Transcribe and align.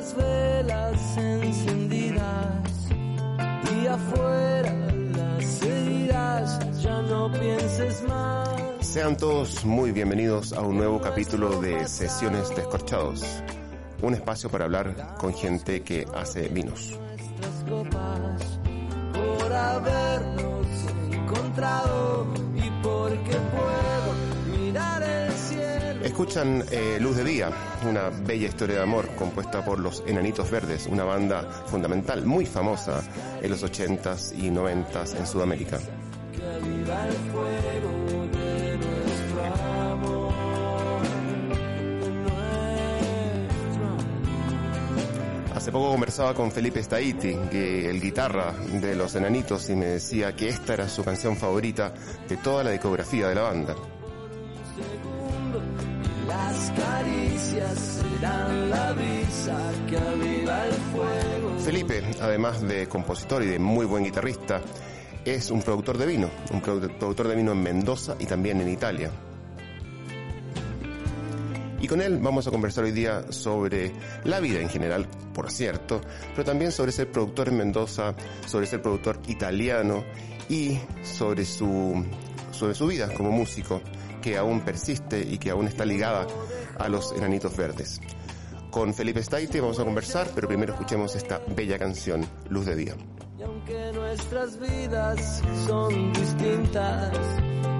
las 0.00 0.16
velas 0.16 1.16
encendidas 1.18 2.88
y 3.70 3.86
afuera 3.86 4.72
las 5.14 5.62
heridas, 5.62 6.82
ya 6.82 7.02
no 7.02 7.30
pienses 7.30 8.02
más. 8.08 8.48
Sean 8.80 9.14
todos 9.18 9.62
muy 9.66 9.92
bienvenidos 9.92 10.54
a 10.54 10.62
un 10.62 10.78
nuevo 10.78 11.02
capítulo 11.02 11.60
de 11.60 11.86
Sesiones 11.86 12.48
Descorchados, 12.56 13.42
un 14.00 14.14
espacio 14.14 14.48
para 14.48 14.64
hablar 14.64 15.16
con 15.18 15.34
gente 15.34 15.82
que 15.82 16.06
hace 16.14 16.48
vinos. 16.48 16.98
copas 17.68 18.58
por 19.12 19.52
habernos 19.52 20.66
encontrado 21.12 22.26
y 22.56 22.70
porque 22.82 23.36
puedo 23.52 24.56
mirar 24.58 25.02
el 25.02 25.32
cielo. 25.32 26.04
Escuchan 26.06 26.64
eh, 26.70 26.96
Luz 26.98 27.16
de 27.16 27.24
Día, 27.24 27.52
una 27.82 28.10
bella 28.10 28.48
historia 28.48 28.76
de 28.76 28.82
amor 28.82 29.08
compuesta 29.16 29.64
por 29.64 29.78
los 29.78 30.02
Enanitos 30.06 30.50
Verdes, 30.50 30.86
una 30.86 31.04
banda 31.04 31.42
fundamental, 31.66 32.24
muy 32.24 32.46
famosa 32.46 33.02
en 33.40 33.50
los 33.50 33.64
80s 33.64 34.34
y 34.36 34.50
90s 34.50 35.16
en 35.16 35.26
Sudamérica. 35.26 35.78
Hace 45.54 45.72
poco 45.72 45.90
conversaba 45.90 46.34
con 46.34 46.50
Felipe 46.50 46.82
Staiti, 46.82 47.36
que 47.50 47.90
el 47.90 48.00
guitarra 48.00 48.54
de 48.80 48.96
los 48.96 49.14
Enanitos, 49.14 49.68
y 49.68 49.76
me 49.76 49.86
decía 49.86 50.34
que 50.34 50.48
esta 50.48 50.74
era 50.74 50.88
su 50.88 51.04
canción 51.04 51.36
favorita 51.36 51.92
de 52.28 52.36
toda 52.38 52.64
la 52.64 52.70
discografía 52.70 53.28
de 53.28 53.34
la 53.34 53.42
banda. 53.42 53.76
Felipe, 61.64 62.02
además 62.20 62.62
de 62.62 62.88
compositor 62.88 63.42
y 63.42 63.46
de 63.46 63.58
muy 63.58 63.86
buen 63.86 64.04
guitarrista, 64.04 64.60
es 65.24 65.50
un 65.50 65.62
productor 65.62 65.98
de 65.98 66.06
vino, 66.06 66.30
un 66.52 66.62
produ- 66.62 66.96
productor 66.98 67.28
de 67.28 67.36
vino 67.36 67.52
en 67.52 67.62
Mendoza 67.62 68.16
y 68.18 68.26
también 68.26 68.60
en 68.60 68.68
Italia. 68.68 69.10
Y 71.80 71.86
con 71.88 72.00
él 72.02 72.18
vamos 72.18 72.46
a 72.46 72.50
conversar 72.50 72.84
hoy 72.84 72.92
día 72.92 73.24
sobre 73.32 73.92
la 74.24 74.38
vida 74.40 74.60
en 74.60 74.68
general, 74.68 75.06
por 75.32 75.50
cierto, 75.50 76.00
pero 76.32 76.44
también 76.44 76.72
sobre 76.72 76.92
ser 76.92 77.10
productor 77.10 77.48
en 77.48 77.56
Mendoza, 77.56 78.14
sobre 78.46 78.66
ser 78.66 78.82
productor 78.82 79.18
italiano 79.28 80.04
y 80.48 80.78
sobre 81.02 81.44
su, 81.46 82.04
sobre 82.50 82.74
su 82.74 82.86
vida 82.86 83.12
como 83.14 83.30
músico, 83.30 83.80
que 84.20 84.36
aún 84.36 84.60
persiste 84.60 85.20
y 85.20 85.38
que 85.38 85.50
aún 85.50 85.66
está 85.66 85.84
ligada 85.84 86.26
a 86.78 86.88
los 86.88 87.12
enanitos 87.12 87.56
verdes. 87.56 88.00
Con 88.70 88.94
Felipe 88.94 89.20
Staite 89.22 89.60
vamos 89.60 89.80
a 89.80 89.84
conversar, 89.84 90.28
pero 90.34 90.46
primero 90.46 90.74
escuchemos 90.74 91.16
esta 91.16 91.40
bella 91.56 91.78
canción, 91.78 92.24
Luz 92.48 92.66
de 92.66 92.76
Día. 92.76 92.94
Y 93.36 93.42
aunque 93.42 93.90
nuestras 93.92 94.60
vidas 94.60 95.42
son 95.66 96.12
distintas, 96.12 97.18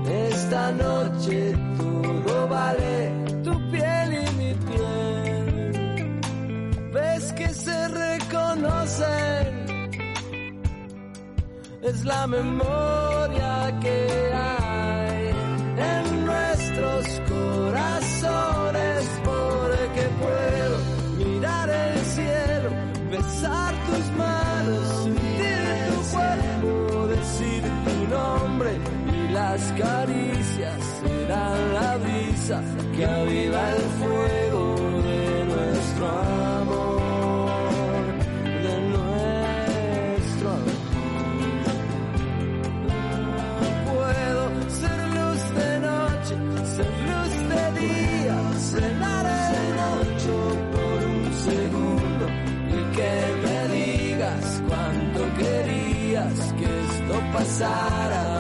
esta 0.09 0.73
noche 0.73 1.55
todo 1.77 2.49
vale 2.49 3.13
tu 3.45 3.71
piel 3.71 4.15
y 4.15 4.31
mi 4.33 4.55
piel. 4.55 6.21
Ves 6.93 7.33
que 7.35 7.49
se 7.51 7.89
reconocen, 7.89 9.67
es 11.83 12.05
la 12.05 12.27
memoria 12.27 13.79
que 13.81 14.33
hay 14.35 14.60
besar 23.41 23.75
tus 23.87 24.19
manos, 24.19 25.05
sentir 25.05 25.57
tu 25.89 26.01
cuerpo, 26.15 27.07
decir 27.09 27.63
tu 27.63 28.15
nombre 28.15 28.71
y 29.15 29.33
las 29.33 29.63
caricias 29.73 30.79
serán 31.01 31.75
la 31.75 31.97
brisa 31.97 32.63
que 32.95 33.05
aviva 33.07 33.71
el 33.71 33.90
esto 57.61 57.69
pasara 57.69 58.40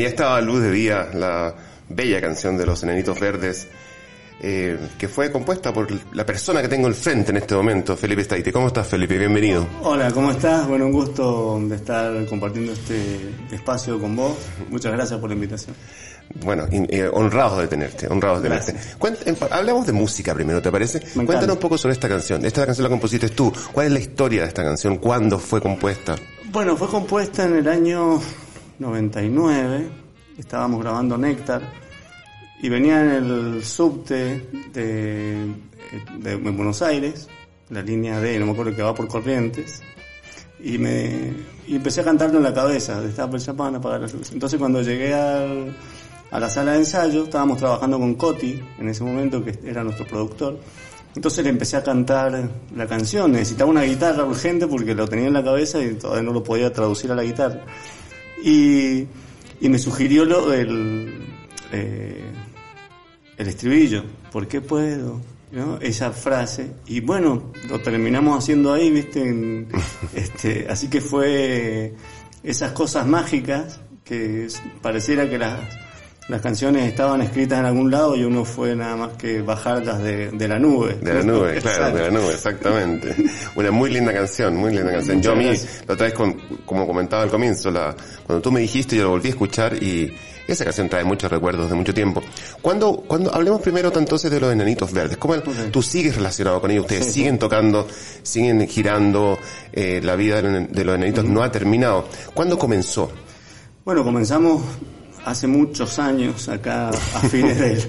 Ya 0.00 0.08
estaba 0.08 0.40
Luz 0.40 0.62
de 0.62 0.70
Día, 0.70 1.08
la 1.14 1.54
bella 1.88 2.20
canción 2.20 2.56
de 2.56 2.64
los 2.66 2.82
Enanitos 2.82 3.18
Verdes, 3.20 3.68
eh, 4.40 4.78
que 4.98 5.06
fue 5.08 5.30
compuesta 5.30 5.72
por 5.72 5.88
la 6.14 6.24
persona 6.26 6.62
que 6.62 6.68
tengo 6.68 6.86
al 6.88 6.94
frente 6.94 7.30
en 7.30 7.36
este 7.36 7.54
momento, 7.54 7.96
Felipe 7.96 8.24
Staite. 8.24 8.52
¿Cómo 8.52 8.68
estás, 8.68 8.86
Felipe? 8.88 9.16
Bienvenido. 9.18 9.66
Hola, 9.82 10.10
¿cómo 10.10 10.30
estás? 10.30 10.66
Bueno, 10.66 10.86
un 10.86 10.92
gusto 10.92 11.60
de 11.68 11.76
estar 11.76 12.26
compartiendo 12.26 12.72
este 12.72 13.30
espacio 13.52 14.00
con 14.00 14.16
vos. 14.16 14.36
Muchas 14.70 14.92
gracias 14.92 15.20
por 15.20 15.28
la 15.30 15.34
invitación. 15.34 15.76
Bueno, 16.44 16.66
eh, 16.70 17.08
honrados 17.12 17.58
de 17.60 17.66
tenerte, 17.68 18.06
honrados 18.08 18.42
de 18.42 18.48
tenerte. 18.48 18.74
En- 19.26 19.36
hablemos 19.50 19.86
de 19.86 19.92
música 19.92 20.32
primero, 20.34 20.62
¿te 20.62 20.72
parece? 20.72 21.00
Cuéntanos 21.14 21.50
un 21.56 21.58
poco 21.60 21.76
sobre 21.76 21.92
esta 21.92 22.08
canción. 22.08 22.44
Esta 22.44 22.64
canción 22.64 22.84
la 22.84 22.88
compusiste 22.90 23.28
tú. 23.28 23.52
¿Cuál 23.72 23.88
es 23.88 23.92
la 23.92 23.98
historia 24.00 24.42
de 24.42 24.48
esta 24.48 24.62
canción? 24.64 24.96
¿Cuándo 24.96 25.38
fue 25.38 25.60
compuesta? 25.60 26.16
Bueno, 26.50 26.76
fue 26.76 26.88
compuesta 26.88 27.44
en 27.44 27.56
el 27.56 27.68
año 27.68 28.20
99. 28.82 29.88
Estábamos 30.38 30.82
grabando 30.82 31.16
Néctar 31.16 31.62
y 32.60 32.68
venía 32.68 33.00
en 33.00 33.10
el 33.10 33.64
subte 33.64 34.48
de, 34.72 35.54
de, 36.18 36.36
de 36.36 36.36
Buenos 36.36 36.82
Aires, 36.82 37.28
la 37.70 37.82
línea 37.82 38.20
D, 38.20 38.38
no 38.38 38.46
me 38.46 38.52
acuerdo 38.52 38.74
que 38.74 38.82
va 38.82 38.94
por 38.94 39.08
Corrientes. 39.08 39.82
Y 40.62 40.78
me 40.78 41.32
y 41.66 41.76
empecé 41.76 42.02
a 42.02 42.04
cantarlo 42.04 42.38
en 42.38 42.44
la 42.44 42.54
cabeza, 42.54 43.00
destapa 43.00 43.36
el 43.36 43.42
champán, 43.42 43.74
apagar 43.74 44.00
las 44.00 44.12
luces. 44.12 44.32
Entonces 44.32 44.58
cuando 44.58 44.82
llegué 44.82 45.14
al, 45.14 45.74
a 46.30 46.40
la 46.40 46.50
sala 46.50 46.72
de 46.72 46.78
ensayo, 46.78 47.24
estábamos 47.24 47.58
trabajando 47.58 47.98
con 47.98 48.14
Coti, 48.14 48.60
en 48.78 48.88
ese 48.88 49.04
momento, 49.04 49.44
que 49.44 49.58
era 49.64 49.82
nuestro 49.82 50.06
productor. 50.06 50.58
Entonces 51.14 51.44
le 51.44 51.50
empecé 51.50 51.76
a 51.76 51.82
cantar 51.82 52.48
la 52.74 52.86
canción, 52.86 53.32
necesitaba 53.32 53.70
una 53.70 53.82
guitarra 53.82 54.24
urgente 54.24 54.66
porque 54.66 54.94
lo 54.94 55.06
tenía 55.06 55.26
en 55.26 55.34
la 55.34 55.44
cabeza 55.44 55.82
y 55.82 55.94
todavía 55.94 56.22
no 56.22 56.32
lo 56.32 56.42
podía 56.42 56.72
traducir 56.72 57.12
a 57.12 57.14
la 57.14 57.22
guitarra. 57.22 57.60
Y, 58.42 59.06
y 59.60 59.68
me 59.68 59.78
sugirió 59.78 60.24
lo 60.24 60.48
del... 60.48 61.24
eh, 61.72 62.22
el 63.38 63.48
estribillo, 63.48 64.04
¿por 64.30 64.46
qué 64.48 64.60
puedo? 64.60 65.20
¿No? 65.52 65.78
Esa 65.80 66.12
frase. 66.12 66.70
Y 66.86 67.00
bueno, 67.00 67.52
lo 67.68 67.80
terminamos 67.80 68.38
haciendo 68.38 68.72
ahí, 68.72 68.90
¿viste? 68.90 69.20
En- 69.22 69.68
este, 70.14 70.66
así 70.68 70.88
que 70.88 71.00
fue 71.00 71.94
esas 72.42 72.72
cosas 72.72 73.06
mágicas 73.06 73.80
que 74.04 74.48
pareciera 74.80 75.28
que 75.28 75.38
las, 75.38 75.60
las 76.28 76.40
canciones 76.40 76.88
estaban 76.88 77.20
escritas 77.20 77.58
en 77.58 77.66
algún 77.66 77.90
lado 77.90 78.16
y 78.16 78.24
uno 78.24 78.44
fue 78.44 78.74
nada 78.76 78.96
más 78.96 79.12
que 79.14 79.42
bajarlas 79.42 80.02
de, 80.02 80.30
de 80.30 80.48
la 80.48 80.58
nube. 80.58 80.94
De 81.02 81.14
la 81.14 81.22
nube, 81.22 81.58
claro, 81.62 81.94
de 81.94 82.02
la 82.02 82.10
nube, 82.10 82.32
exactamente. 82.32 83.14
Una 83.56 83.70
muy 83.70 83.90
linda 83.90 84.12
canción, 84.12 84.56
muy 84.56 84.72
linda 84.74 84.92
canción. 84.92 85.20
Yo 85.20 85.32
a 85.32 85.34
mí, 85.34 85.46
la 85.86 85.94
otra 85.94 86.06
vez, 86.06 86.14
con- 86.14 86.34
como 86.64 86.86
comentaba 86.86 87.22
al 87.24 87.30
comienzo, 87.30 87.70
la, 87.70 87.94
cuando 88.24 88.40
tú 88.40 88.50
me 88.52 88.60
dijiste, 88.60 88.96
yo 88.96 89.04
lo 89.04 89.10
volví 89.10 89.28
a 89.28 89.30
escuchar 89.32 89.74
y 89.82 90.14
esa 90.46 90.64
canción 90.64 90.88
trae 90.88 91.04
muchos 91.04 91.30
recuerdos 91.30 91.68
de 91.68 91.74
mucho 91.76 91.92
tiempo. 91.92 92.22
Cuando, 92.62 92.96
cuando 93.06 93.34
hablemos 93.34 93.60
primero 93.60 93.92
entonces 93.94 94.30
de 94.30 94.40
los 94.40 94.52
enanitos 94.52 94.92
verdes, 94.92 95.16
¿cómo 95.18 95.34
el- 95.34 95.42
tú 95.70 95.82
sigues 95.82 96.16
relacionado 96.16 96.60
con 96.60 96.70
ellos? 96.70 96.84
Ustedes 96.84 97.12
siguen 97.12 97.38
tocando, 97.38 97.86
siguen 98.22 98.66
girando, 98.68 99.38
eh, 99.72 100.00
la 100.02 100.14
vida 100.16 100.40
de 100.40 100.84
los 100.84 100.94
enanitos 100.94 101.24
no 101.24 101.42
ha 101.42 101.50
terminado. 101.52 102.06
¿Cuándo 102.32 102.56
comenzó? 102.58 103.10
Bueno, 103.84 104.04
comenzamos 104.04 104.62
hace 105.24 105.46
muchos 105.46 105.98
años 105.98 106.48
acá 106.48 106.88
a 106.90 106.92
fines 107.28 107.58
del... 107.58 107.80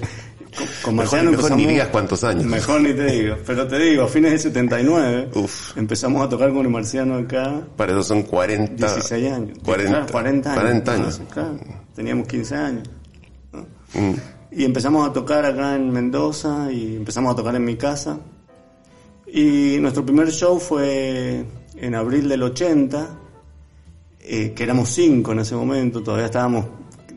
Con, 0.54 0.66
con 0.84 0.94
Mejor, 0.94 1.18
Marciano 1.18 1.30
mejor 1.32 1.56
ni 1.56 1.66
digas 1.66 1.88
cuántos 1.88 2.22
años. 2.22 2.44
Mejor 2.44 2.80
ni 2.80 2.92
te 2.92 3.06
digo, 3.06 3.36
pero 3.44 3.66
te 3.66 3.76
digo, 3.76 4.04
a 4.04 4.06
fines 4.06 4.30
del 4.30 4.40
79 4.40 5.30
Uf. 5.34 5.76
empezamos 5.76 6.24
a 6.24 6.28
tocar 6.28 6.52
con 6.52 6.64
el 6.64 6.70
Marciano 6.70 7.16
acá 7.16 7.60
Para 7.76 7.90
eso 7.90 8.04
son 8.04 8.22
40... 8.22 8.86
16 8.86 9.32
años. 9.32 9.58
40, 9.64 9.90
Claro, 9.90 10.12
40 10.12 10.50
años. 10.52 10.62
40 10.62 10.92
años. 10.92 11.20
Ah, 11.20 11.30
claro, 11.34 11.58
teníamos 11.96 12.28
15 12.28 12.54
años. 12.54 12.88
¿no? 13.52 13.62
Mm. 14.00 14.14
Y 14.52 14.64
empezamos 14.64 15.08
a 15.08 15.12
tocar 15.12 15.44
acá 15.44 15.74
en 15.74 15.90
Mendoza 15.90 16.70
y 16.70 16.94
empezamos 16.94 17.32
a 17.32 17.36
tocar 17.36 17.56
en 17.56 17.64
mi 17.64 17.74
casa. 17.74 18.20
Y 19.26 19.78
nuestro 19.80 20.06
primer 20.06 20.30
show 20.30 20.60
fue 20.60 21.44
en 21.76 21.94
abril 21.96 22.28
del 22.28 22.44
80, 22.44 23.18
eh, 24.20 24.52
que 24.54 24.62
éramos 24.62 24.90
cinco 24.90 25.32
en 25.32 25.40
ese 25.40 25.56
momento, 25.56 26.02
todavía 26.02 26.26
estábamos 26.26 26.66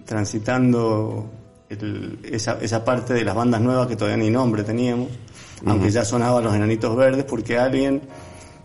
transitando 0.08 1.30
el- 1.70 2.18
esa, 2.24 2.58
esa 2.62 2.84
parte 2.84 3.14
de 3.14 3.24
las 3.24 3.36
bandas 3.36 3.62
nuevas 3.62 3.88
que 3.88 3.96
todavía 3.96 4.18
ni 4.24 4.32
nombre 4.32 4.64
teníamos, 4.64 5.10
aunque 5.66 5.92
ya 5.92 6.04
sonaban 6.06 6.44
los 6.44 6.56
enanitos 6.56 6.96
verdes, 6.96 7.26
porque 7.26 7.60
alguien 7.60 8.02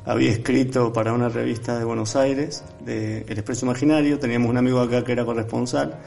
había 0.07 0.31
escrito 0.31 0.93
para 0.93 1.13
una 1.13 1.29
revista 1.29 1.79
de 1.79 1.85
Buenos 1.85 2.17
Aires, 2.17 2.65
de 2.85 3.23
El 3.29 3.33
Expreso 3.39 3.67
Imaginario, 3.67 4.19
teníamos 4.19 4.49
un 4.51 4.57
amigo 4.57 4.81
acá 4.81 5.05
que 5.05 5.13
era 5.13 5.25
corresponsal, 5.25 5.99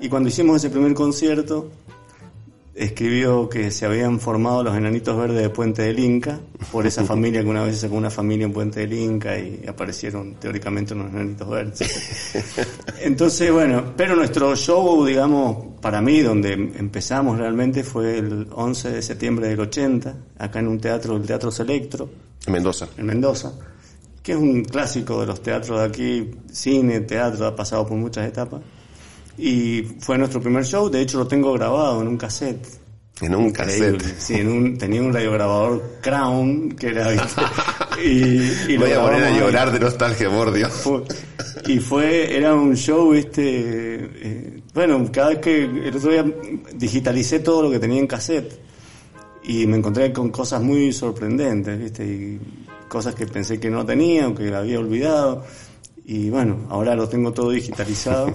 y 0.00 0.08
cuando 0.08 0.28
hicimos 0.28 0.56
ese 0.56 0.70
primer 0.70 0.94
concierto, 0.94 1.68
escribió 2.74 3.48
que 3.48 3.70
se 3.70 3.86
habían 3.86 4.18
formado 4.18 4.64
los 4.64 4.76
enanitos 4.76 5.16
verdes 5.16 5.40
de 5.42 5.48
Puente 5.48 5.82
del 5.82 5.98
Inca, 5.98 6.40
por 6.72 6.86
esa 6.86 7.04
familia 7.06 7.42
que 7.42 7.48
una 7.48 7.64
vez 7.64 7.78
sacó 7.78 7.94
una 7.94 8.10
familia 8.10 8.46
en 8.46 8.52
Puente 8.52 8.80
del 8.80 8.92
Inca 8.92 9.38
y 9.38 9.64
aparecieron 9.66 10.34
teóricamente 10.34 10.94
unos 10.94 11.12
enanitos 11.12 11.48
verdes. 11.48 12.34
Entonces, 13.00 13.52
bueno, 13.52 13.92
pero 13.96 14.16
nuestro 14.16 14.56
show, 14.56 15.04
digamos, 15.04 15.78
para 15.80 16.00
mí, 16.00 16.20
donde 16.20 16.52
empezamos 16.52 17.38
realmente 17.38 17.84
fue 17.84 18.18
el 18.18 18.48
11 18.50 18.90
de 18.90 19.02
septiembre 19.02 19.48
del 19.48 19.60
80, 19.60 20.16
acá 20.38 20.58
en 20.58 20.68
un 20.68 20.80
teatro, 20.80 21.16
el 21.16 21.22
Teatro 21.22 21.50
Selectro, 21.50 22.10
En 22.46 22.52
Mendoza. 22.52 22.88
en 22.96 23.06
Mendoza, 23.06 23.52
que 24.22 24.32
es 24.32 24.38
un 24.38 24.64
clásico 24.64 25.20
de 25.20 25.26
los 25.26 25.42
teatros 25.42 25.78
de 25.78 25.86
aquí, 25.86 26.30
cine, 26.50 27.00
teatro, 27.00 27.46
ha 27.46 27.54
pasado 27.54 27.86
por 27.86 27.96
muchas 27.96 28.26
etapas. 28.26 28.62
Y 29.38 29.82
fue 30.00 30.16
nuestro 30.18 30.40
primer 30.40 30.64
show, 30.64 30.88
de 30.88 31.00
hecho 31.02 31.18
lo 31.18 31.26
tengo 31.26 31.52
grabado 31.52 32.00
en 32.02 32.08
un 32.08 32.16
cassette. 32.16 32.66
En 33.20 33.34
un 33.34 33.46
Increíble. 33.46 33.98
cassette. 33.98 34.18
Sí, 34.20 34.34
en 34.34 34.48
un, 34.48 34.78
tenía 34.78 35.00
un 35.00 35.12
radiograbador 35.12 35.98
Crown, 36.02 36.70
que 36.72 36.88
era, 36.88 37.12
y, 38.04 38.08
y 38.68 38.72
lo 38.74 38.80
Voy 38.80 38.92
a 38.92 39.00
poner 39.02 39.24
a 39.24 39.38
llorar 39.38 39.72
de 39.72 39.78
nostalgia, 39.80 40.28
por 40.30 40.52
Dios. 40.52 40.72
Fue- 40.72 41.02
y 41.66 41.78
fue, 41.78 42.36
era 42.36 42.54
un 42.54 42.74
show, 42.76 43.14
este, 43.14 43.44
eh, 43.46 44.62
bueno, 44.74 45.08
cada 45.12 45.30
vez 45.30 45.38
que 45.38 45.64
el 45.64 45.96
otro 45.96 46.10
día 46.10 46.24
digitalicé 46.74 47.38
todo 47.40 47.62
lo 47.62 47.70
que 47.70 47.78
tenía 47.78 48.00
en 48.00 48.06
cassette 48.06 48.60
y 49.44 49.66
me 49.66 49.76
encontré 49.78 50.12
con 50.12 50.30
cosas 50.30 50.60
muy 50.62 50.92
sorprendentes, 50.92 51.78
viste, 51.78 52.04
y 52.04 52.40
cosas 52.88 53.14
que 53.14 53.26
pensé 53.26 53.58
que 53.60 53.70
no 53.70 53.84
tenía 53.86 54.28
o 54.28 54.34
que 54.34 54.52
había 54.54 54.78
olvidado. 54.78 55.44
Y 56.06 56.28
bueno, 56.28 56.66
ahora 56.68 56.94
lo 56.94 57.08
tengo 57.08 57.32
todo 57.32 57.50
digitalizado. 57.50 58.34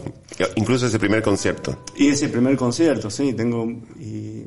Incluso 0.56 0.88
ese 0.88 0.98
primer 0.98 1.22
concierto. 1.22 1.84
Y 1.96 2.08
ese 2.08 2.30
primer 2.30 2.58
concierto, 2.58 3.10
sí, 3.12 3.34
tengo... 3.34 3.66
Y, 4.00 4.44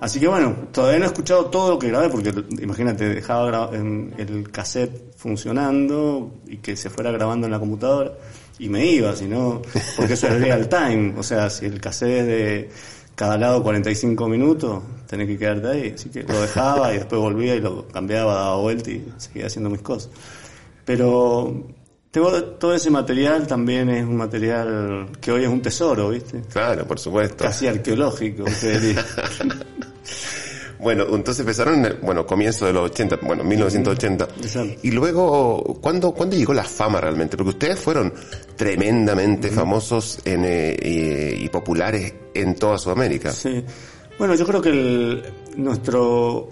así 0.00 0.18
que 0.18 0.26
bueno, 0.26 0.54
todavía 0.72 0.98
no 0.98 1.04
he 1.04 1.08
escuchado 1.08 1.46
todo 1.46 1.70
lo 1.70 1.78
que 1.78 1.88
grabé, 1.88 2.08
porque 2.08 2.34
imagínate, 2.60 3.08
dejaba 3.08 3.70
el 3.72 4.50
cassette 4.50 5.14
funcionando 5.16 6.40
y 6.48 6.56
que 6.58 6.76
se 6.76 6.90
fuera 6.90 7.12
grabando 7.12 7.46
en 7.46 7.52
la 7.52 7.60
computadora 7.60 8.12
y 8.58 8.68
me 8.68 8.86
iba, 8.86 9.14
si 9.14 9.26
no, 9.26 9.62
porque 9.96 10.14
eso 10.14 10.28
es 10.28 10.40
real 10.40 10.68
time, 10.68 11.14
o 11.18 11.22
sea, 11.22 11.50
si 11.50 11.66
el 11.66 11.80
cassette 11.80 12.20
es 12.20 12.26
de 12.26 12.70
cada 13.14 13.36
lado 13.36 13.62
45 13.62 14.28
minutos, 14.28 14.82
tenés 15.06 15.26
que 15.26 15.38
quedarte 15.38 15.68
ahí, 15.68 15.92
así 15.94 16.08
que 16.08 16.22
lo 16.22 16.40
dejaba 16.40 16.92
y 16.94 16.98
después 16.98 17.20
volvía 17.20 17.54
y 17.54 17.60
lo 17.60 17.86
cambiaba, 17.88 18.34
daba 18.34 18.56
vuelta 18.56 18.90
y 18.90 19.06
seguía 19.18 19.46
haciendo 19.46 19.70
mis 19.70 19.82
cosas. 19.82 20.10
Pero 20.84 21.66
todo 22.20 22.74
ese 22.74 22.90
material 22.90 23.46
también 23.46 23.88
es 23.90 24.04
un 24.04 24.16
material 24.16 25.08
que 25.20 25.32
hoy 25.32 25.44
es 25.44 25.48
un 25.48 25.60
tesoro, 25.62 26.10
¿viste? 26.10 26.42
Claro, 26.52 26.86
por 26.86 26.98
supuesto. 26.98 27.44
Casi 27.44 27.66
arqueológico, 27.66 28.44
usted 28.44 28.80
diría. 28.80 29.04
Bueno, 30.78 31.04
entonces 31.10 31.40
empezaron, 31.40 31.76
en 31.76 31.84
el- 31.86 31.94
bueno, 32.02 32.26
comienzo 32.26 32.66
de 32.66 32.72
los 32.74 32.90
80, 32.90 33.18
bueno, 33.22 33.42
1980. 33.42 34.28
Exacto. 34.42 34.78
Y 34.82 34.90
luego, 34.90 35.78
¿cuándo, 35.80 36.12
¿cuándo 36.12 36.36
llegó 36.36 36.52
la 36.52 36.64
fama 36.64 37.00
realmente? 37.00 37.34
Porque 37.36 37.50
ustedes 37.50 37.80
fueron 37.80 38.12
tremendamente 38.56 39.48
famosos 39.48 40.20
en, 40.26 40.44
eh, 40.44 40.76
y, 41.40 41.44
y 41.44 41.48
populares 41.48 42.12
en 42.34 42.54
toda 42.56 42.76
Sudamérica. 42.78 43.32
Sí. 43.32 43.64
Bueno, 44.18 44.34
yo 44.34 44.46
creo 44.46 44.60
que 44.60 44.68
el- 44.68 45.22
nuestro, 45.56 46.50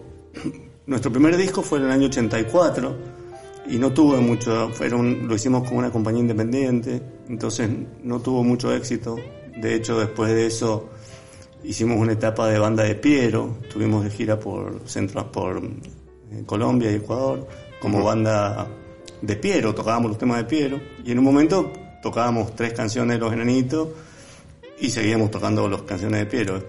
nuestro 0.86 1.12
primer 1.12 1.36
disco 1.36 1.62
fue 1.62 1.78
en 1.80 1.84
el 1.84 1.90
año 1.90 2.06
84 2.06 2.96
y 3.66 3.78
no 3.78 3.92
tuvo 3.92 4.20
mucho, 4.20 4.70
fueron, 4.72 5.26
lo 5.26 5.34
hicimos 5.34 5.68
con 5.68 5.78
una 5.78 5.90
compañía 5.90 6.20
independiente, 6.20 7.00
entonces 7.28 7.70
no 8.02 8.20
tuvo 8.20 8.42
mucho 8.42 8.72
éxito. 8.74 9.16
De 9.56 9.74
hecho, 9.74 9.98
después 9.98 10.32
de 10.32 10.46
eso 10.46 10.90
hicimos 11.62 11.98
una 11.98 12.12
etapa 12.12 12.48
de 12.48 12.58
banda 12.58 12.84
de 12.84 12.94
Piero, 12.94 13.58
tuvimos 13.72 14.04
de 14.04 14.10
gira 14.10 14.38
por, 14.38 14.82
centro, 14.84 15.30
por 15.32 15.58
eh, 15.58 16.42
Colombia 16.44 16.90
y 16.90 16.96
Ecuador 16.96 17.46
como 17.80 18.04
banda 18.04 18.66
de 19.22 19.36
Piero, 19.36 19.74
tocábamos 19.74 20.10
los 20.10 20.18
temas 20.18 20.38
de 20.38 20.44
Piero 20.44 20.80
y 21.04 21.12
en 21.12 21.18
un 21.18 21.24
momento 21.24 21.72
tocábamos 22.02 22.54
tres 22.54 22.74
canciones 22.74 23.16
de 23.16 23.20
Los 23.24 23.32
Enanitos 23.32 23.88
y 24.78 24.90
seguíamos 24.90 25.30
tocando 25.30 25.68
las 25.68 25.82
canciones 25.82 26.20
de 26.20 26.26
Piero. 26.26 26.62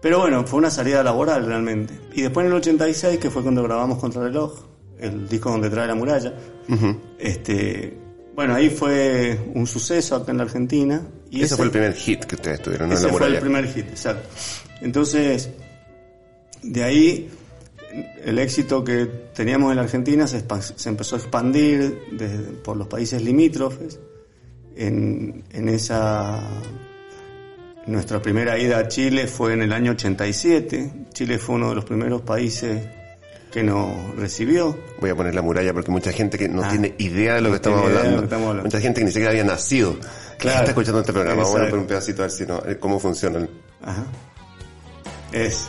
Pero 0.00 0.20
bueno, 0.20 0.46
fue 0.46 0.58
una 0.58 0.70
salida 0.70 1.02
laboral 1.02 1.46
realmente. 1.46 1.98
Y 2.12 2.22
después 2.22 2.44
en 2.44 2.52
el 2.52 2.58
86, 2.58 3.18
que 3.18 3.30
fue 3.30 3.42
cuando 3.42 3.62
grabamos 3.62 3.98
Contrarreloj, 3.98 4.52
el 4.52 4.73
disco 5.28 5.50
donde 5.50 5.70
trae 5.70 5.86
la 5.86 5.94
muralla, 5.94 6.32
este, 7.18 7.96
bueno, 8.34 8.54
ahí 8.54 8.70
fue 8.70 9.38
un 9.54 9.66
suceso 9.66 10.16
acá 10.16 10.32
en 10.32 10.38
la 10.38 10.44
Argentina. 10.44 11.02
Y 11.30 11.42
ese, 11.42 11.56
fue 11.56 11.64
el 11.66 11.70
primer 11.70 11.94
hit 11.94 12.24
que 12.24 12.34
ustedes 12.36 12.62
tuvieron, 12.62 12.88
¿no? 12.88 12.94
en 12.94 12.98
ese 12.98 13.06
la 13.06 13.12
fue 13.12 13.26
el 13.26 13.38
primer 13.40 13.66
hit, 13.72 13.88
exacto. 13.88 14.28
Entonces, 14.80 15.50
de 16.62 16.82
ahí 16.84 17.30
el 18.24 18.38
éxito 18.38 18.82
que 18.82 19.06
teníamos 19.34 19.70
en 19.70 19.76
la 19.76 19.82
Argentina 19.82 20.26
se, 20.26 20.44
se 20.76 20.88
empezó 20.88 21.16
a 21.16 21.18
expandir 21.18 21.98
desde- 22.12 22.38
por 22.62 22.76
los 22.76 22.86
países 22.88 23.22
limítrofes. 23.22 23.98
En, 24.76 25.44
en 25.52 25.68
esa 25.68 26.40
nuestra 27.86 28.20
primera 28.20 28.58
ida 28.58 28.78
a 28.78 28.88
Chile 28.88 29.26
fue 29.28 29.52
en 29.52 29.62
el 29.62 29.72
año 29.72 29.92
87. 29.92 31.06
Chile 31.12 31.38
fue 31.38 31.54
uno 31.56 31.68
de 31.68 31.74
los 31.76 31.84
primeros 31.84 32.22
países 32.22 32.82
que 33.54 33.62
nos 33.62 34.14
recibió. 34.16 34.76
Voy 35.00 35.10
a 35.10 35.14
poner 35.14 35.32
la 35.34 35.40
muralla 35.40 35.72
porque 35.72 35.90
mucha 35.92 36.10
gente 36.12 36.36
que 36.36 36.48
no 36.48 36.62
Ah. 36.64 36.68
tiene 36.68 36.94
idea 36.98 37.34
de 37.36 37.40
lo 37.40 37.50
que 37.50 37.56
estamos 37.56 37.80
de 37.82 37.86
hablando. 37.86 38.10
lo 38.10 38.18
que 38.18 38.24
estamos 38.24 38.48
hablando. 38.48 38.64
Mucha 38.64 38.80
gente 38.80 39.00
que 39.00 39.04
ni 39.06 39.10
siquiera 39.12 39.30
había 39.30 39.44
nacido. 39.44 39.96
Claro. 40.38 40.58
Está 40.58 40.70
escuchando 40.72 41.00
este 41.00 41.12
programa. 41.12 41.36
Vamos 41.42 41.54
a 41.54 41.58
Exacto. 41.58 41.70
poner 41.70 41.82
un 41.82 41.86
pedacito 41.88 42.22
a 42.22 42.24
ver 42.26 42.30
si 42.32 42.44
no, 42.46 42.62
eh, 42.66 42.76
cómo 42.80 42.98
funciona. 42.98 43.46
Ajá. 43.82 44.04
Es 45.32 45.68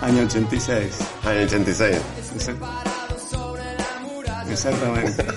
año 0.00 0.22
86. 0.22 0.86
Año 1.24 1.40
86. 1.42 1.96
Exactamente. 4.50 5.24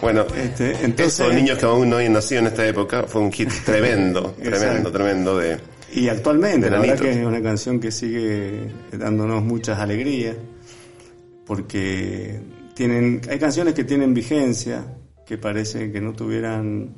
Bueno, 0.00 0.24
Este, 0.36 0.76
entonces, 0.84 1.18
esos 1.18 1.34
niños 1.34 1.58
que 1.58 1.66
aún 1.66 1.90
no 1.90 1.96
habían 1.96 2.12
nacido 2.12 2.40
en 2.42 2.46
esta 2.46 2.64
época 2.64 3.02
fue 3.08 3.20
un 3.20 3.32
hit 3.32 3.50
tremendo, 3.64 4.30
tremendo, 4.40 4.56
Exacto. 4.68 4.92
tremendo 4.92 5.36
de... 5.38 5.58
y 5.92 6.08
actualmente, 6.08 6.68
la 6.70 6.78
verdad 6.80 6.98
que 7.00 7.10
es 7.20 7.26
una 7.26 7.42
canción 7.42 7.80
que 7.80 7.90
sigue 7.90 8.70
dándonos 8.92 9.42
muchas 9.42 9.78
alegrías, 9.78 10.36
porque 11.46 12.40
tienen, 12.74 13.20
hay 13.28 13.38
canciones 13.38 13.74
que 13.74 13.84
tienen 13.84 14.14
vigencia, 14.14 14.84
que 15.26 15.38
parece 15.38 15.90
que 15.90 16.00
no 16.00 16.12
tuvieran 16.12 16.94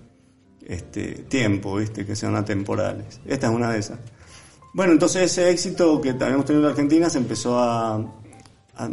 este 0.67 1.13
tiempo, 1.29 1.77
¿viste? 1.77 2.05
que 2.05 2.15
sean 2.17 2.37
atemporales. 2.37 3.21
Esta 3.27 3.49
es 3.49 3.53
una 3.53 3.71
de 3.73 3.79
esas. 3.79 3.99
Bueno, 4.73 4.93
entonces 4.93 5.23
ese 5.23 5.51
éxito 5.51 6.01
que 6.01 6.11
habíamos 6.11 6.45
tenido 6.45 6.65
en 6.67 6.71
Argentina 6.71 7.11
se 7.11 7.19
empezó 7.19 7.59
a, 7.59 7.95
a- 7.97 8.91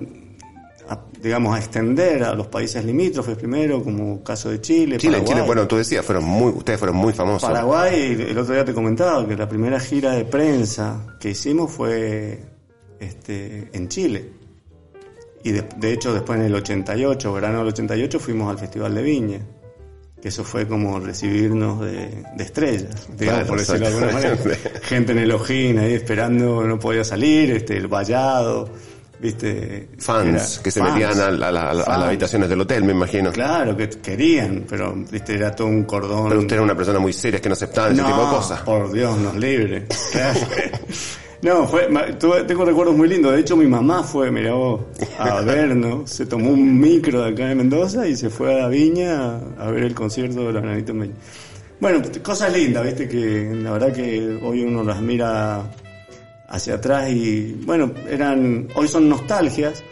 a, 0.90 1.00
digamos, 1.22 1.56
a 1.56 1.60
extender 1.60 2.24
a 2.24 2.34
los 2.34 2.48
países 2.48 2.84
limítrofes 2.84 3.38
primero, 3.38 3.84
como 3.84 4.24
caso 4.24 4.50
de 4.50 4.62
Chile, 4.62 4.98
Chile, 4.98 5.14
Paraguay. 5.14 5.34
Chile, 5.34 5.46
bueno, 5.46 5.68
tú 5.68 5.78
decías, 5.78 6.06
fueron 6.06 6.24
muy, 6.26 6.52
ustedes 6.52 6.80
fueron 6.80 6.98
muy 6.98 7.14
famosos. 7.14 7.48
Paraguay, 7.50 8.28
el 8.30 8.38
otro 8.38 8.54
día 8.54 8.66
te 8.66 8.74
comentaba 8.74 9.28
que 9.28 9.36
la 9.36 9.48
primera 9.48 9.80
gira 9.80 10.12
de 10.12 10.26
prensa 10.26 11.18
que 11.20 11.32
hicimos 11.32 11.72
fue 11.72 12.40
este, 13.00 13.70
en 13.74 13.88
Chile. 13.90 14.30
Y 15.44 15.52
de, 15.52 15.66
de 15.78 15.94
hecho 15.94 16.14
después 16.14 16.40
en 16.40 16.46
el 16.46 16.56
88, 16.56 17.34
verano 17.34 17.60
del 17.60 17.68
88, 17.68 18.20
fuimos 18.20 18.50
al 18.52 18.60
Festival 18.60 18.96
de 18.96 19.02
Viña. 19.02 19.40
Que 20.22 20.30
eso 20.30 20.44
fue 20.44 20.68
como 20.68 21.00
recibirnos 21.00 21.80
de, 21.80 22.24
de 22.36 22.44
estrellas, 22.44 23.08
digamos, 23.16 23.44
Claro, 23.44 23.48
por 23.48 23.60
decirlo 23.60 23.80
de 23.82 23.88
alguna 23.88 24.14
manera. 24.14 24.38
Gente 24.82 25.12
en 25.12 25.20
el 25.20 25.32
ojín 25.32 25.78
ahí 25.78 25.94
esperando, 25.94 26.64
no 26.64 26.80
podía 26.80 27.04
salir, 27.04 27.52
este, 27.52 27.78
el 27.78 27.88
vallado, 27.88 28.68
viste. 29.20 29.90
Fans 29.98 30.54
Era- 30.56 30.64
que 30.64 30.72
se 30.72 30.80
fans. 30.80 30.94
metían 30.94 31.20
a, 31.20 31.32
la- 31.32 31.48
a 31.48 31.52
la- 31.52 31.70
a 31.70 31.74
las 31.74 32.08
habitaciones 32.08 32.50
del 32.50 32.62
hotel, 32.62 32.84
me 32.84 32.92
imagino. 32.94 33.32
Claro, 33.32 33.76
que 33.76 33.90
querían, 33.90 34.66
pero 34.70 34.94
viste, 35.12 35.36
era 35.36 35.52
todo 35.56 35.68
un 35.68 35.84
cordón. 35.84 36.30
Pero 36.30 36.42
usted 36.42 36.54
era 36.56 36.64
una 36.64 36.76
persona 36.76 37.00
muy 37.00 37.14
seria 37.14 37.40
que 37.42 37.50
no 37.50 37.54
aceptaba 37.54 37.90
ese 37.90 38.02
tipo 38.04 38.08
de 38.24 38.30
cosas. 38.30 38.62
Por 38.62 38.92
Dios, 38.92 39.18
nos 39.18 39.36
libre. 39.36 39.86
Claro. 40.12 40.40
No, 41.40 41.68
fue, 41.68 41.88
tuve- 42.20 42.44
tengo 42.48 42.66
recuerdos 42.66 42.96
muy 42.98 43.08
lindos. 43.08 43.32
De 43.32 43.42
hecho, 43.42 43.56
mi 43.56 43.68
mamá 43.68 44.02
fue, 44.02 44.32
mira 44.32 44.54
vos, 44.54 44.82
a 45.20 45.42
vernos. 45.46 46.10
Se 46.10 46.26
tomó 46.26 46.50
un 46.50 46.80
micro 46.80 47.22
de 47.22 47.30
acá 47.30 47.46
de 47.46 47.54
Mendoza 47.56 48.08
y 48.08 48.16
se 48.16 48.32
fue 48.32 48.60
a 48.60 48.68
Viña 48.68 49.36
a, 49.60 49.68
a 49.68 49.72
ver 49.72 49.84
el 49.84 49.94
concierto 49.94 50.48
de 50.48 50.54
los 50.54 50.64
Meña. 50.64 51.14
Bueno, 51.80 52.02
cosas 52.24 52.52
lindas, 52.52 52.84
viste, 52.84 53.08
que 53.08 53.52
la 53.54 53.70
verdad 53.72 53.94
que 53.94 54.40
hoy 54.42 54.64
uno 54.64 54.84
las 54.84 55.00
mira 55.00 55.62
hacia 56.48 56.76
atrás 56.76 57.10
y, 57.10 57.54
bueno, 57.66 57.92
eran, 58.10 58.68
hoy 58.76 58.88
son 58.88 59.10
nostalgias. 59.10 59.84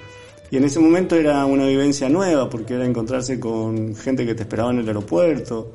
Y 0.52 0.58
en 0.58 0.64
ese 0.64 0.80
momento 0.80 1.16
era 1.16 1.46
una 1.46 1.66
vivencia 1.66 2.08
nueva, 2.08 2.50
porque 2.50 2.76
era 2.76 2.86
encontrarse 2.86 3.40
con 3.40 3.96
gente 3.96 4.26
que 4.26 4.36
te 4.36 4.44
esperaba 4.44 4.72
en 4.72 4.80
el 4.80 4.88
aeropuerto 4.88 5.74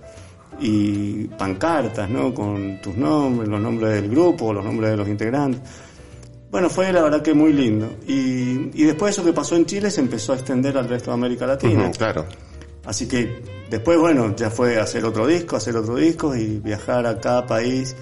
y 0.61 1.25
pancartas, 1.25 2.09
¿no? 2.09 2.33
Con 2.33 2.81
tus 2.81 2.97
nombres, 2.97 3.49
los 3.49 3.61
nombres 3.61 3.95
del 3.95 4.09
grupo, 4.09 4.53
los 4.53 4.65
nombres 4.65 4.91
de 4.93 4.97
los 4.97 5.09
integrantes. 5.09 5.61
Bueno, 6.51 6.69
fue 6.71 6.93
la 6.93 7.03
verdad 7.03 7.23
que 7.23 7.35
muy 7.35 7.53
lindo. 7.53 7.89
Y, 8.07 8.71
y 8.75 8.85
después 8.85 9.13
eso 9.13 9.25
que 9.25 9.33
pasó 9.33 9.57
en 9.57 9.67
Chile 9.67 9.91
se 9.91 10.01
empezó 10.01 10.33
a 10.33 10.37
extender 10.37 10.79
al 10.79 10.89
resto 10.89 11.11
de 11.11 11.15
América 11.15 11.47
Latina. 11.47 11.91
Claro. 11.91 12.27
Así 12.85 13.07
que 13.07 13.43
después, 13.69 13.99
bueno, 13.99 14.35
ya 14.35 14.51
fue 14.51 14.79
hacer 14.79 15.05
otro 15.05 15.27
disco, 15.27 15.57
hacer 15.57 15.77
otro 15.77 15.97
disco 15.97 16.35
y 16.35 16.59
viajar 16.59 17.07
a 17.07 17.19
cada 17.19 17.47
país 17.47 17.95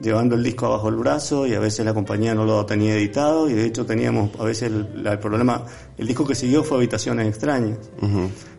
llevando 0.00 0.34
el 0.34 0.42
disco 0.42 0.66
abajo 0.66 0.88
el 0.88 0.96
brazo 0.96 1.46
y 1.46 1.54
a 1.54 1.60
veces 1.60 1.84
la 1.84 1.94
compañía 1.94 2.34
no 2.34 2.44
lo 2.44 2.64
tenía 2.66 2.94
editado 2.94 3.48
y 3.48 3.54
de 3.54 3.64
hecho 3.66 3.86
teníamos 3.86 4.30
a 4.38 4.44
veces 4.44 4.70
el, 4.70 5.18
problema, 5.18 5.64
el 5.96 6.06
disco 6.06 6.26
que 6.26 6.34
siguió 6.34 6.62
fue 6.62 6.78
Habitaciones 6.78 7.28
Extrañas. 7.28 7.78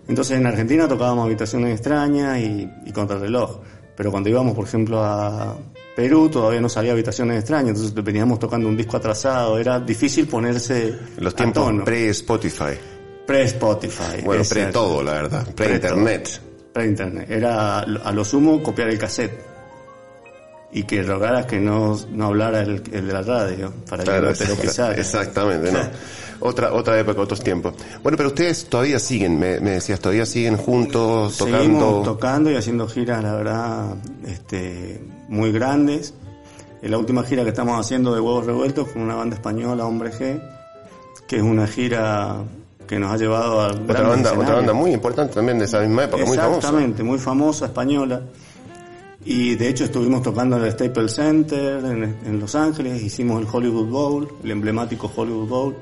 Entonces 0.07 0.37
en 0.37 0.45
Argentina 0.47 0.87
tocábamos 0.87 1.25
Habitaciones 1.25 1.73
Extrañas 1.73 2.39
y, 2.39 2.69
y 2.85 2.91
Contrarreloj, 2.91 3.59
pero 3.95 4.11
cuando 4.11 4.29
íbamos 4.29 4.55
por 4.55 4.65
ejemplo 4.65 5.03
a 5.03 5.55
Perú 5.95 6.29
todavía 6.29 6.61
no 6.61 6.69
salía 6.69 6.93
Habitaciones 6.93 7.39
Extrañas, 7.39 7.77
entonces 7.77 7.93
veníamos 8.03 8.39
tocando 8.39 8.67
un 8.67 8.77
disco 8.77 8.97
atrasado, 8.97 9.59
era 9.59 9.79
difícil 9.79 10.27
ponerse 10.27 10.95
Los 11.17 11.35
tiempos 11.35 11.71
pre-Spotify. 11.83 12.77
Pre-Spotify. 13.27 14.21
Bueno, 14.23 14.43
pre-todo, 14.49 15.03
la 15.03 15.11
verdad. 15.11 15.53
Pre-internet. 15.53 16.41
Pre-internet. 16.73 17.29
Era 17.29 17.79
a 17.79 18.11
lo 18.13 18.23
sumo 18.23 18.63
copiar 18.63 18.87
el 18.87 18.97
cassette. 18.97 19.56
Y 20.71 20.83
que 20.83 21.01
rogaras 21.01 21.45
que 21.45 21.59
no, 21.59 21.97
no 22.11 22.25
hablara 22.27 22.61
el, 22.61 22.83
el 22.91 23.07
de 23.07 23.13
la 23.13 23.21
radio 23.21 23.73
para 23.89 24.03
que 24.03 24.09
Claro, 24.09 24.29
no 24.29 24.33
te 24.35 24.47
lo 24.47 24.55
pisara. 24.55 24.95
exactamente, 24.95 25.71
¿no? 25.71 25.79
Otra, 26.39 26.71
otra 26.71 26.99
época, 26.99 27.19
otros 27.19 27.41
tiempos. 27.41 27.73
Bueno, 28.03 28.15
pero 28.15 28.29
ustedes 28.29 28.67
todavía 28.69 28.99
siguen, 28.99 29.39
me, 29.39 29.59
me 29.59 29.71
decías, 29.71 29.99
todavía 29.99 30.23
siguen 30.23 30.55
juntos, 30.55 31.33
Seguimos 31.33 31.61
tocando. 31.79 32.01
tocando 32.03 32.51
y 32.51 32.55
haciendo 32.55 32.87
giras, 32.87 33.23
la 33.23 33.33
verdad, 33.33 33.95
este, 34.23 35.01
muy 35.29 35.51
grandes. 35.51 36.13
En 36.83 36.91
la 36.91 36.99
última 36.99 37.23
gira 37.23 37.41
que 37.41 37.49
estamos 37.49 37.79
haciendo 37.83 38.13
de 38.13 38.19
Huevos 38.21 38.45
Revueltos 38.45 38.87
con 38.89 39.01
una 39.01 39.15
banda 39.15 39.35
española, 39.35 39.83
Hombre 39.87 40.11
G, 40.11 40.39
que 41.27 41.37
es 41.37 41.41
una 41.41 41.65
gira 41.65 42.35
que 42.85 42.99
nos 42.99 43.11
ha 43.11 43.17
llevado 43.17 43.59
a 43.61 43.67
otra 43.69 44.01
banda, 44.03 44.33
otra 44.33 44.55
banda 44.57 44.73
muy 44.73 44.91
importante 44.91 45.33
también 45.33 45.57
de 45.57 45.65
esa 45.65 45.79
misma 45.79 46.03
época, 46.03 46.23
muy 46.23 46.37
famosa. 46.37 46.57
Exactamente, 46.57 47.01
muy 47.01 47.17
famosa, 47.17 47.65
española. 47.65 48.21
Y 49.25 49.55
de 49.55 49.67
hecho 49.69 49.85
estuvimos 49.85 50.21
tocando 50.21 50.57
en 50.57 50.63
el 50.63 50.71
Staples 50.71 51.13
Center 51.15 51.83
en, 51.83 52.15
en 52.25 52.39
Los 52.39 52.55
Ángeles, 52.55 53.01
hicimos 53.01 53.41
el 53.41 53.47
Hollywood 53.51 53.87
Bowl, 53.89 54.27
el 54.43 54.51
emblemático 54.51 55.11
Hollywood 55.13 55.47
Bowl 55.47 55.75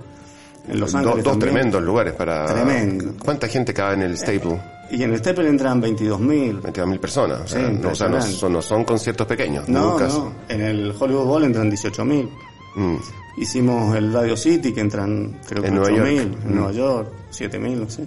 en 0.68 0.80
Los 0.80 0.96
Ángeles. 0.96 1.24
dos 1.24 1.34
también. 1.34 1.54
tremendos 1.54 1.84
lugares 1.84 2.14
para... 2.14 2.46
Tremendo. 2.46 3.14
¿Cuánta 3.24 3.48
gente 3.48 3.74
cabe 3.74 3.96
en 3.96 4.02
el 4.04 4.18
Staple? 4.18 4.60
Y 4.92 5.04
en 5.04 5.12
el 5.14 5.20
Staples 5.20 5.48
entran 5.48 5.82
22.000. 5.82 6.62
22.000 6.62 7.00
personas. 7.00 7.42
O 7.42 7.48
sea, 7.48 7.68
Sí, 7.68 7.78
no, 7.82 7.90
o 7.90 7.96
sea, 7.96 8.08
no, 8.08 8.22
son, 8.22 8.54
no 8.54 8.62
son 8.62 8.84
conciertos 8.84 9.28
pequeños. 9.28 9.68
No, 9.70 9.92
nunca. 9.92 10.08
no, 10.08 10.32
en 10.50 10.62
el 10.62 10.94
Hollywood 10.98 11.26
Bowl 11.26 11.44
entran 11.44 11.70
18.000. 11.72 12.30
Mm. 12.76 12.96
Hicimos 13.38 13.96
el 13.96 14.14
Radio 14.14 14.36
City 14.38 14.72
que 14.74 14.82
entran 14.82 15.40
creo 15.48 15.62
que 15.62 15.68
En 15.70 15.76
Nueva 15.76 15.90
8.000, 15.90 15.98
York. 15.98 16.38
en 16.46 16.52
Mm. 16.52 16.56
Nueva 16.56 16.72
York, 16.72 17.10
7.000, 17.32 17.76
no 17.78 17.90
sé. 17.90 18.06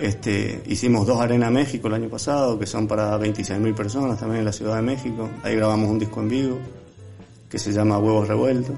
Este, 0.00 0.62
hicimos 0.66 1.06
dos 1.06 1.20
Arena 1.20 1.50
México 1.50 1.88
el 1.88 1.94
año 1.94 2.08
pasado, 2.08 2.58
que 2.58 2.66
son 2.66 2.86
para 2.86 3.18
26.000 3.18 3.74
personas 3.74 4.18
también 4.18 4.40
en 4.40 4.44
la 4.44 4.52
Ciudad 4.52 4.76
de 4.76 4.82
México. 4.82 5.28
Ahí 5.42 5.56
grabamos 5.56 5.90
un 5.90 5.98
disco 5.98 6.20
en 6.20 6.28
vivo 6.28 6.58
que 7.48 7.58
se 7.58 7.72
llama 7.72 7.98
Huevos 7.98 8.28
Revueltos. 8.28 8.76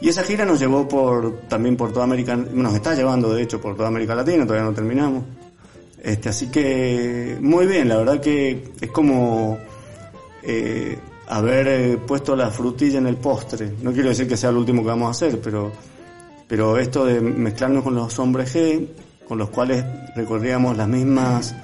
Y 0.00 0.08
esa 0.08 0.22
gira 0.22 0.44
nos 0.44 0.60
llevó 0.60 0.86
por 0.86 1.40
también 1.48 1.76
por 1.76 1.92
toda 1.92 2.04
América, 2.04 2.36
nos 2.36 2.74
está 2.74 2.94
llevando 2.94 3.32
de 3.32 3.42
hecho 3.42 3.60
por 3.60 3.74
toda 3.74 3.88
América 3.88 4.14
Latina, 4.14 4.44
todavía 4.44 4.68
no 4.68 4.74
terminamos. 4.74 5.24
Este, 6.02 6.28
así 6.28 6.48
que 6.48 7.38
muy 7.40 7.66
bien, 7.66 7.88
la 7.88 7.96
verdad 7.96 8.20
que 8.20 8.72
es 8.80 8.90
como 8.90 9.58
eh, 10.42 10.98
haber 11.28 11.68
eh, 11.68 11.98
puesto 12.06 12.36
la 12.36 12.50
frutilla 12.50 12.98
en 12.98 13.06
el 13.06 13.16
postre. 13.16 13.72
No 13.82 13.92
quiero 13.92 14.10
decir 14.10 14.28
que 14.28 14.36
sea 14.36 14.52
lo 14.52 14.60
último 14.60 14.82
que 14.82 14.88
vamos 14.88 15.08
a 15.08 15.10
hacer, 15.10 15.40
pero, 15.40 15.72
pero 16.46 16.78
esto 16.78 17.06
de 17.06 17.20
mezclarnos 17.20 17.82
con 17.82 17.94
los 17.94 18.18
hombres 18.18 18.54
G, 18.54 18.86
con 19.26 19.38
los 19.38 19.50
cuales 19.50 19.84
recorríamos 20.14 20.76
las 20.76 20.88
mismas, 20.88 21.54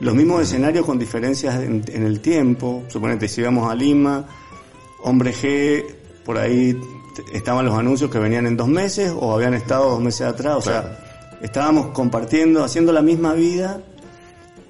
los 0.00 0.14
mismos 0.14 0.42
escenarios 0.42 0.86
con 0.86 0.98
diferencias 0.98 1.56
en, 1.62 1.84
en 1.88 2.04
el 2.04 2.20
tiempo. 2.20 2.84
Suponete, 2.88 3.28
si 3.28 3.40
íbamos 3.40 3.70
a 3.70 3.74
Lima, 3.74 4.24
hombre 5.02 5.34
G, 5.34 5.84
por 6.24 6.38
ahí 6.38 6.78
estaban 7.32 7.64
los 7.64 7.76
anuncios 7.76 8.10
que 8.10 8.18
venían 8.18 8.46
en 8.46 8.56
dos 8.56 8.68
meses 8.68 9.12
o 9.14 9.34
habían 9.34 9.54
estado 9.54 9.90
dos 9.90 10.00
meses 10.00 10.22
atrás. 10.22 10.56
O 10.56 10.62
sea, 10.62 10.98
estábamos 11.40 11.88
compartiendo, 11.88 12.64
haciendo 12.64 12.92
la 12.92 13.02
misma 13.02 13.34
vida 13.34 13.82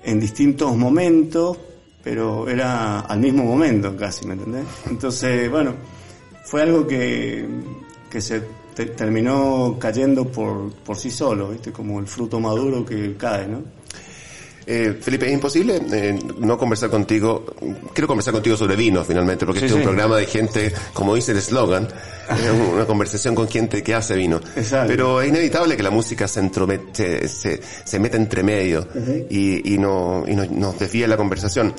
en 0.02 0.18
distintos 0.18 0.76
momentos, 0.76 1.58
pero 2.02 2.48
era 2.48 3.00
al 3.00 3.20
mismo 3.20 3.44
momento 3.44 3.96
casi, 3.96 4.26
¿me 4.26 4.34
entendés? 4.34 4.64
Entonces, 4.88 5.50
bueno, 5.50 5.74
fue 6.44 6.62
algo 6.62 6.86
que, 6.86 7.46
que 8.10 8.20
se 8.20 8.42
te- 8.74 8.86
terminó 8.86 9.76
cayendo 9.78 10.26
por, 10.28 10.72
por 10.72 10.96
sí 10.96 11.10
solo, 11.10 11.48
¿viste? 11.50 11.72
Como 11.72 12.00
el 12.00 12.06
fruto 12.06 12.40
maduro 12.40 12.84
que 12.84 13.14
cae, 13.16 13.46
¿no? 13.46 13.62
Eh, 14.64 14.96
Felipe, 15.00 15.26
es 15.26 15.32
imposible 15.32 15.80
eh, 15.92 16.16
no 16.38 16.56
conversar 16.56 16.88
contigo. 16.88 17.44
Quiero 17.92 18.06
conversar 18.06 18.32
contigo 18.32 18.56
sobre 18.56 18.76
vino, 18.76 19.02
finalmente, 19.04 19.44
porque 19.44 19.58
Sí, 19.58 19.66
este 19.66 19.78
es 19.78 19.84
un 19.84 19.90
programa 19.90 20.16
de 20.16 20.26
gente, 20.26 20.72
como 20.92 21.16
dice 21.16 21.32
el 21.32 21.38
eslogan, 21.38 21.88
es 22.30 22.72
una 22.72 22.86
conversación 22.86 23.34
con 23.34 23.48
gente 23.48 23.82
que 23.82 23.92
hace 23.92 24.14
vino. 24.14 24.40
Exacto. 24.54 24.86
Pero 24.86 25.20
es 25.20 25.28
inevitable 25.30 25.76
que 25.76 25.82
la 25.82 25.90
música 25.90 26.28
se, 26.28 26.40
entrome- 26.42 26.80
se, 26.92 27.26
se, 27.26 27.60
se 27.84 27.98
meta 27.98 28.16
entre 28.16 28.44
medio 28.44 28.86
y, 29.28 29.74
y, 29.74 29.78
no, 29.78 30.22
y 30.28 30.36
no- 30.36 30.46
nos 30.46 30.78
desvíe 30.78 31.08
la 31.08 31.16
conversación. 31.16 31.74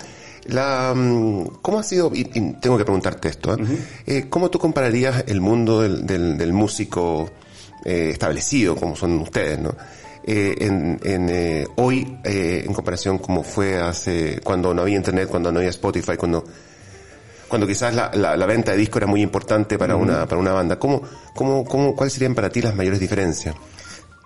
La, 0.47 0.93
mm, 0.95 1.59
¿Cómo 1.61 1.79
ha 1.79 1.83
sido, 1.83 2.11
y, 2.13 2.21
y 2.21 2.53
tengo 2.59 2.77
que 2.77 2.83
preguntarte 2.83 3.29
esto, 3.29 3.53
¿eh? 3.53 3.57
Eh, 4.05 4.25
¿cómo 4.29 4.49
tú 4.49 4.59
compararías 4.59 5.23
el 5.27 5.39
mundo 5.41 5.81
del, 5.81 6.05
del, 6.05 6.37
del 6.37 6.53
músico 6.53 7.31
eh, 7.85 8.09
establecido, 8.11 8.75
como 8.75 8.95
son 8.95 9.19
ustedes, 9.19 9.59
¿no? 9.59 9.75
En, 10.25 10.99
en, 11.03 11.67
hoy, 11.75 12.17
en 12.23 12.73
comparación 12.73 13.17
como 13.17 13.43
fue 13.43 13.81
hace, 13.81 14.39
cuando 14.41 14.73
no 14.73 14.83
había 14.83 14.95
internet, 14.95 15.27
cuando 15.29 15.51
no 15.51 15.59
había 15.59 15.69
Spotify, 15.69 16.15
cuando, 16.17 16.45
cuando 17.49 17.67
quizás 17.67 17.93
la, 17.93 18.09
la, 18.13 18.37
la 18.37 18.45
venta 18.45 18.71
de 18.71 18.77
disco 18.77 18.99
era 18.99 19.07
muy 19.07 19.21
importante 19.21 19.77
para 19.77 19.97
una, 19.97 20.25
para 20.25 20.39
una 20.39 20.53
banda. 20.53 20.79
¿Cómo, 20.79 21.01
cómo, 21.35 21.65
cómo, 21.65 21.93
¿Cuáles 21.93 22.13
serían 22.13 22.35
para 22.35 22.49
ti 22.49 22.61
las 22.61 22.73
mayores 22.73 23.01
diferencias? 23.01 23.53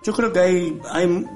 Yo 0.04 0.12
creo 0.12 0.32
que 0.32 0.38
hay, 0.38 0.80
hay 0.90 1.26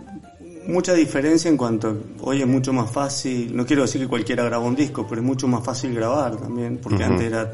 mucha 0.67 0.95
diferencia 0.95 1.49
en 1.49 1.57
cuanto 1.57 1.97
hoy 2.21 2.41
es 2.41 2.47
mucho 2.47 2.73
más 2.73 2.91
fácil, 2.91 3.55
no 3.57 3.67
quiero 3.67 3.83
decir 3.83 4.01
que 4.01 4.09
cualquiera 4.09 4.45
graba 4.45 4.65
un 4.65 4.75
disco, 4.75 5.07
pero 5.09 5.21
es 5.21 5.27
mucho 5.27 5.49
más 5.49 5.65
fácil 5.65 5.95
grabar 5.95 6.37
también, 6.37 6.79
porque 6.79 7.05
antes 7.05 7.27
era, 7.27 7.53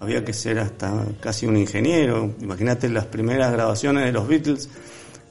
había 0.00 0.24
que 0.24 0.32
ser 0.32 0.58
hasta 0.58 1.04
casi 1.20 1.46
un 1.46 1.56
ingeniero. 1.56 2.30
Imagínate 2.40 2.88
las 2.88 3.06
primeras 3.06 3.52
grabaciones 3.52 4.04
de 4.04 4.12
los 4.12 4.26
Beatles. 4.26 4.68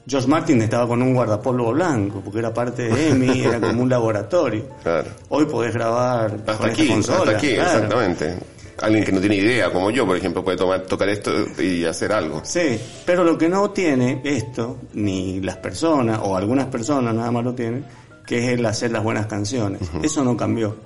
George 0.08 0.28
Martin 0.28 0.62
estaba 0.62 0.86
con 0.86 1.02
un 1.02 1.14
guardapolvo 1.14 1.72
blanco, 1.72 2.20
porque 2.24 2.38
era 2.38 2.54
parte 2.54 2.82
de 2.82 3.10
EMI, 3.10 3.40
era 3.42 3.60
como 3.60 3.82
un 3.82 3.88
laboratorio. 3.88 4.64
Claro. 4.82 5.10
Hoy 5.30 5.46
podés 5.46 5.74
grabar 5.74 6.32
Hasta 6.32 6.56
con 6.58 6.70
esta 6.70 6.82
aquí, 6.82 6.88
consola, 6.88 7.18
hasta 7.18 7.36
aquí, 7.36 7.54
claro. 7.54 7.70
exactamente. 7.70 8.55
Alguien 8.80 9.04
que 9.04 9.12
no 9.12 9.20
tiene 9.20 9.36
idea, 9.36 9.72
como 9.72 9.90
yo, 9.90 10.06
por 10.06 10.16
ejemplo, 10.16 10.44
puede 10.44 10.56
tomar, 10.56 10.82
tocar 10.82 11.08
esto 11.08 11.32
y 11.60 11.84
hacer 11.84 12.12
algo. 12.12 12.42
Sí, 12.44 12.78
pero 13.04 13.24
lo 13.24 13.38
que 13.38 13.48
no 13.48 13.70
tiene 13.70 14.20
esto, 14.24 14.78
ni 14.94 15.40
las 15.40 15.56
personas, 15.56 16.20
o 16.22 16.36
algunas 16.36 16.66
personas 16.66 17.14
nada 17.14 17.30
más 17.30 17.44
lo 17.44 17.54
tienen, 17.54 17.84
que 18.26 18.38
es 18.38 18.58
el 18.58 18.66
hacer 18.66 18.90
las 18.90 19.02
buenas 19.02 19.26
canciones. 19.26 19.80
Eso 20.02 20.24
no 20.24 20.36
cambió. 20.36 20.76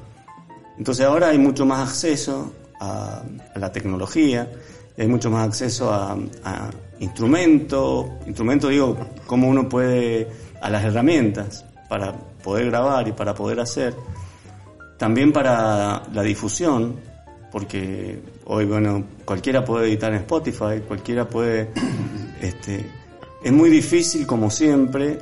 Entonces 0.79 1.05
ahora 1.07 1.29
hay 1.29 1.39
mucho 1.39 1.67
más 1.67 1.89
acceso 1.89 2.53
a, 2.81 3.23
a 3.55 3.59
la 3.59 3.73
tecnología, 3.73 4.49
hay 4.97 5.09
mucho 5.09 5.31
más 5.31 5.49
acceso 5.49 5.93
a, 5.93 6.17
a 6.45 6.71
instrumentos, 7.01 8.07
instrumentos 8.27 8.71
digo, 8.71 8.97
cómo 9.27 9.49
uno 9.49 9.69
puede, 9.69 10.29
a 10.61 10.71
las 10.71 10.85
herramientas 10.85 11.65
para 11.89 12.13
poder 12.13 12.67
grabar 12.67 13.09
y 13.09 13.13
para 13.13 13.35
poder 13.35 13.61
hacer. 13.61 13.95
También 14.99 15.33
para 15.33 16.03
la 16.13 16.23
difusión, 16.23 16.97
porque 17.50 18.21
hoy, 18.45 18.64
bueno, 18.64 19.04
cualquiera 19.25 19.64
puede 19.64 19.88
editar 19.88 20.12
en 20.12 20.19
Spotify, 20.21 20.80
cualquiera 20.87 21.28
puede, 21.28 21.71
este, 22.40 22.87
es 23.42 23.52
muy 23.52 23.71
difícil 23.71 24.26
como 24.26 24.50
siempre 24.50 25.19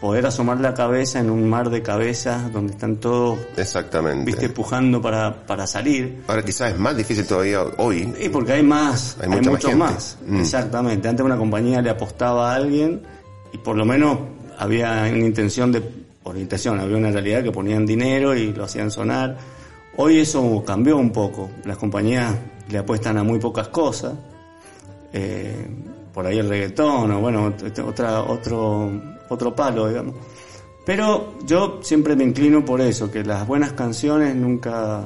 poder 0.00 0.26
asomar 0.26 0.60
la 0.60 0.74
cabeza 0.74 1.18
en 1.18 1.30
un 1.30 1.48
mar 1.48 1.70
de 1.70 1.80
cabezas 1.80 2.52
donde 2.52 2.72
están 2.72 2.96
todos, 2.96 3.38
Exactamente. 3.56 4.26
viste, 4.26 4.50
pujando 4.50 5.00
para, 5.00 5.46
para 5.46 5.66
salir. 5.66 6.22
Ahora 6.26 6.42
quizás 6.42 6.72
es 6.72 6.78
más 6.78 6.94
difícil 6.94 7.26
todavía 7.26 7.62
hoy. 7.78 8.12
Y 8.20 8.28
porque 8.28 8.52
hay 8.52 8.62
más, 8.62 9.16
Hay 9.20 9.32
hay, 9.32 9.40
más 9.40 9.46
muchos 9.46 9.74
más. 9.74 10.18
Mm. 10.26 10.40
Exactamente. 10.40 11.08
Antes 11.08 11.24
una 11.24 11.38
compañía 11.38 11.80
le 11.80 11.88
apostaba 11.88 12.52
a 12.52 12.56
alguien 12.56 13.00
y 13.52 13.56
por 13.56 13.76
lo 13.76 13.86
menos 13.86 14.18
había 14.58 14.90
una 15.10 15.24
intención 15.24 15.72
de 15.72 15.82
orientación, 16.24 16.80
había 16.80 16.98
una 16.98 17.10
realidad 17.10 17.42
que 17.42 17.50
ponían 17.50 17.86
dinero 17.86 18.34
y 18.34 18.52
lo 18.52 18.64
hacían 18.64 18.90
sonar. 18.90 19.38
Hoy 19.96 20.18
eso 20.18 20.62
cambió 20.66 20.96
un 20.96 21.10
poco. 21.10 21.50
Las 21.64 21.76
compañías 21.78 22.34
le 22.68 22.78
apuestan 22.78 23.16
a 23.18 23.22
muy 23.24 23.38
pocas 23.38 23.68
cosas. 23.68 24.14
Eh, 25.12 25.66
por 26.12 26.26
ahí 26.26 26.38
el 26.38 26.48
reggaetón 26.48 27.10
o 27.12 27.20
bueno, 27.20 27.50
ot- 27.52 27.84
otra, 27.86 28.22
otro, 28.22 28.90
otro 29.28 29.54
palo, 29.54 29.88
digamos. 29.88 30.14
Pero 30.84 31.34
yo 31.46 31.80
siempre 31.82 32.14
me 32.14 32.24
inclino 32.24 32.64
por 32.64 32.80
eso, 32.80 33.10
que 33.10 33.24
las 33.24 33.46
buenas 33.46 33.72
canciones 33.72 34.34
nunca, 34.36 35.02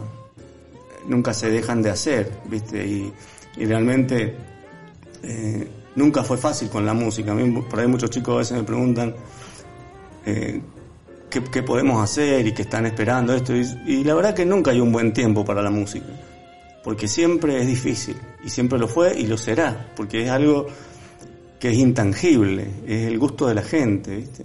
nunca 1.06 1.32
se 1.32 1.50
dejan 1.50 1.82
de 1.82 1.90
hacer, 1.90 2.32
¿viste? 2.46 2.84
Y, 2.86 3.12
y 3.56 3.64
realmente 3.66 4.34
eh, 5.22 5.68
nunca 5.94 6.22
fue 6.24 6.36
fácil 6.36 6.68
con 6.68 6.84
la 6.84 6.94
música. 6.94 7.32
A 7.32 7.34
mí, 7.34 7.62
por 7.62 7.78
ahí 7.78 7.86
muchos 7.86 8.10
chicos 8.10 8.34
a 8.34 8.38
veces 8.38 8.56
me 8.58 8.64
preguntan 8.64 9.14
eh, 10.26 10.60
¿qué, 11.30 11.42
qué 11.42 11.62
podemos 11.62 12.02
hacer 12.02 12.46
y 12.46 12.52
qué 12.52 12.62
están 12.62 12.86
esperando 12.86 13.34
esto. 13.34 13.54
Y, 13.56 13.66
y 13.86 14.04
la 14.04 14.14
verdad 14.14 14.34
que 14.34 14.44
nunca 14.46 14.70
hay 14.70 14.80
un 14.80 14.92
buen 14.92 15.12
tiempo 15.12 15.44
para 15.44 15.62
la 15.62 15.70
música, 15.70 16.06
porque 16.84 17.08
siempre 17.08 17.60
es 17.60 17.66
difícil, 17.66 18.16
y 18.44 18.50
siempre 18.50 18.78
lo 18.78 18.88
fue 18.88 19.18
y 19.18 19.26
lo 19.26 19.36
será, 19.36 19.90
porque 19.96 20.22
es 20.24 20.30
algo 20.30 20.66
que 21.58 21.70
es 21.70 21.76
intangible, 21.76 22.66
es 22.86 23.06
el 23.08 23.18
gusto 23.18 23.46
de 23.48 23.54
la 23.54 23.62
gente, 23.62 24.16
¿viste? 24.16 24.44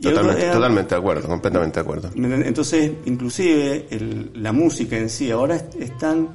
Totalmente, 0.00 0.42
totalmente 0.52 0.94
de 0.94 1.00
acuerdo, 1.00 1.28
completamente 1.28 1.74
de 1.76 1.80
acuerdo. 1.80 2.10
entonces, 2.14 2.92
inclusive 3.06 3.86
el- 3.90 4.30
la 4.34 4.52
música 4.52 4.96
en 4.98 5.08
sí 5.08 5.30
ahora 5.30 5.56
es, 5.56 5.64
es 5.80 5.96
tan- 5.96 6.28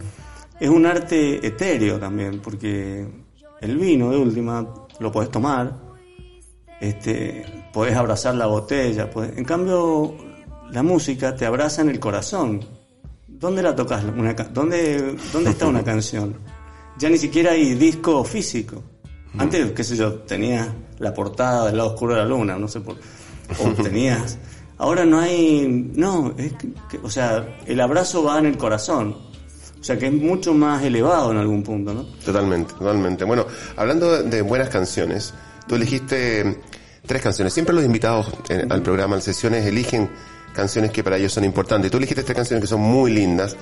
es 0.60 0.68
un 0.70 0.86
arte 0.88 1.46
etéreo 1.46 2.00
también, 2.00 2.40
porque 2.40 3.06
el 3.62 3.78
vino 3.78 4.10
de 4.10 4.18
última 4.18 4.68
lo 5.00 5.12
podés 5.12 5.30
tomar, 5.30 5.72
este, 6.82 7.46
podés 7.72 7.96
abrazar 7.96 8.36
la 8.36 8.48
botella, 8.48 9.10
podés- 9.10 9.38
en 9.38 9.46
cambio 9.46 10.14
la 10.72 10.84
música 10.84 11.36
te 11.36 11.46
abraza 11.46 11.82
en 11.82 11.90
el 11.90 12.00
corazón. 12.00 12.66
¿Dónde 13.28 13.64
la 13.64 13.76
tocas? 13.76 14.04
Una, 14.04 14.36
ca- 14.36 14.50
¿dónde, 14.54 15.16
¿Dónde 15.32 15.52
está 15.52 15.68
una 15.68 15.84
canción? 15.92 16.36
Ya 16.98 17.10
ni 17.10 17.18
siquiera 17.18 17.52
hay 17.52 17.74
disco 17.76 18.24
físico. 18.24 18.84
Antes, 19.38 19.72
qué 19.72 19.84
sé 19.84 19.96
yo, 19.96 20.14
tenías 20.16 20.68
la 21.00 21.14
portada 21.14 21.68
del 21.68 21.78
lado 21.78 21.92
oscuro 21.94 22.14
de 22.16 22.20
la 22.22 22.26
luna, 22.28 22.58
no 22.58 22.68
sé 22.68 22.82
por 22.82 22.96
o 23.60 23.70
tenías. 23.84 24.38
Ahora 24.78 25.06
no 25.06 25.20
hay, 25.20 25.68
no, 25.96 26.34
es 26.38 26.54
que- 26.54 26.70
que- 26.90 26.98
o 27.04 27.10
sea, 27.10 27.60
el 27.66 27.80
abrazo 27.80 28.24
va 28.24 28.40
en 28.40 28.48
el 28.48 28.58
corazón. 28.58 29.16
O 29.80 29.84
sea 29.84 29.98
que 29.98 30.08
es 30.08 30.14
mucho 30.14 30.54
más 30.54 30.84
elevado 30.84 31.32
en 31.32 31.38
algún 31.38 31.64
punto, 31.64 31.94
¿no? 31.94 32.04
Totalmente, 32.24 32.74
totalmente. 32.76 33.24
Bueno, 33.26 33.46
hablando 33.76 34.22
de, 34.22 34.42
buenas 34.44 34.70
canciones, 34.70 35.34
tú 35.68 35.74
elegiste 35.76 36.60
tres 37.06 37.22
canciones. 37.22 37.54
Siempre 37.54 37.74
los 37.76 37.84
invitados 37.84 38.28
eh, 38.50 38.66
al 38.70 38.82
programa, 38.82 39.16
en 39.16 39.22
sesiones, 39.22 39.66
eligen 39.66 40.10
canciones 40.54 40.92
que 40.92 41.04
para 41.04 41.18
ellos 41.18 41.32
son 41.32 41.44
importantes. 41.46 41.90
Tú 41.90 41.98
elegiste 41.98 42.24
tres 42.24 42.36
canciones 42.36 42.62
que 42.62 42.68
son 42.68 42.82
muy 42.82 43.12
lindas. 43.12 43.56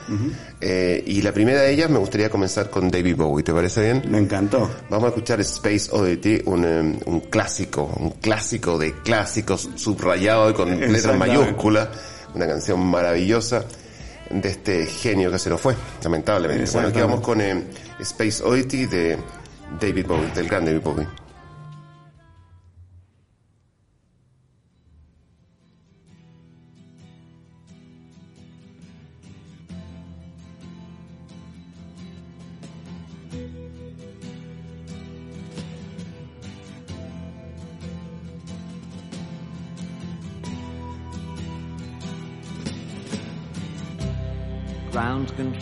eh, 0.59 1.03
y 1.05 1.21
la 1.21 1.31
primera 1.31 1.61
de 1.61 1.71
ellas 1.71 1.89
me 1.89 1.99
gustaría 1.99 2.29
comenzar 2.29 2.69
con 2.69 2.89
David 2.89 3.15
Bowie. 3.15 3.43
¿Te 3.43 3.53
parece 3.53 3.81
bien? 3.81 4.03
Me 4.09 4.17
encantó. 4.17 4.69
Vamos 4.89 5.05
a 5.05 5.07
escuchar 5.09 5.39
Space 5.41 5.89
Oddity, 5.91 6.41
un, 6.45 6.65
eh, 6.65 6.99
un 7.05 7.19
clásico, 7.21 7.91
un 7.95 8.11
clásico 8.11 8.77
de 8.77 8.93
clásicos, 9.03 9.69
subrayado 9.75 10.49
y 10.49 10.53
con 10.53 10.79
letras 10.79 11.15
mayúsculas, 11.17 11.89
una 12.33 12.47
canción 12.47 12.79
maravillosa 12.85 13.65
de 14.31 14.49
este 14.49 14.85
genio 14.85 15.31
que 15.31 15.39
se 15.39 15.49
nos 15.49 15.59
fue, 15.61 15.75
lamentablemente. 16.03 16.69
Bueno, 16.71 16.87
aquí 16.89 16.99
vamos 16.99 17.21
con 17.21 17.41
eh, 17.41 17.63
Space 17.99 18.43
Oddity 18.43 18.85
de 18.87 19.17
David 19.79 20.05
Bowie, 20.07 20.27
del 20.35 20.47
gran 20.47 20.65
David 20.65 20.81
Bowie. 20.83 21.07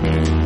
Amen. 0.00 0.37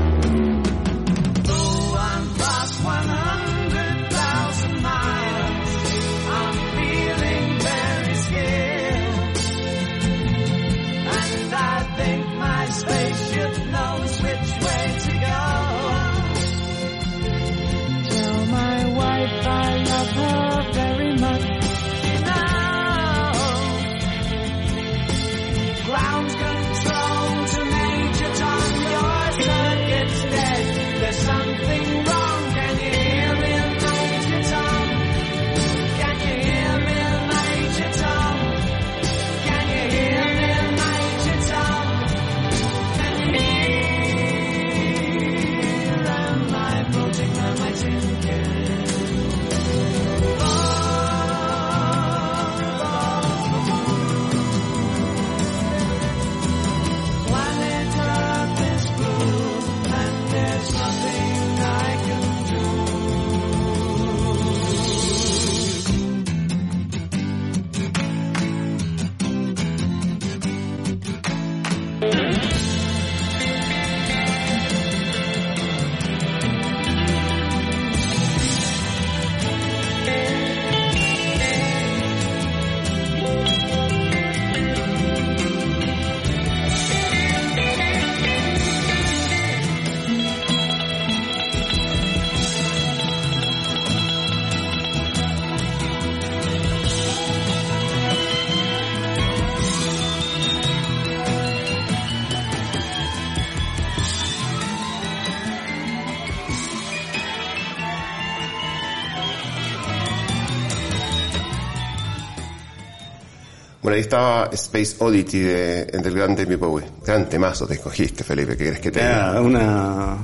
Bueno, 113.83 113.97
ahí 113.97 114.03
estaba 114.03 114.47
Space 114.53 114.97
Oddity 115.01 115.41
de, 115.41 115.85
del 115.87 116.15
gran 116.15 116.37
David 116.37 116.59
Bowie. 116.59 116.85
Gran 117.05 117.29
temazo 117.29 117.67
te 117.67 117.75
escogiste, 117.75 118.23
Felipe, 118.23 118.57
¿qué 118.57 118.67
crees 118.67 118.81
que 118.81 118.91
te 118.93 119.01
diga? 119.01 119.31
Era 119.33 119.41
una, 119.43 120.19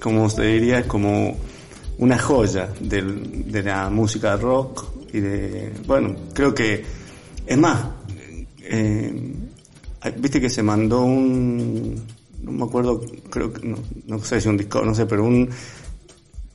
como 0.00 0.28
se 0.28 0.42
diría, 0.42 0.80
es 0.80 0.86
como 0.86 1.36
una 1.98 2.18
joya 2.18 2.68
del- 2.80 3.50
de 3.52 3.62
la 3.62 3.88
música 3.88 4.36
rock 4.36 4.84
y 5.12 5.20
de, 5.20 5.72
bueno, 5.86 6.16
creo 6.32 6.52
que, 6.52 6.84
es 7.46 7.56
más, 7.58 7.86
eh, 8.60 9.32
viste 10.16 10.40
que 10.40 10.50
se 10.50 10.64
mandó 10.64 11.02
un, 11.02 11.94
no 12.42 12.50
me 12.50 12.64
acuerdo, 12.64 13.00
creo 13.30 13.52
que, 13.52 13.64
no, 13.64 13.76
no 14.08 14.18
sé 14.24 14.40
si 14.40 14.48
un 14.48 14.56
disco, 14.56 14.84
no 14.84 14.92
sé, 14.92 15.06
pero 15.06 15.22
un, 15.24 15.48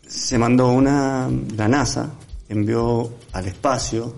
se 0.06 0.38
mandó 0.38 0.72
una, 0.74 1.30
la 1.56 1.70
NASA 1.70 2.12
envió 2.50 3.10
al 3.32 3.48
espacio 3.48 4.14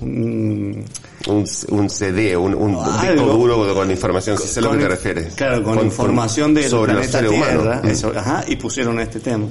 un, 0.00 0.84
Un, 1.28 1.46
un 1.70 1.90
CD, 1.90 2.36
un, 2.36 2.52
disco 2.52 2.90
Algo. 2.90 3.32
duro 3.34 3.74
con 3.74 3.90
información, 3.90 4.38
si 4.38 4.48
sé 4.48 4.60
a 4.60 4.62
lo 4.62 4.72
que 4.72 4.78
te 4.78 4.88
refieres. 4.88 5.34
Claro, 5.34 5.62
con, 5.62 5.78
información 5.78 6.54
del 6.54 6.68
sobre 6.68 6.94
los 6.94 7.06
seres 7.06 7.30
Tierra, 7.30 7.60
humanos. 7.60 7.84
Mm. 7.84 7.88
eso, 7.88 8.12
ajá, 8.16 8.44
y 8.48 8.56
pusieron 8.56 8.98
este 9.00 9.20
tema. 9.20 9.46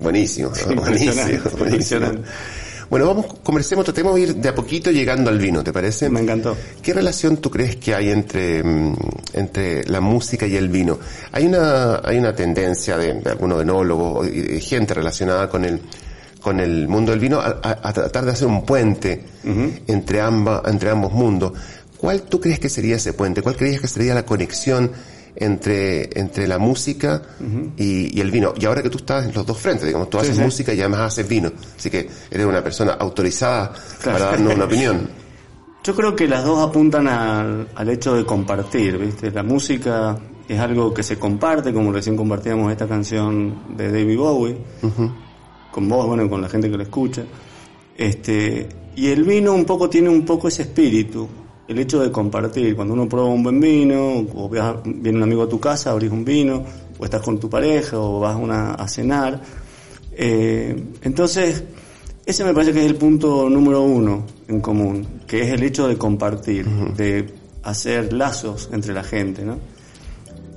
Buenísimo, 0.00 0.50
buenísimo, 0.50 0.72
impresionante, 0.72 1.56
buenísimo. 1.58 2.06
Bueno, 2.92 3.06
vamos, 3.06 3.26
conversemos, 3.42 3.86
tratemos 3.86 4.14
de 4.16 4.20
ir 4.20 4.34
de 4.34 4.50
a 4.50 4.54
poquito 4.54 4.90
llegando 4.90 5.30
al 5.30 5.38
vino, 5.38 5.64
¿te 5.64 5.72
parece? 5.72 6.10
Me 6.10 6.20
encantó. 6.20 6.54
¿Qué 6.82 6.92
relación 6.92 7.38
tú 7.38 7.50
crees 7.50 7.76
que 7.76 7.94
hay 7.94 8.10
entre, 8.10 8.62
mm, 8.62 8.94
entre 9.32 9.84
la 9.84 10.02
música 10.02 10.46
y 10.46 10.56
el 10.56 10.68
vino? 10.68 10.98
Hay 11.32 11.46
una, 11.46 12.02
hay 12.04 12.18
una 12.18 12.34
tendencia 12.34 12.98
de, 12.98 13.14
de 13.14 13.30
algunos 13.30 13.62
enólogos 13.62 14.30
de 14.30 14.60
gente 14.60 14.92
relacionada 14.92 15.48
con 15.48 15.64
el, 15.64 15.80
con 16.42 16.60
el 16.60 16.88
mundo 16.88 17.12
del 17.12 17.20
vino 17.20 17.38
a, 17.40 17.60
a- 17.62 17.78
a 17.88 17.92
tratar 17.92 18.24
de 18.24 18.32
hacer 18.32 18.48
un 18.48 18.64
puente 18.64 19.24
entre, 19.86 20.20
amba, 20.20 20.62
entre 20.66 20.90
ambos 20.90 21.12
mundos. 21.12 21.52
¿Cuál 21.96 22.22
tú 22.22 22.40
crees 22.40 22.58
que 22.58 22.68
sería 22.68 22.96
ese 22.96 23.12
puente? 23.12 23.42
¿Cuál 23.42 23.56
creías 23.56 23.80
que 23.80 23.88
sería 23.88 24.12
la 24.14 24.26
conexión 24.26 24.90
entre, 25.36 26.18
entre 26.18 26.46
la 26.48 26.58
música 26.58 27.22
y, 27.76 28.16
y 28.16 28.20
el 28.20 28.30
vino? 28.30 28.52
Y 28.58 28.64
ahora 28.66 28.82
que 28.82 28.90
tú 28.90 28.98
estás 28.98 29.24
en 29.26 29.32
los 29.34 29.46
dos 29.46 29.56
frentes, 29.58 29.86
digamos, 29.86 30.10
tú 30.10 30.18
Sí, 30.18 30.24
haces 30.24 30.36
sí. 30.36 30.42
música 30.42 30.74
y 30.74 30.80
además 30.80 31.00
haces 31.12 31.28
vino. 31.28 31.52
Así 31.78 31.90
que 31.90 32.08
eres 32.30 32.46
una 32.46 32.62
persona 32.62 32.92
autorizada 32.94 33.72
Claro. 34.02 34.18
para 34.18 34.30
darnos 34.32 34.54
una 34.56 34.64
opinión. 34.64 35.08
Yo 35.84 35.94
creo 35.96 36.14
que 36.14 36.28
las 36.28 36.44
dos 36.44 36.68
apuntan 36.68 37.08
al, 37.08 37.68
al 37.74 37.88
hecho 37.88 38.14
de 38.14 38.24
compartir, 38.24 38.98
¿viste? 38.98 39.30
La 39.32 39.42
música 39.42 40.16
es 40.48 40.58
algo 40.60 40.92
que 40.94 41.02
se 41.02 41.18
comparte, 41.18 41.72
como 41.72 41.92
recién 41.92 42.16
compartíamos 42.16 42.70
esta 42.70 42.86
canción 42.86 43.76
de 43.76 43.90
David 43.90 44.16
Bowie, 44.18 44.56
con 45.72 45.88
vos, 45.88 46.06
bueno, 46.06 46.30
con 46.30 46.40
la 46.40 46.48
gente 46.48 46.70
que 46.70 46.76
lo 46.76 46.82
escucha. 46.84 47.24
Este, 47.96 48.68
y 48.94 49.08
el 49.08 49.24
vino 49.24 49.52
un 49.54 49.64
poco 49.64 49.88
tiene 49.88 50.08
un 50.08 50.24
poco 50.24 50.46
ese 50.46 50.62
espíritu, 50.62 51.26
el 51.66 51.78
hecho 51.78 52.00
de 52.00 52.12
compartir. 52.12 52.76
Cuando 52.76 52.94
uno 52.94 53.08
prueba 53.08 53.28
un 53.28 53.42
buen 53.42 53.58
vino, 53.58 54.24
o 54.34 54.48
viene 54.48 55.16
un 55.16 55.22
amigo 55.22 55.42
a 55.42 55.48
tu 55.48 55.58
casa, 55.58 55.90
abrís 55.90 56.12
un 56.12 56.24
vino, 56.24 56.62
o 56.98 57.04
estás 57.04 57.22
con 57.22 57.40
tu 57.40 57.48
pareja, 57.48 57.98
o 57.98 58.20
vas 58.20 58.34
a, 58.34 58.38
una, 58.38 58.74
a 58.74 58.86
cenar. 58.86 59.40
Eh, 60.12 60.76
entonces, 61.02 61.64
ese 62.24 62.44
me 62.44 62.52
parece 62.52 62.72
que 62.72 62.80
es 62.80 62.86
el 62.86 62.96
punto 62.96 63.48
número 63.48 63.82
uno 63.82 64.24
en 64.46 64.60
común, 64.60 65.06
que 65.26 65.42
es 65.42 65.48
el 65.48 65.62
hecho 65.62 65.88
de 65.88 65.96
compartir, 65.96 66.66
de 66.66 67.28
hacer 67.62 68.12
lazos 68.12 68.68
entre 68.72 68.92
la 68.92 69.02
gente, 69.02 69.44
¿no? 69.44 69.58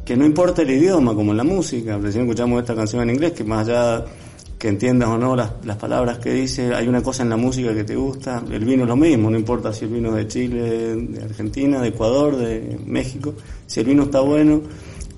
Que 0.03 0.15
no 0.15 0.25
importa 0.25 0.61
el 0.61 0.69
idioma, 0.69 1.15
como 1.15 1.31
en 1.31 1.37
la 1.37 1.43
música, 1.43 1.97
recién 1.97 2.25
escuchamos 2.25 2.59
esta 2.59 2.75
canción 2.75 3.01
en 3.03 3.15
inglés, 3.15 3.31
que 3.31 3.43
más 3.43 3.67
allá 3.67 4.05
que 4.65 4.69
entiendas 4.69 5.09
o 5.09 5.17
no 5.19 5.35
las, 5.35 5.51
las 5.63 5.77
palabras 5.77 6.17
que 6.17 6.33
dice, 6.33 6.73
hay 6.73 6.87
una 6.87 7.03
cosa 7.03 7.21
en 7.21 7.29
la 7.29 7.37
música 7.37 7.71
que 7.75 7.83
te 7.83 7.95
gusta, 7.95 8.43
el 8.49 8.65
vino 8.65 8.81
es 8.81 8.89
lo 8.89 8.95
mismo, 8.95 9.29
no 9.29 9.37
importa 9.37 9.71
si 9.71 9.85
el 9.85 9.91
vino 9.91 10.09
es 10.09 10.15
de 10.15 10.27
Chile, 10.27 10.95
de 10.95 11.23
Argentina, 11.23 11.79
de 11.79 11.89
Ecuador, 11.89 12.35
de 12.35 12.79
México, 12.83 13.35
si 13.67 13.81
el 13.81 13.85
vino 13.85 14.05
está 14.05 14.21
bueno, 14.21 14.63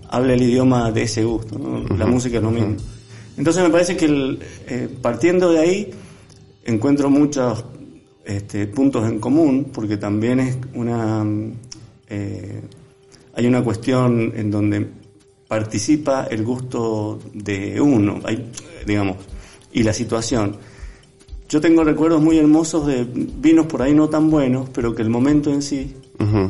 habla 0.10 0.34
el 0.34 0.42
idioma 0.42 0.92
de 0.92 1.04
ese 1.04 1.24
gusto, 1.24 1.58
¿no? 1.58 1.96
la 1.96 2.06
música 2.06 2.40
es 2.40 2.44
lo 2.44 2.52
mismo. 2.52 2.76
Entonces 3.38 3.64
me 3.64 3.70
parece 3.70 3.96
que 3.96 4.04
el, 4.04 4.40
eh, 4.68 4.90
partiendo 5.02 5.50
de 5.54 5.60
ahí 5.60 5.92
encuentro 6.66 7.10
muchos 7.10 7.64
este, 8.26 8.68
puntos 8.68 9.08
en 9.08 9.18
común, 9.18 9.70
porque 9.74 9.96
también 9.96 10.42
es 10.42 10.58
una... 10.74 11.26
eh, 12.10 12.62
hay 13.34 13.48
una 13.48 13.64
cuestión 13.64 14.34
en 14.36 14.52
donde 14.52 14.90
participa 15.48 16.28
el 16.30 16.44
gusto 16.44 17.20
de 17.34 17.80
uno, 17.80 18.20
hay, 18.26 18.52
digamos, 18.86 19.16
y 19.72 19.84
la 19.84 19.94
situación. 19.94 20.56
Yo 21.50 21.62
tengo 21.62 21.84
recuerdos 21.84 22.22
muy 22.22 22.38
hermosos 22.38 22.86
de 22.88 23.06
vinos 23.10 23.68
por 23.68 23.82
ahí 23.82 23.94
no 23.94 24.10
tan 24.10 24.30
buenos, 24.30 24.70
pero 24.74 24.94
que 24.94 25.02
el 25.02 25.10
momento 25.10 25.50
en 25.52 25.62
sí 25.62 25.96
Ujú. 26.20 26.48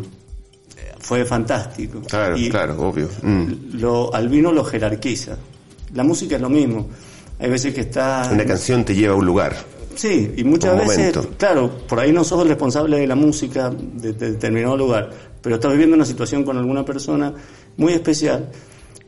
fue 1.00 1.24
fantástico. 1.26 2.02
Claro, 2.08 2.38
Y 2.38 2.50
claro, 2.50 2.80
obvio. 2.82 3.08
Mm. 3.22 3.78
Lo, 3.80 4.14
al 4.14 4.28
vino 4.30 4.52
lo 4.52 4.64
jerarquiza. 4.64 5.38
La 5.94 6.04
música 6.04 6.36
es 6.36 6.42
lo 6.42 6.50
mismo. 6.50 6.88
Hay 7.40 7.50
veces 7.50 7.74
que 7.74 7.82
está... 7.82 8.28
Una 8.32 8.46
canción 8.46 8.84
te 8.84 8.96
lleva 8.96 9.14
a 9.14 9.18
un 9.18 9.26
lugar. 9.26 9.56
Sí, 9.96 10.32
y 10.38 10.44
muchas 10.44 10.74
Un 10.74 10.80
veces, 10.88 11.16
momento. 11.16 11.36
claro, 11.38 11.72
por 11.88 12.00
ahí 12.00 12.12
no 12.12 12.24
sos 12.24 12.42
el 12.44 12.50
responsable 12.50 12.98
de 13.00 13.08
la 13.08 13.16
música 13.16 13.70
de, 13.72 14.14
de 14.14 14.32
determinado 14.34 14.78
lugar, 14.78 15.10
pero 15.42 15.56
estás 15.56 15.72
viviendo 15.72 15.96
una 15.96 16.06
situación 16.06 16.44
con 16.44 16.58
alguna 16.58 16.84
persona 16.86 17.34
muy 17.78 17.94
especial 17.94 18.50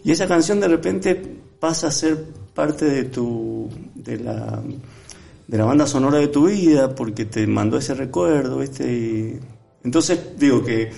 y 0.03 0.11
esa 0.11 0.27
canción 0.27 0.59
de 0.59 0.67
repente 0.67 1.21
pasa 1.59 1.87
a 1.87 1.91
ser 1.91 2.23
parte 2.53 2.85
de 2.85 3.03
tu 3.05 3.69
de 3.95 4.17
la 4.19 4.61
de 5.47 5.57
la 5.57 5.65
banda 5.65 5.87
sonora 5.87 6.19
de 6.19 6.27
tu 6.27 6.47
vida 6.47 6.93
porque 6.93 7.25
te 7.25 7.47
mandó 7.47 7.77
ese 7.77 7.95
recuerdo, 7.95 8.59
¿viste? 8.59 8.91
Y 8.91 9.39
entonces 9.83 10.19
digo 10.37 10.63
que 10.63 10.91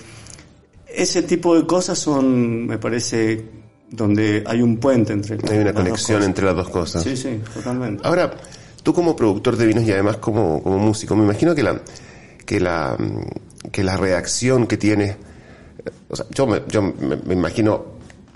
ese 0.86 1.22
tipo 1.22 1.56
de 1.56 1.66
cosas 1.66 1.98
son, 1.98 2.66
me 2.66 2.76
parece, 2.78 3.42
donde 3.90 4.44
hay 4.46 4.60
un 4.60 4.76
puente 4.76 5.14
entre 5.14 5.38
Hay 5.50 5.58
una 5.58 5.64
las 5.66 5.74
dos 5.74 5.82
conexión 5.84 6.18
cosas. 6.18 6.28
entre 6.28 6.44
las 6.44 6.56
dos 6.56 6.68
cosas. 6.68 7.02
Sí, 7.02 7.16
sí, 7.16 7.40
totalmente. 7.54 8.02
Ahora, 8.06 8.30
tú 8.82 8.92
como 8.92 9.16
productor 9.16 9.56
de 9.56 9.66
vinos 9.66 9.84
y 9.84 9.92
además 9.92 10.18
como, 10.18 10.62
como 10.62 10.78
músico, 10.78 11.16
me 11.16 11.24
imagino 11.24 11.54
que 11.54 11.62
la, 11.62 11.80
que 12.44 12.60
la, 12.60 12.96
que 13.70 13.82
la 13.82 13.96
reacción 13.96 14.66
que 14.66 14.76
tienes, 14.76 15.16
o 16.10 16.16
sea, 16.16 16.26
yo 16.30 16.46
me, 16.46 16.60
yo 16.68 16.82
me, 16.82 17.16
me 17.16 17.32
imagino, 17.32 17.84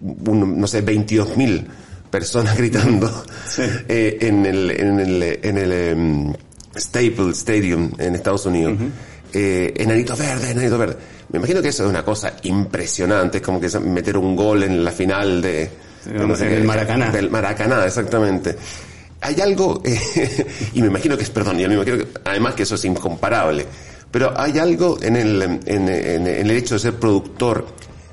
un, 0.00 0.60
no 0.60 0.66
sé, 0.66 0.84
22.000 0.84 1.66
personas 2.10 2.56
gritando 2.58 3.24
Sí. 3.46 3.62
eh, 3.88 4.18
en 4.20 4.46
el, 4.46 4.70
en 4.70 5.00
el, 5.00 5.22
en 5.42 5.58
el 5.58 5.72
em, 5.72 6.32
Staples 6.76 7.38
Stadium 7.38 7.90
en 7.98 8.14
Estados 8.14 8.46
Unidos. 8.46 8.74
Eh, 9.32 9.72
enanito 9.76 10.16
verde, 10.16 10.50
enanito 10.50 10.78
verde. 10.78 10.96
Me 11.30 11.38
imagino 11.38 11.60
que 11.60 11.68
eso 11.68 11.84
es 11.84 11.90
una 11.90 12.04
cosa 12.04 12.34
impresionante, 12.44 13.38
es 13.38 13.42
como 13.42 13.60
que 13.60 13.68
meter 13.80 14.16
un 14.16 14.36
gol 14.36 14.62
en 14.62 14.84
la 14.84 14.90
final 14.92 15.42
de... 15.42 15.68
Sí, 16.04 16.10
de 16.10 16.26
no 16.26 16.36
sé 16.36 16.44
en 16.44 16.50
qué, 16.50 16.56
el 16.58 16.64
Maracaná. 16.64 17.10
del 17.10 17.30
Maracaná, 17.30 17.84
exactamente. 17.84 18.56
Hay 19.20 19.40
algo, 19.40 19.82
eh, 19.84 20.46
y 20.74 20.80
me 20.82 20.86
imagino 20.88 21.16
que 21.16 21.24
es, 21.24 21.30
perdón, 21.30 21.58
yo 21.58 21.68
me 21.68 21.74
imagino 21.74 21.96
que, 21.98 22.06
además 22.24 22.54
que 22.54 22.62
eso 22.62 22.76
es 22.76 22.84
incomparable, 22.84 23.66
pero 24.10 24.32
hay 24.38 24.58
algo 24.58 24.98
en 25.02 25.16
el, 25.16 25.42
en, 25.42 25.60
en- 25.66 25.88
en 25.88 26.26
el 26.28 26.50
hecho 26.52 26.74
de 26.74 26.80
ser 26.80 26.94
productor 26.94 27.66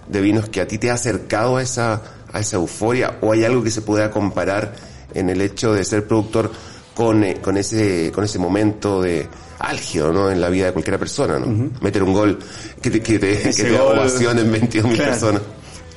de 0.08 0.22
vinos 0.22 0.50
que 0.50 0.62
a 0.62 0.68
ti 0.68 0.78
te 0.78 0.90
ha 0.92 0.94
acercado 0.96 1.58
a 1.58 1.62
esa, 1.62 2.02
a 2.32 2.40
esa 2.40 2.58
euforia, 2.58 3.18
o 3.22 3.32
hay 3.32 3.44
algo 3.44 3.64
que 3.64 3.70
se 3.72 3.82
pueda 3.82 4.10
comparar 4.12 4.74
en 5.14 5.30
el 5.30 5.42
hecho 5.42 5.74
de 5.74 5.84
ser 5.86 6.08
productor 6.08 6.52
con, 6.96 7.24
eh, 7.24 7.38
con 7.42 7.58
ese, 7.58 8.12
con 8.14 8.24
ese 8.24 8.40
momento 8.40 9.02
de 9.02 9.28
álgido, 9.60 10.12
¿no? 10.12 10.30
En 10.30 10.42
la 10.42 10.50
vida 10.50 10.66
de 10.68 10.74
cualquier 10.74 11.00
persona, 11.00 11.40
¿no? 11.40 11.70
Meter 11.82 12.04
un 12.04 12.14
gol 12.14 12.40
que 12.82 12.90
te, 12.92 13.02
que 13.02 13.18
te, 13.20 13.38
que 13.56 13.64
te 13.64 13.72
da 13.72 13.84
ovación 13.84 14.38
en 14.40 14.52
22 14.52 14.86
mil 14.88 14.96
Claro. 14.98 15.12
personas. 15.12 15.42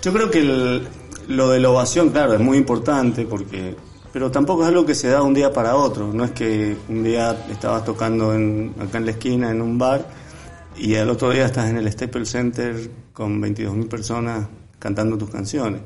Yo 0.02 0.12
creo 0.12 0.30
que 0.30 0.38
el- 0.40 0.88
lo 1.28 1.50
de 1.50 1.58
la 1.58 1.70
ovación, 1.70 2.10
claro, 2.10 2.34
es 2.34 2.40
muy 2.40 2.56
importante 2.56 3.24
porque, 3.26 3.74
pero 4.12 4.30
tampoco 4.30 4.62
es 4.62 4.68
algo 4.68 4.86
que 4.86 4.94
se 4.94 5.08
da 5.08 5.22
un 5.22 5.34
día 5.34 5.52
para 5.52 5.74
otro. 5.74 6.12
No 6.12 6.24
es 6.24 6.30
que 6.30 6.76
un 6.88 7.02
día 7.02 7.36
estabas 7.50 7.84
tocando 7.84 8.32
en, 8.32 8.72
acá 8.78 8.98
en 8.98 9.06
la 9.06 9.10
esquina 9.10 9.50
en 9.50 9.60
un 9.60 9.76
bar 9.76 10.06
y 10.76 10.94
al 10.94 11.10
otro 11.10 11.30
día 11.30 11.46
estás 11.46 11.68
en 11.68 11.78
el 11.78 11.90
Staples 11.90 12.30
Center 12.30 12.88
con 13.16 13.40
22.000 13.40 13.88
personas 13.88 14.46
cantando 14.78 15.16
tus 15.16 15.30
canciones. 15.30 15.80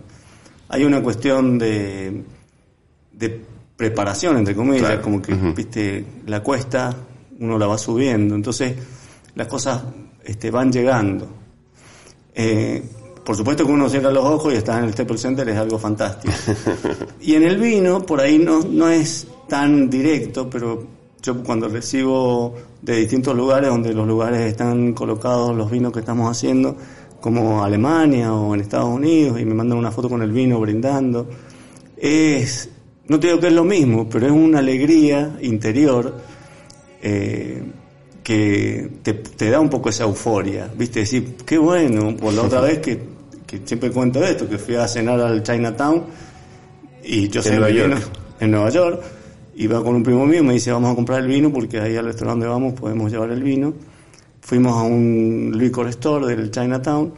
Hay 0.69 0.83
una 0.83 1.01
cuestión 1.01 1.59
de, 1.61 2.25
de 3.13 3.45
preparación, 3.77 4.37
entre 4.39 4.57
comillas, 4.57 4.87
Claro. 4.87 5.03
como 5.03 5.23
que, 5.23 5.33
viste, 5.35 6.05
la 6.27 6.43
cuesta 6.43 6.93
uno 7.39 7.57
la 7.57 7.69
va 7.69 7.79
subiendo. 7.79 8.35
Entonces, 8.35 8.75
las 9.37 9.47
cosas 9.47 9.81
este, 10.25 10.51
van 10.51 10.73
llegando. 10.73 11.29
Eh, 12.35 12.83
por 13.25 13.37
supuesto 13.37 13.65
que 13.65 13.71
uno 13.71 13.89
cierra 13.89 14.11
los 14.11 14.25
ojos 14.25 14.53
y 14.53 14.57
está 14.57 14.79
en 14.79 14.87
el 14.87 14.93
Staples 14.93 15.21
Center 15.21 15.49
es 15.49 15.57
algo 15.57 15.79
fantástico. 15.79 16.35
y 17.21 17.35
en 17.35 17.45
el 17.45 17.59
vino, 17.59 18.05
por 18.05 18.21
ahí 18.21 18.41
no, 18.41 18.61
no 18.65 18.89
es 18.89 19.29
tan 19.49 19.89
directo, 19.89 20.51
pero 20.51 20.85
yo 21.23 21.45
cuando 21.45 21.69
recibo 21.69 22.57
de 22.83 22.97
distintos 22.97 23.37
lugares, 23.37 23.71
donde 23.71 23.95
los 23.95 24.07
lugares 24.09 24.41
están 24.41 24.95
colocados 24.95 25.57
los 25.57 25.71
vinos 25.71 25.93
que 25.93 26.01
estamos 26.01 26.29
haciendo, 26.29 26.77
como 27.21 27.65
Alemania 27.65 28.33
o 28.33 28.55
en 28.55 28.61
Estados 28.61 28.89
Unidos, 28.89 29.41
y 29.41 29.45
me 29.45 29.55
mandan 29.55 29.79
una 29.79 29.91
foto 29.91 30.09
con 30.09 30.23
el 30.23 30.33
vino 30.33 30.59
brindando, 30.61 31.29
es, 31.97 32.69
no 33.09 33.21
te 33.21 33.29
digo 33.29 33.41
que 33.41 33.49
es 33.49 33.53
lo 33.53 33.65
mismo, 33.65 34.09
pero 34.09 34.27
es 34.27 34.33
una 34.33 34.61
alegría 34.61 35.37
interior 35.43 36.17
eh, 37.03 37.63
que 38.23 38.91
te, 39.03 39.15
te 39.15 39.51
da 39.51 39.61
un 39.61 39.69
poco 39.69 39.89
esa 39.89 40.05
euforia, 40.05 40.71
¿viste? 40.77 41.01
Decir, 41.01 41.37
qué 41.45 41.59
bueno, 41.59 42.17
por 42.17 42.33
la 42.33 42.43
otra 42.43 42.61
vez 42.63 42.79
que, 42.79 42.99
que 43.47 43.61
siempre 43.65 43.91
cuento 43.91 44.25
esto, 44.25 44.49
que 44.49 44.59
fui 44.59 44.77
a 44.77 44.87
cenar 44.87 45.21
al 45.21 45.43
Chinatown 45.43 46.05
y 47.05 47.29
yo 47.29 47.43
sé 47.43 47.51
Nueva 47.51 47.71
York. 47.71 48.09
en 48.41 48.51
Nueva 48.51 48.71
York, 48.71 49.03
iba 49.57 49.83
con 49.83 49.95
un 49.95 50.03
primo 50.03 50.27
mío 50.27 50.41
y 50.41 50.47
me 50.47 50.53
dice, 50.55 50.73
vamos 50.73 50.93
a 50.93 50.95
comprar 50.95 51.21
el 51.21 51.27
vino 51.27 51.53
porque 51.53 51.81
ahí 51.81 51.97
al 51.97 52.07
restaurante 52.07 52.47
donde 52.47 52.47
vamos 52.47 52.81
podemos 52.81 53.11
llevar 53.11 53.31
el 53.31 53.43
vino. 53.43 53.75
Fuimos 54.41 54.73
a 54.77 54.83
un 54.83 55.53
liquor 55.55 55.89
store 55.89 56.35
del 56.35 56.51
Chinatown 56.51 57.13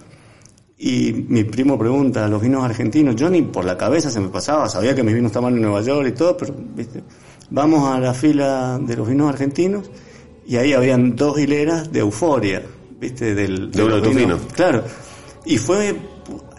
y 0.78 1.12
mi 1.28 1.44
primo 1.44 1.78
pregunta, 1.78 2.26
¿los 2.26 2.42
vinos 2.42 2.64
argentinos? 2.64 3.14
Yo 3.14 3.30
ni 3.30 3.42
por 3.42 3.64
la 3.64 3.78
cabeza 3.78 4.10
se 4.10 4.18
me 4.18 4.28
pasaba, 4.28 4.68
sabía 4.68 4.94
que 4.94 5.02
mis 5.02 5.14
vinos 5.14 5.30
estaban 5.30 5.54
en 5.54 5.62
Nueva 5.62 5.80
York 5.80 6.08
y 6.08 6.12
todo, 6.12 6.36
pero, 6.36 6.54
¿viste? 6.74 7.02
Vamos 7.50 7.88
a 7.88 8.00
la 8.00 8.12
fila 8.14 8.80
de 8.82 8.96
los 8.96 9.08
vinos 9.08 9.28
argentinos 9.28 9.88
y 10.46 10.56
ahí 10.56 10.72
habían 10.72 11.14
dos 11.14 11.38
hileras 11.38 11.92
de 11.92 12.00
euforia, 12.00 12.62
¿viste? 12.98 13.34
Del, 13.34 13.70
De 13.70 13.82
de 13.82 13.88
los 13.88 14.14
vinos. 14.14 14.40
Claro. 14.54 14.82
Y 15.44 15.58
fue, 15.58 15.96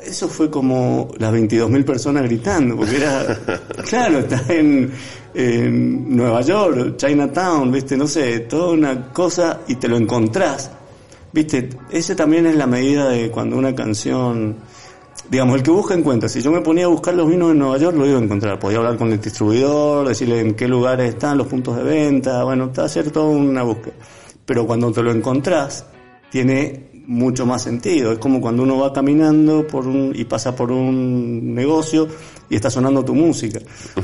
eso 0.05 0.27
fue 0.27 0.49
como 0.49 1.09
las 1.17 1.33
22.000 1.33 1.85
personas 1.85 2.23
gritando, 2.23 2.75
porque 2.75 2.97
era, 2.97 3.39
claro, 3.89 4.19
estás 4.19 4.49
en, 4.49 4.91
en 5.33 6.15
Nueva 6.15 6.41
York, 6.41 6.95
Chinatown, 6.97 7.71
¿viste? 7.71 7.97
No 7.97 8.07
sé, 8.07 8.41
toda 8.41 8.73
una 8.73 9.11
cosa 9.11 9.61
y 9.67 9.75
te 9.75 9.87
lo 9.87 9.97
encontrás. 9.97 10.71
Viste, 11.31 11.69
ese 11.89 12.15
también 12.15 12.45
es 12.45 12.55
la 12.55 12.67
medida 12.67 13.09
de 13.09 13.31
cuando 13.31 13.57
una 13.57 13.73
canción, 13.73 14.55
digamos, 15.29 15.55
el 15.55 15.63
que 15.63 15.71
busca 15.71 15.95
encuentra. 15.95 16.29
Si 16.29 16.41
yo 16.41 16.51
me 16.51 16.61
ponía 16.61 16.85
a 16.85 16.89
buscar 16.89 17.15
los 17.15 17.27
vinos 17.27 17.51
en 17.51 17.59
Nueva 17.59 17.77
York, 17.77 17.97
lo 17.97 18.05
iba 18.05 18.19
a 18.19 18.21
encontrar. 18.21 18.59
Podía 18.59 18.77
hablar 18.77 18.97
con 18.97 19.11
el 19.11 19.19
distribuidor, 19.19 20.07
decirle 20.07 20.41
en 20.41 20.53
qué 20.53 20.67
lugares 20.67 21.13
están 21.13 21.39
los 21.39 21.47
puntos 21.47 21.75
de 21.77 21.83
venta, 21.83 22.43
bueno, 22.43 22.71
hacer 22.77 23.09
toda 23.09 23.29
una 23.29 23.63
búsqueda. 23.63 23.95
Pero 24.45 24.67
cuando 24.67 24.91
te 24.91 25.01
lo 25.01 25.11
encontrás, 25.11 25.85
tiene 26.29 26.92
mucho 27.05 27.45
más 27.45 27.61
sentido. 27.63 28.11
Es 28.13 28.19
como 28.19 28.39
cuando 28.41 28.63
uno 28.63 28.77
va 28.79 28.93
caminando 28.93 29.65
por 29.67 29.87
un, 29.87 30.13
y 30.15 30.23
pasa 30.25 30.55
por 30.55 30.71
un 30.71 31.53
negocio 31.53 32.07
y 32.49 32.55
está 32.55 32.69
sonando 32.69 33.03
tu 33.03 33.13
música. 33.15 33.59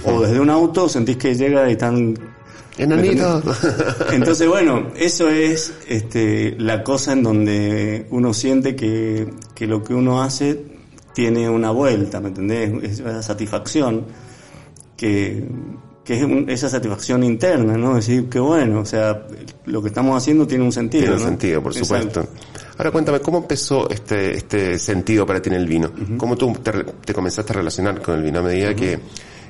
O 0.05 0.21
desde 0.21 0.39
un 0.39 0.49
auto 0.49 0.89
sentís 0.89 1.17
que 1.17 1.35
llega 1.35 1.67
y 1.69 1.73
están 1.73 2.15
Enanito. 2.77 3.41
entonces, 4.11 4.47
bueno, 4.47 4.87
eso 4.95 5.29
es 5.29 5.73
este, 5.87 6.55
la 6.59 6.81
cosa 6.83 7.11
en 7.13 7.23
donde 7.23 8.05
uno 8.09 8.33
siente 8.33 8.75
que, 8.75 9.27
que 9.53 9.67
lo 9.67 9.83
que 9.83 9.93
uno 9.93 10.21
hace 10.21 10.63
tiene 11.13 11.49
una 11.49 11.71
vuelta, 11.71 12.21
¿me 12.21 12.29
entendés? 12.29 12.71
Es 12.83 12.99
esa 12.99 13.21
satisfacción 13.21 14.05
que, 14.95 15.43
que 16.05 16.17
es 16.17 16.23
un- 16.23 16.49
esa 16.49 16.69
satisfacción 16.69 17.23
interna, 17.23 17.77
¿no? 17.77 17.95
Decir 17.95 18.29
que 18.29 18.39
bueno, 18.39 18.79
o 18.81 18.85
sea, 18.85 19.25
lo 19.65 19.81
que 19.81 19.89
estamos 19.89 20.15
haciendo 20.21 20.47
tiene 20.47 20.63
un 20.63 20.71
sentido. 20.71 21.03
Tiene 21.05 21.19
¿no? 21.19 21.25
sentido, 21.25 21.61
por 21.63 21.75
Exacto. 21.75 22.27
Ahora 22.79 22.91
cuéntame, 22.91 23.19
¿cómo 23.19 23.39
empezó 23.39 23.89
este, 23.89 24.37
este 24.37 24.79
sentido 24.79 25.25
para 25.25 25.41
ti 25.41 25.49
en 25.49 25.55
el 25.57 25.67
vino? 25.67 25.91
¿Cómo 26.17 26.37
tú 26.37 26.53
te, 26.63 26.71
te 26.71 27.13
comenzaste 27.13 27.51
a 27.51 27.57
relacionar 27.57 28.01
con 28.01 28.15
el 28.15 28.23
vino 28.23 28.39
a 28.39 28.41
medida 28.41 28.73
que, 28.73 28.97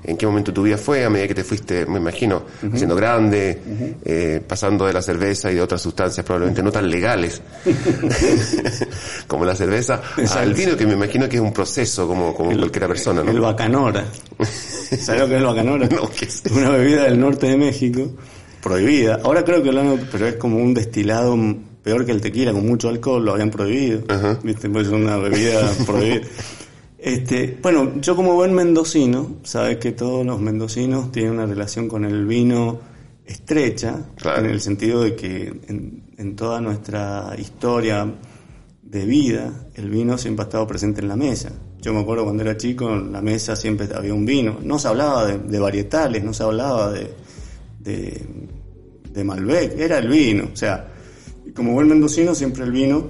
en 0.04 0.18
qué 0.18 0.26
momento 0.26 0.52
tu 0.52 0.64
vida 0.64 0.80
fue, 0.80 1.06
a 1.06 1.12
medida 1.12 1.28
que 1.28 1.36
te 1.36 1.44
fuiste, 1.44 1.86
me 1.86 2.00
imagino, 2.00 2.42
siendo 2.74 2.96
grande, 2.96 3.62
eh, 4.04 4.42
pasando 4.48 4.88
de 4.88 4.94
la 4.94 5.04
cerveza 5.04 5.52
y 5.52 5.56
de 5.56 5.62
otras 5.62 5.80
sustancias 5.80 6.26
probablemente 6.26 6.64
no 6.64 6.72
tan 6.72 6.90
legales 6.90 7.40
como 9.28 9.46
la 9.46 9.56
cerveza, 9.56 10.02
al 10.36 10.56
vino 10.56 10.76
que 10.76 10.88
me 10.88 10.94
imagino 10.94 11.30
que 11.30 11.36
es 11.36 11.42
un 11.44 11.54
proceso 11.54 12.08
como, 12.08 12.34
como 12.34 12.50
cualquier 12.50 12.88
persona, 12.88 13.24
¿no? 13.24 13.30
El 13.30 13.42
bacanora. 13.42 14.06
¿Sabes 14.42 15.22
lo 15.22 15.28
que 15.28 15.36
es 15.36 15.40
el 15.40 15.46
bacanora? 15.46 15.88
No, 15.88 16.10
¿qué 16.10 16.26
es? 16.26 16.42
Una 16.52 16.72
bebida 16.72 17.04
del 17.04 17.20
norte 17.20 17.46
de 17.46 17.58
México, 17.58 18.12
prohibida. 18.60 19.20
Ahora 19.24 19.44
creo 19.44 19.62
que 19.62 19.72
lo 19.72 19.82
han, 19.82 20.08
pero 20.12 20.26
es 20.26 20.36
como 20.38 20.58
un 20.58 20.74
destilado 20.74 21.38
peor 21.84 22.06
que 22.06 22.12
el 22.12 22.22
tequila, 22.22 22.52
con 22.54 22.66
mucho 22.68 22.90
alcohol, 22.90 23.24
lo 23.26 23.34
habían 23.34 23.50
prohibido. 23.52 24.02
¿Viste? 24.44 24.70
Pues 24.70 24.88
es 24.88 24.94
una 24.94 25.18
bebida 25.18 25.72
prohibida. 25.86 26.22
Este, 26.98 27.58
bueno, 27.62 27.94
yo 28.02 28.16
como 28.16 28.34
buen 28.34 28.54
mendocino, 28.54 29.38
sabes 29.44 29.78
que 29.78 29.94
todos 29.94 30.26
los 30.26 30.42
mendocinos 30.42 31.12
tienen 31.12 31.34
una 31.34 31.46
relación 31.46 31.88
con 31.88 32.04
el 32.04 32.26
vino 32.26 32.80
estrecha, 33.26 34.08
Claro. 34.16 34.40
en 34.46 34.52
el 34.52 34.60
sentido 34.60 35.04
de 35.04 35.16
que 35.16 35.48
en, 35.68 36.04
en 36.18 36.36
toda 36.36 36.60
nuestra 36.60 37.34
historia 37.38 38.06
de 38.82 39.06
vida, 39.06 39.54
el 39.76 39.90
vino 39.90 40.18
siempre 40.18 40.44
ha 40.44 40.48
estado 40.48 40.68
presente 40.68 41.00
en 41.02 41.08
la 41.08 41.16
mesa. 41.16 41.52
Yo 41.80 41.94
me 41.94 42.02
acuerdo 42.02 42.26
cuando 42.26 42.44
era 42.44 42.58
chico, 42.58 42.90
en 42.90 43.14
la 43.14 43.22
mesa 43.22 43.56
siempre 43.56 43.88
había 43.96 44.14
un 44.14 44.26
vino. 44.26 44.58
No 44.64 44.78
se 44.80 44.88
hablaba 44.90 45.26
de, 45.28 45.38
de 45.38 45.60
varietales, 45.60 46.24
no 46.24 46.34
se 46.34 46.44
hablaba 46.44 46.92
de, 46.92 47.14
de, 47.80 48.22
de 49.14 49.24
Malbec, 49.24 49.80
era 49.80 50.00
el 50.00 50.10
vino. 50.10 50.50
O 50.52 50.56
sea, 50.58 50.88
y 51.50 51.52
como 51.52 51.74
buen 51.74 51.88
mendocino, 51.88 52.36
siempre 52.36 52.64
el 52.64 52.72
vino 52.72 53.08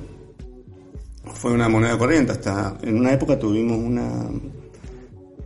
fue 1.33 1.51
una 1.51 1.67
moneda 1.67 1.97
corriente. 1.97 2.31
Hasta 2.31 2.77
en 2.81 2.97
una 2.97 3.11
época 3.13 3.37
tuvimos 3.37 3.77
una, 3.77 4.29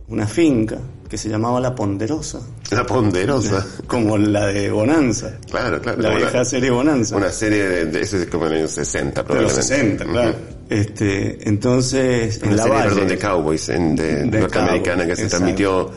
una 0.08 0.26
finca 0.28 0.78
que 1.08 1.18
se 1.18 1.28
llamaba 1.28 1.60
La 1.60 1.74
Ponderosa, 1.74 2.40
La 2.70 2.84
ponderosa. 2.86 3.66
como 3.86 4.16
la 4.16 4.46
de 4.46 4.70
Bonanza. 4.70 5.38
Claro, 5.50 5.80
claro. 5.80 6.00
La 6.02 6.10
vieja 6.14 6.30
una, 6.32 6.44
serie 6.44 6.70
Bonanza. 6.70 7.16
una 7.16 7.30
serie 7.30 7.62
de, 7.64 7.84
de 7.86 8.00
es 8.00 8.26
como 8.30 8.46
en 8.46 8.52
los 8.52 8.58
años 8.60 8.70
60 8.70 9.22
de 9.22 9.28
los 9.28 9.52
probablemente. 9.52 9.62
60, 9.62 10.04
claro. 10.04 10.34
Este, 10.70 11.48
entonces, 11.48 12.40
en 12.42 12.56
la 12.56 12.62
serie, 12.62 12.78
Valle. 12.78 12.88
perdón, 12.90 13.08
de 13.08 13.18
Cowboys 13.18 13.68
en, 13.70 13.96
de, 13.96 14.24
De 14.24 14.40
norteamericana 14.40 15.06
que 15.06 15.16
se 15.16 15.24
exacto. 15.24 15.44
transmitió 15.44 15.90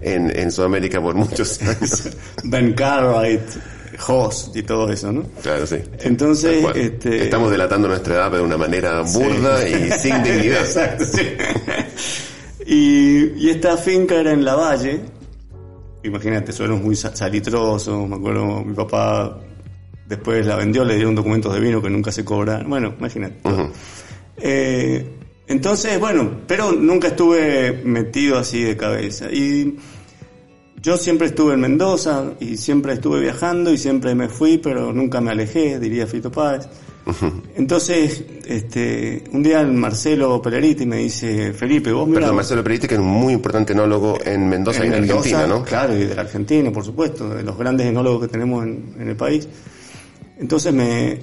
en, 0.00 0.36
en 0.36 0.50
Sudamérica 0.52 1.00
por 1.00 1.14
muchos 1.14 1.60
años. 1.62 2.08
Ben 2.44 2.72
Cartwright, 2.74 3.42
Hoss 4.06 4.50
y 4.54 4.62
todo 4.62 4.90
eso, 4.90 5.12
¿no? 5.12 5.22
claro, 5.42 5.66
sí. 5.66 5.76
Entonces, 6.00 6.64
este- 6.74 7.22
Estamos 7.24 7.50
delatando 7.50 7.88
nuestra 7.88 8.14
edad 8.14 8.30
de 8.32 8.40
una 8.40 8.56
manera 8.56 9.00
burda 9.02 9.68
y 9.68 9.90
sin 9.98 10.22
dignidad. 10.22 10.60
Exacto, 10.60 11.04
sí. 11.04 11.22
y, 12.66 13.46
y 13.46 13.50
esta 13.50 13.76
finca 13.76 14.16
era 14.16 14.32
en 14.32 14.44
la 14.44 14.54
valle. 14.54 15.00
Imagínate, 16.02 16.52
suelos 16.52 16.80
muy 16.80 16.96
sa- 16.96 17.14
salitrosos. 17.14 18.08
Me 18.08 18.16
acuerdo, 18.16 18.62
mi 18.64 18.74
papá 18.74 19.40
después 20.08 20.44
la 20.46 20.56
vendió, 20.56 20.84
le 20.84 20.96
dieron 20.96 21.14
documentos 21.14 21.52
de 21.54 21.60
vino 21.60 21.80
que 21.80 21.90
nunca 21.90 22.12
se 22.12 22.24
cobran. 22.24 22.68
Bueno, 22.68 22.94
imagínate. 22.98 23.36
Eh, 24.36 25.06
entonces, 25.46 25.98
bueno, 26.00 26.40
pero 26.46 26.72
nunca 26.72 27.08
estuve 27.08 27.80
metido 27.84 28.38
así 28.38 28.62
de 28.62 28.76
cabeza. 28.76 29.30
Y 29.30 29.76
yo 30.84 30.98
siempre 30.98 31.28
estuve 31.28 31.54
en 31.54 31.60
Mendoza 31.60 32.34
y 32.40 32.58
siempre 32.58 32.92
estuve 32.92 33.18
viajando 33.20 33.72
y 33.72 33.78
siempre 33.78 34.14
me 34.14 34.28
fui, 34.28 34.58
pero 34.58 34.92
nunca 34.92 35.18
me 35.18 35.30
alejé, 35.30 35.80
diría 35.80 36.06
Fito 36.06 36.30
Páez. 36.30 36.68
Entonces, 37.56 38.22
este, 38.46 39.24
un 39.32 39.42
día 39.42 39.62
el 39.62 39.72
Marcelo 39.72 40.42
Peleriti 40.42 40.84
me 40.84 40.98
dice, 40.98 41.54
Felipe, 41.54 41.90
vos 41.90 42.06
mirá, 42.06 42.20
Perdón, 42.20 42.36
Marcelo 42.36 42.62
Peritti, 42.62 42.86
que 42.86 42.94
es 42.94 43.00
un 43.00 43.06
muy 43.06 43.32
importante 43.32 43.72
enólogo 43.72 44.18
en 44.22 44.46
Mendoza 44.46 44.84
y 44.84 44.88
en 44.88 44.92
Mendoza, 44.92 45.20
Argentina, 45.20 45.46
¿no? 45.46 45.64
Claro, 45.64 45.96
y 45.96 46.04
del 46.04 46.18
argentino, 46.18 46.70
por 46.70 46.84
supuesto, 46.84 47.30
de 47.30 47.42
los 47.42 47.56
grandes 47.56 47.86
enólogos 47.86 48.22
que 48.22 48.28
tenemos 48.28 48.64
en, 48.64 48.94
en 48.98 49.08
el 49.08 49.16
país. 49.16 49.48
Entonces 50.38 50.72
me, 50.74 51.18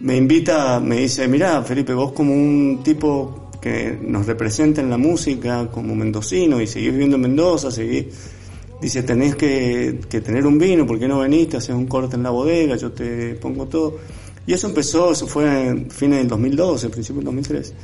me 0.00 0.14
invita, 0.14 0.78
me 0.78 0.98
dice, 0.98 1.26
mirá, 1.26 1.62
Felipe, 1.62 1.94
vos 1.94 2.12
como 2.12 2.34
un 2.34 2.82
tipo 2.84 3.50
que 3.62 3.98
nos 3.98 4.26
representa 4.26 4.82
en 4.82 4.90
la 4.90 4.98
música, 4.98 5.70
como 5.70 5.94
mendocino, 5.94 6.60
y 6.60 6.66
seguís 6.66 6.90
viviendo 6.92 7.16
en 7.16 7.22
Mendoza, 7.22 7.70
seguís... 7.70 8.35
Dice, 8.80 9.02
tenés 9.02 9.36
que, 9.36 9.98
tener 10.24 10.46
un 10.46 10.58
vino, 10.58 10.86
¿por 10.86 10.98
qué 10.98 11.08
no 11.08 11.20
veniste? 11.20 11.56
Haces 11.56 11.74
un 11.74 11.86
corte 11.86 12.16
en 12.16 12.22
la 12.22 12.30
bodega, 12.30 12.76
yo 12.76 12.92
te 12.92 13.34
pongo 13.34 13.66
todo. 13.66 13.98
Y 14.46 14.52
eso 14.52 14.68
empezó, 14.68 15.12
eso 15.12 15.26
fue 15.26 15.68
en 15.68 15.90
fines 15.90 16.18
del 16.18 16.28
2012, 16.28 16.90
principio 16.90 17.16
del 17.20 17.24
2013. 17.26 17.74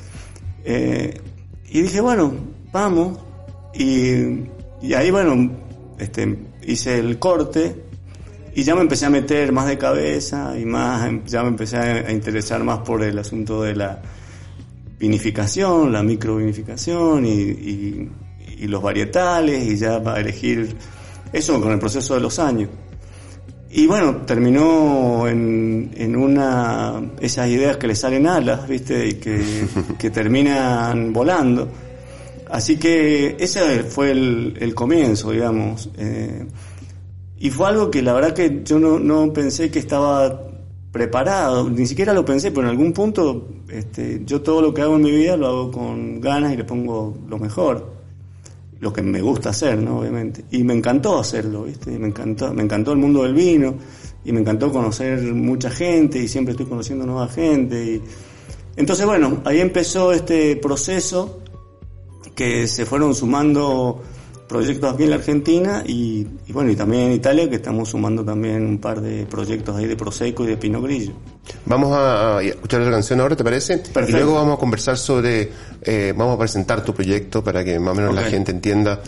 Eh, 0.64 1.20
y 1.70 1.82
dije, 1.82 2.00
bueno, 2.00 2.32
vamos. 2.72 3.18
Y, 3.74 4.94
ahí, 4.94 5.10
bueno, 5.10 5.50
este, 5.98 6.38
hice 6.66 6.98
el 6.98 7.18
corte 7.18 7.74
y 8.54 8.64
ya 8.64 8.74
me 8.74 8.82
empecé 8.82 9.06
a 9.06 9.10
meter 9.10 9.50
más 9.52 9.66
de 9.66 9.78
cabeza 9.78 10.54
y 10.58 10.66
más, 10.66 11.10
ya 11.26 11.42
me 11.42 11.48
empecé 11.48 11.78
a, 11.78 12.12
interesar 12.12 12.62
más 12.62 12.80
por 12.80 13.02
el 13.02 13.18
asunto 13.18 13.62
de 13.62 13.74
la 13.74 14.02
vinificación, 14.98 15.90
la 15.90 16.02
microvinificación 16.02 17.24
y, 17.24 18.08
y 18.62 18.68
los 18.68 18.80
varietales 18.80 19.66
y 19.66 19.76
ya 19.76 20.00
para 20.02 20.20
elegir 20.20 20.76
eso 21.32 21.60
con 21.60 21.72
el 21.72 21.78
proceso 21.78 22.14
de 22.14 22.20
los 22.20 22.38
años. 22.38 22.68
Y 23.70 23.86
bueno, 23.86 24.18
terminó 24.26 25.26
en, 25.26 25.90
en 25.96 26.14
una, 26.14 27.02
esas 27.20 27.48
ideas 27.48 27.78
que 27.78 27.88
le 27.88 27.96
salen 27.96 28.26
alas, 28.26 28.68
¿viste? 28.68 29.08
Y 29.08 29.14
que, 29.14 29.42
que 29.98 30.10
terminan 30.10 31.12
volando. 31.12 31.68
Así 32.50 32.76
que 32.76 33.34
ese 33.40 33.82
fue 33.82 34.10
el, 34.10 34.58
el 34.60 34.74
comienzo, 34.74 35.30
digamos. 35.30 35.90
Eh, 35.96 36.46
y 37.38 37.50
fue 37.50 37.68
algo 37.68 37.90
que 37.90 38.02
la 38.02 38.12
verdad 38.12 38.34
que 38.34 38.60
yo 38.62 38.78
no, 38.78 38.98
no 38.98 39.32
pensé 39.32 39.70
que 39.70 39.78
estaba 39.78 40.48
preparado, 40.92 41.68
ni 41.70 41.86
siquiera 41.86 42.12
lo 42.12 42.24
pensé, 42.24 42.50
pero 42.50 42.64
en 42.64 42.70
algún 42.70 42.92
punto 42.92 43.48
este, 43.70 44.20
yo 44.26 44.42
todo 44.42 44.60
lo 44.60 44.74
que 44.74 44.82
hago 44.82 44.96
en 44.96 45.02
mi 45.02 45.10
vida 45.10 45.36
lo 45.38 45.46
hago 45.46 45.70
con 45.70 46.20
ganas 46.20 46.52
y 46.52 46.58
le 46.58 46.64
pongo 46.64 47.16
lo 47.26 47.38
mejor 47.38 48.01
lo 48.82 48.92
que 48.92 49.00
me 49.00 49.22
gusta 49.22 49.50
hacer, 49.50 49.78
¿no? 49.78 50.00
Obviamente. 50.00 50.44
Y 50.50 50.64
me 50.64 50.74
encantó 50.74 51.20
hacerlo, 51.20 51.62
¿viste? 51.62 51.94
Y 51.94 51.98
me 51.98 52.08
encantó, 52.08 52.52
me 52.52 52.64
encantó 52.64 52.90
el 52.90 52.98
mundo 52.98 53.22
del 53.22 53.32
vino. 53.32 53.76
y 54.24 54.32
me 54.32 54.40
encantó 54.40 54.72
conocer 54.72 55.20
mucha 55.34 55.70
gente 55.70 56.18
y 56.18 56.28
siempre 56.28 56.52
estoy 56.52 56.66
conociendo 56.66 57.06
nueva 57.06 57.28
gente. 57.28 57.84
Y... 57.84 58.02
Entonces, 58.76 59.06
bueno, 59.06 59.40
ahí 59.44 59.60
empezó 59.60 60.12
este 60.12 60.56
proceso 60.56 61.40
que 62.34 62.66
se 62.66 62.84
fueron 62.84 63.14
sumando 63.14 64.02
proyectos 64.48 64.92
aquí 64.92 65.04
en 65.04 65.10
la 65.10 65.16
Argentina 65.16 65.82
y, 65.86 66.26
y, 66.46 66.52
bueno, 66.52 66.70
y 66.70 66.76
también 66.76 67.04
en 67.04 67.12
Italia 67.12 67.48
que 67.48 67.56
estamos 67.56 67.88
sumando 67.90 68.24
también 68.24 68.66
un 68.66 68.78
par 68.78 69.00
de 69.00 69.24
proyectos 69.26 69.76
ahí 69.76 69.86
de 69.86 69.96
Prosecco 69.96 70.44
y 70.44 70.48
de 70.48 70.56
Pinot 70.56 70.82
Grillo. 70.82 71.12
Vamos 71.64 71.90
a 71.96 72.42
escuchar 72.42 72.82
la 72.82 72.90
canción 72.90 73.20
ahora, 73.20 73.34
¿te 73.36 73.44
parece? 73.44 73.78
Perfecto. 73.78 74.10
Y 74.10 74.12
luego 74.12 74.34
vamos 74.34 74.56
a 74.56 74.60
conversar 74.60 74.98
sobre, 74.98 75.50
eh, 75.82 76.12
vamos 76.16 76.36
a 76.36 76.38
presentar 76.38 76.84
tu 76.84 76.92
proyecto 76.94 77.42
para 77.42 77.64
que 77.64 77.78
más 77.78 77.92
o 77.92 77.94
menos 77.94 78.14
la 78.14 78.22
gente 78.24 78.50
entienda 78.52 79.00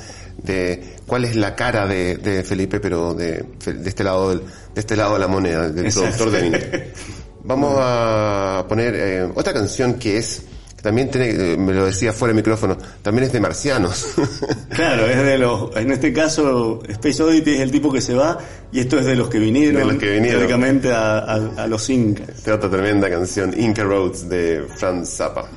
de 0.43 0.97
cuál 1.07 1.25
es 1.25 1.37
la 1.37 1.55
cara 1.55 1.87
de, 1.87 2.17
de 2.17 2.43
Felipe, 2.43 2.81
pero 2.81 3.15
de, 3.15 3.45
de 3.65 3.89
este 3.89 4.03
lado 4.03 4.31
del- 4.31 4.41
de 4.75 4.81
este 4.81 4.97
lado 4.97 5.15
de 5.15 5.21
la 5.21 5.29
moneda, 5.29 5.69
del 5.71 5.87
Exacto. 5.87 6.25
productor 6.25 6.31
de 6.33 6.43
vino. 6.43 6.59
Vamos 7.45 7.77
a 7.79 8.65
poner 8.69 8.95
eh, 8.97 9.29
otra 9.35 9.53
canción 9.53 9.95
que 9.95 10.17
es, 10.19 10.43
también 10.85 11.11
tiene, 11.11 11.31
eh, 11.55 11.57
me 11.57 11.73
lo 11.73 11.87
decía 11.87 12.13
fuera 12.13 12.33
de 12.33 12.37
micrófono, 12.37 12.79
también 13.03 13.25
es 13.25 13.33
de 13.33 13.41
marcianos. 13.41 14.07
Claro, 14.69 15.07
es 15.07 15.17
de 15.25 15.39
los, 15.39 15.75
en 15.77 15.93
este 15.93 16.13
caso 16.13 16.81
Space 16.89 17.23
Oddity 17.23 17.55
es 17.55 17.61
el 17.61 17.71
tipo 17.71 17.93
que 17.93 18.01
se 18.01 18.13
va 18.15 18.39
y 18.73 18.81
esto 18.81 18.99
es 18.99 19.05
de 19.05 19.15
los 19.15 19.29
que 19.29 19.39
vinieron, 19.39 19.77
De 19.83 19.85
los 19.93 20.01
que 20.01 20.11
vinieron. 20.15 20.41
teóricamente 20.41 20.93
a, 20.93 21.19
a- 21.21 21.51
a 21.63 21.67
los 21.69 21.89
incas. 21.91 22.29
Esta 22.29 22.55
otra 22.57 22.69
tremenda 22.71 23.09
canción, 23.09 23.55
Inca 23.59 23.85
Roads 23.85 24.29
de 24.29 24.65
Franz 24.77 25.09
Zappa. 25.11 25.49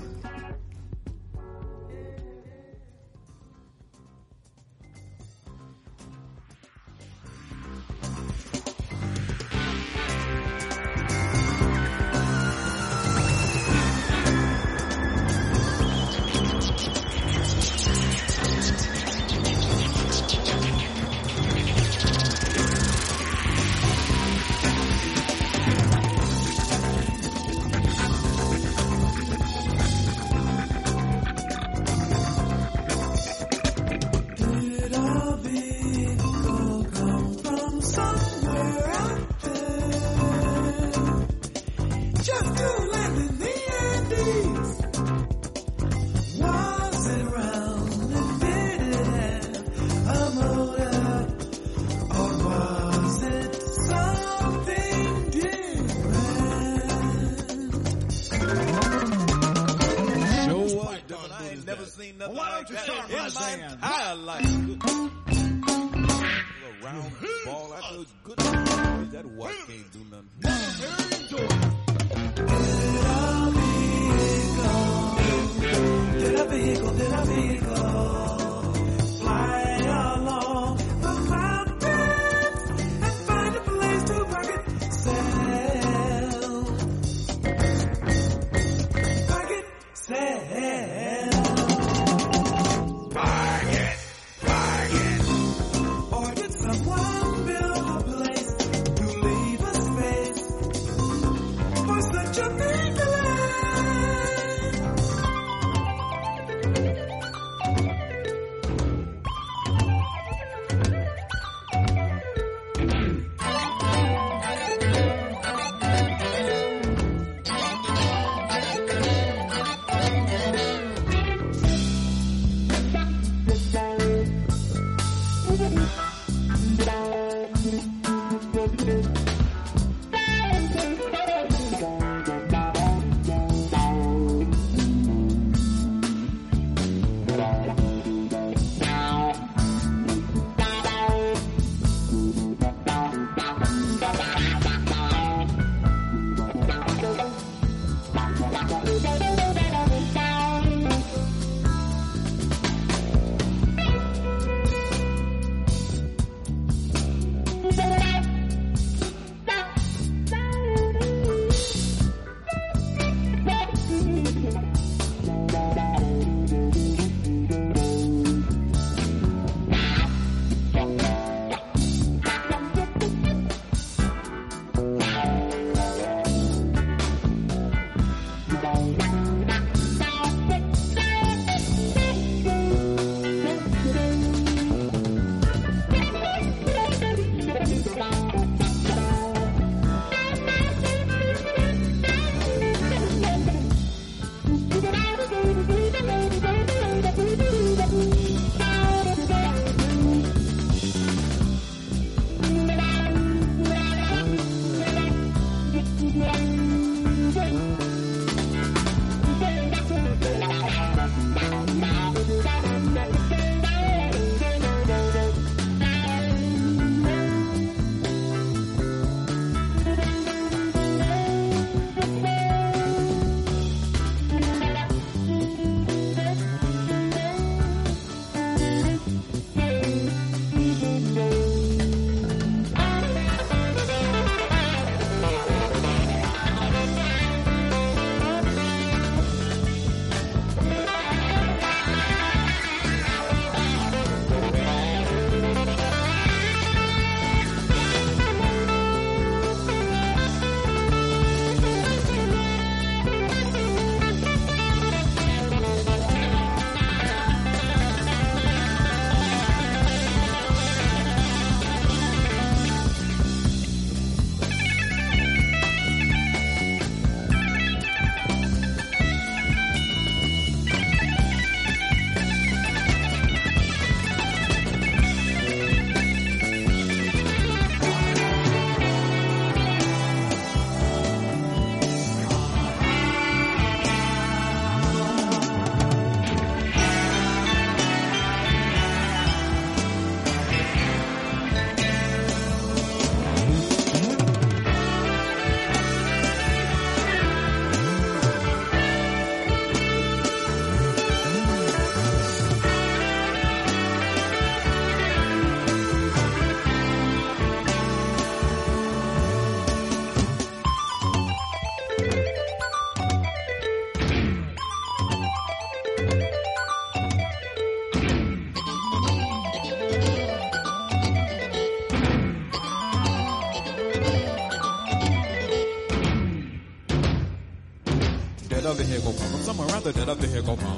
Come. 329.94 330.08
From 330.08 330.58
somewhere 330.58 330.68
around 330.68 330.77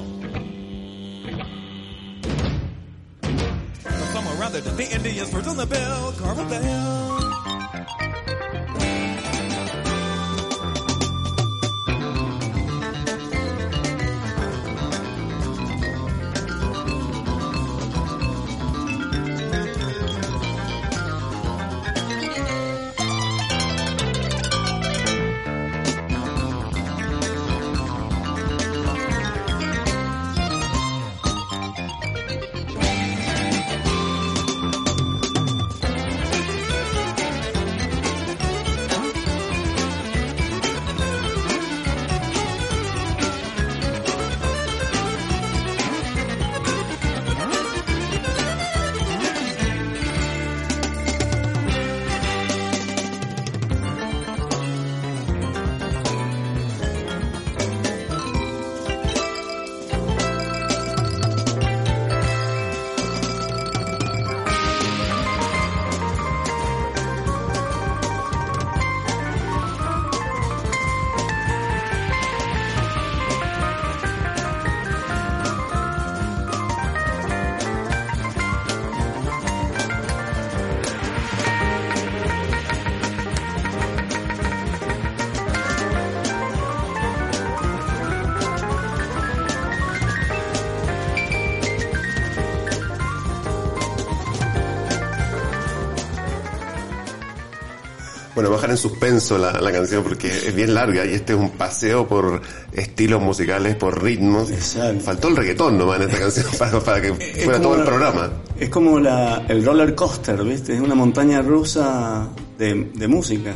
En 98.71 98.77
suspenso 98.77 99.37
la, 99.37 99.53
la 99.61 99.71
canción 99.71 100.03
porque 100.03 100.27
es 100.29 100.53
bien 100.55 100.73
larga 100.73 101.05
y 101.05 101.13
este 101.13 101.33
es 101.33 101.39
un 101.39 101.51
paseo 101.51 102.07
por 102.07 102.41
estilos 102.73 103.21
musicales, 103.21 103.75
por 103.75 104.01
ritmos. 104.03 104.51
Exacto. 104.51 105.01
Faltó 105.01 105.27
el 105.29 105.35
reggaetón 105.37 105.77
nomás 105.77 105.97
en 106.01 106.09
esta 106.09 106.19
canción 106.19 106.45
para, 106.59 106.79
para 106.79 107.01
que 107.01 107.07
Es 107.37 107.43
fuera 107.45 107.61
todo 107.61 107.73
el 107.75 107.79
la- 107.81 107.85
programa. 107.85 108.29
Es 108.59 108.69
como 108.69 108.99
la, 108.99 109.45
el 109.47 109.65
roller 109.65 109.95
coaster, 109.95 110.43
¿viste? 110.43 110.75
Es 110.75 110.81
una 110.81 110.95
montaña 110.95 111.41
rusa 111.41 112.29
de, 112.57 112.91
de 112.93 113.07
música. 113.07 113.53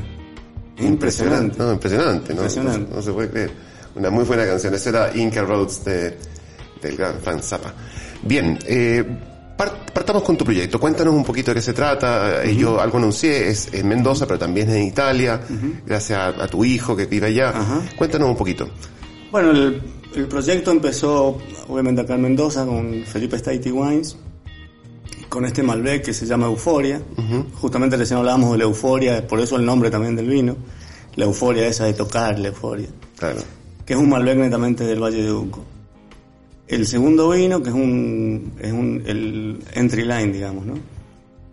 Es 0.78 0.86
impresionante. 0.86 1.58
No, 1.60 1.74
impresionante, 1.74 2.34
¿no? 2.34 2.42
Impresionante. 2.42 2.90
No, 2.90 2.96
no 2.98 3.02
se 3.02 3.12
puede 3.12 3.30
creer. 3.30 3.52
Una 3.96 4.10
muy 4.10 4.24
buena 4.24 4.46
canción. 4.46 4.74
Esa 4.74 4.90
era 4.90 5.12
Inca 5.16 5.42
Roads 5.44 5.86
de, 5.86 6.18
del 6.82 6.98
gran 6.98 7.20
Frank 7.22 7.42
Zappa. 7.42 7.74
Bien, 8.24 8.58
eh, 8.66 9.04
partamos 9.94 10.24
con 10.24 10.36
tu 10.38 10.44
proyecto. 10.46 10.80
Cuéntanos 10.80 11.14
un 11.14 11.24
poquito 11.24 11.52
de 11.52 11.56
qué 11.56 11.62
se 11.62 11.74
trata. 11.74 12.44
Eh, 12.44 12.56
Yo 12.56 12.80
algo 12.82 12.98
anuncié, 12.98 13.48
es 13.50 13.70
en 13.74 13.88
Mendoza, 13.88 14.26
pero 14.26 14.40
también 14.40 14.70
es 14.70 14.76
en 14.76 14.84
Italia, 14.84 15.40
gracias 15.86 16.18
a, 16.20 16.28
a 16.44 16.48
tu 16.48 16.66
hijo 16.66 16.96
que 16.96 17.06
vive 17.06 17.28
allá. 17.28 17.54
Cuéntanos 17.96 18.30
un 18.30 18.36
poquito. 18.36 18.68
Bueno, 19.32 19.52
el, 19.52 19.82
el 20.16 20.28
proyecto 20.28 20.72
empezó 20.72 21.38
obviamente 21.68 22.02
acá 22.02 22.16
en 22.16 22.22
Mendoza 22.24 22.66
con 22.66 23.04
Felipe 23.06 23.38
Staiti 23.38 23.72
Wines, 23.72 24.18
con 25.30 25.46
este 25.46 25.64
Malbec 25.64 26.04
que 26.06 26.14
se 26.14 26.26
llama 26.26 26.46
Euforia. 26.48 27.02
Justamente 27.56 27.98
recién 27.98 28.20
hablábamos 28.20 28.52
de 28.52 28.58
la 28.60 28.64
euforia, 28.66 29.26
por 29.28 29.40
eso 29.40 29.56
el 29.56 29.66
nombre 29.66 29.90
también 29.90 30.16
del 30.16 30.28
vino. 30.28 30.56
La 31.16 31.26
euforia 31.26 31.68
esa 31.68 31.86
de 31.86 31.94
tocar, 31.94 32.38
la 32.40 32.48
euforia. 32.50 32.88
Claro. 33.18 33.42
que 33.86 33.94
es 33.94 34.00
un 34.00 34.10
Malbec 34.10 34.38
netamente 34.38 34.84
del 34.86 35.02
Valle 35.02 35.22
de 35.24 35.32
Uco. 35.32 35.64
El 36.68 36.88
segundo 36.88 37.30
vino, 37.30 37.62
que 37.62 37.70
es 37.70 37.76
un, 37.76 38.54
es 38.60 38.72
un 38.72 39.04
el 39.06 39.60
entry 39.74 40.04
line, 40.04 40.32
digamos, 40.32 40.66
¿no? 40.66 40.76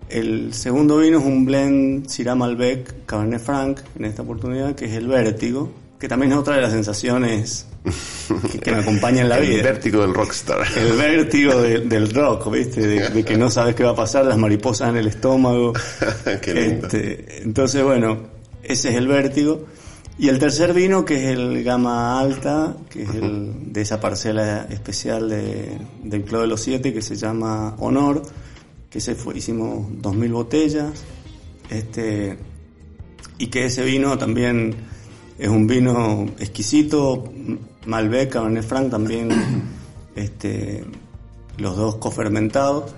El 0.09 0.53
segundo 0.55 0.99
vino 0.99 1.19
es 1.19 1.25
un 1.25 1.45
blend 1.45 2.09
Syrah 2.09 2.35
Malbec 2.35 3.07
Cabernet 3.07 3.41
Franc, 3.41 3.81
en 3.99 4.05
esta 4.07 4.23
oportunidad, 4.23 4.75
que 4.75 4.87
es 4.87 4.93
el 4.93 5.07
Vértigo, 5.07 5.73
que 5.99 6.09
también 6.09 6.33
es 6.33 6.39
otra 6.39 6.57
de 6.57 6.63
las 6.63 6.73
sensaciones 6.73 7.67
que, 8.53 8.59
que 8.59 8.73
me 8.73 8.79
acompañan 8.79 9.25
en 9.25 9.29
la 9.29 9.39
el 9.41 9.49
vida. 9.49 9.63
vértigo 9.65 10.01
del 10.03 10.15
rockstar. 10.15 10.67
El 10.77 10.93
vértigo 10.97 11.61
de- 11.61 11.81
del 11.81 12.13
rock, 12.13 12.51
¿viste? 12.51 12.87
De, 12.87 13.09
de 13.11 13.25
que 13.25 13.37
no 13.37 13.51
sabes 13.51 13.75
qué 13.75 13.85
va 13.85 13.91
a 13.91 13.97
pasar, 13.97 14.25
las 14.25 14.39
mariposas 14.39 14.89
en 14.91 14.97
el 14.97 15.07
estómago. 15.09 15.73
Qué 16.43 16.55
lindo. 16.55 16.87
Este, 16.87 17.43
entonces, 17.43 17.83
bueno, 17.83 18.19
ese 18.63 18.91
es 18.91 18.95
el 18.97 19.07
vértigo. 19.09 19.65
Y 20.23 20.29
el 20.29 20.39
tercer 20.39 20.75
vino, 20.75 21.03
que 21.05 21.15
es 21.17 21.39
el 21.39 21.65
gama 21.65 22.21
alta, 22.21 22.77
que 22.91 23.05
es 23.05 23.15
el 23.15 23.73
de 23.73 23.81
esa 23.81 24.01
parcela 24.01 24.67
especial 24.69 25.31
de, 25.31 25.79
del 26.05 26.25
Club 26.25 26.43
de 26.43 26.47
los 26.47 26.61
Siete, 26.61 26.93
que 26.93 27.01
se 27.01 27.17
llama 27.17 27.75
Honor, 27.79 28.21
que 28.91 28.99
ese 28.99 29.15
fue, 29.15 29.39
hicimos 29.39 29.89
2.000 30.03 30.31
botellas. 30.33 30.91
Este, 31.71 32.37
y 33.39 33.47
que 33.47 33.65
ese 33.65 33.83
vino 33.83 34.19
también 34.19 34.75
es 35.39 35.49
un 35.49 35.67
vino 35.67 36.27
exquisito, 36.39 37.25
Malbec, 37.87 38.31
Cabernet 38.31 38.65
Franc 38.65 38.91
también, 38.91 39.31
este, 40.17 40.85
los 41.57 41.77
dos 41.79 41.97
cofermentados. 41.97 42.93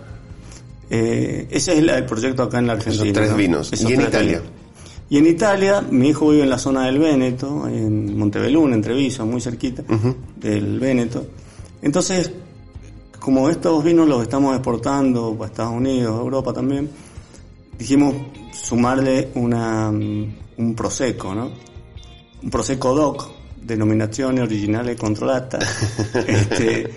Eh, 0.91 1.47
ese 1.51 1.79
es 1.79 1.85
la- 1.85 1.99
el 1.99 2.05
proyecto 2.07 2.43
acá 2.43 2.59
en 2.59 2.67
la 2.67 2.73
Argentina. 2.73 3.13
tres 3.13 3.31
¿no? 3.31 3.37
vinos. 3.37 3.73
Esos 3.73 3.89
¿Y 3.89 3.93
en 3.95 3.99
tres 4.01 4.09
Italia? 4.09 4.39
vinos. 4.41 4.52
Y 5.13 5.19
en 5.19 5.27
Italia, 5.27 5.83
mi 5.91 6.09
hijo 6.09 6.31
vive 6.31 6.43
en 6.43 6.49
la 6.49 6.57
zona 6.57 6.87
del 6.87 6.99
Véneto, 6.99 7.69
en 7.69 8.17
Montebelluna, 8.17 8.75
en 8.75 8.81
Treviso, 8.81 9.27
muy 9.27 9.43
cerquita 9.43 9.85
del 10.37 10.81
Véneto. 10.81 11.27
Entonces, 11.83 12.33
como 13.21 13.51
estos 13.51 13.85
vinos 13.85 14.09
los 14.09 14.23
estamos 14.23 14.55
exportando 14.55 15.37
a 15.39 15.45
Estados 15.45 15.75
Unidos, 15.75 16.19
a 16.19 16.23
Europa 16.23 16.55
también, 16.55 16.89
dijimos 17.79 18.15
sumarle 18.55 19.29
una, 19.35 19.91
un 19.91 20.75
prosecco, 20.75 21.35
¿no? 21.35 21.51
Un 22.43 22.49
prosecco 22.49 22.95
DOC, 22.95 23.29
denominazione 23.61 24.41
originale 24.41 24.97
controlata. 24.97 25.59
este, 26.27 26.91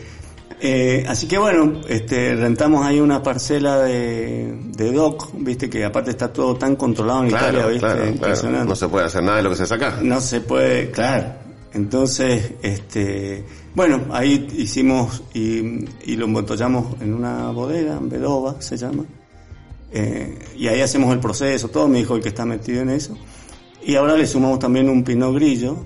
eh, 0.59 1.05
así 1.07 1.27
que 1.27 1.37
bueno, 1.37 1.81
este, 1.87 2.35
rentamos 2.35 2.85
ahí 2.85 2.99
una 2.99 3.21
parcela 3.21 3.79
de, 3.79 4.57
de 4.75 4.91
DOC, 4.91 5.31
viste 5.39 5.69
que 5.69 5.83
aparte 5.83 6.11
está 6.11 6.31
todo 6.31 6.55
tan 6.55 6.75
controlado 6.75 7.21
en 7.21 7.27
Italia, 7.27 7.65
viste, 7.67 7.79
claro, 7.79 7.95
claro. 7.95 8.11
impresionante 8.11 8.69
No 8.69 8.75
se 8.75 8.87
puede 8.87 9.05
hacer 9.05 9.23
nada 9.23 9.37
de 9.37 9.43
lo 9.43 9.49
que 9.49 9.57
se 9.57 9.65
saca. 9.65 9.99
no 10.01 10.21
se 10.21 10.41
puede, 10.41 10.91
claro. 10.91 11.45
Entonces, 11.73 12.53
este, 12.61 13.43
bueno, 13.75 14.05
ahí 14.11 14.47
hicimos 14.57 15.23
y, 15.33 15.85
y 16.05 16.15
lo 16.15 16.25
embotollamos 16.25 17.01
en 17.01 17.13
una 17.13 17.51
bodega, 17.51 17.97
en 17.97 18.07
Bedova 18.07 18.61
se 18.61 18.77
llama. 18.77 19.03
Eh, 19.91 20.39
y 20.57 20.67
ahí 20.67 20.81
hacemos 20.81 21.13
el 21.13 21.19
proceso, 21.19 21.67
todo 21.67 21.87
mi 21.87 21.99
hijo 21.99 22.15
el 22.15 22.21
que 22.21 22.29
está 22.29 22.45
metido 22.45 22.81
en 22.81 22.89
eso. 22.89 23.17
Y 23.85 23.95
ahora 23.95 24.15
le 24.15 24.25
sumamos 24.25 24.59
también 24.59 24.89
un 24.89 25.03
Pinot 25.03 25.35
Grillo, 25.35 25.77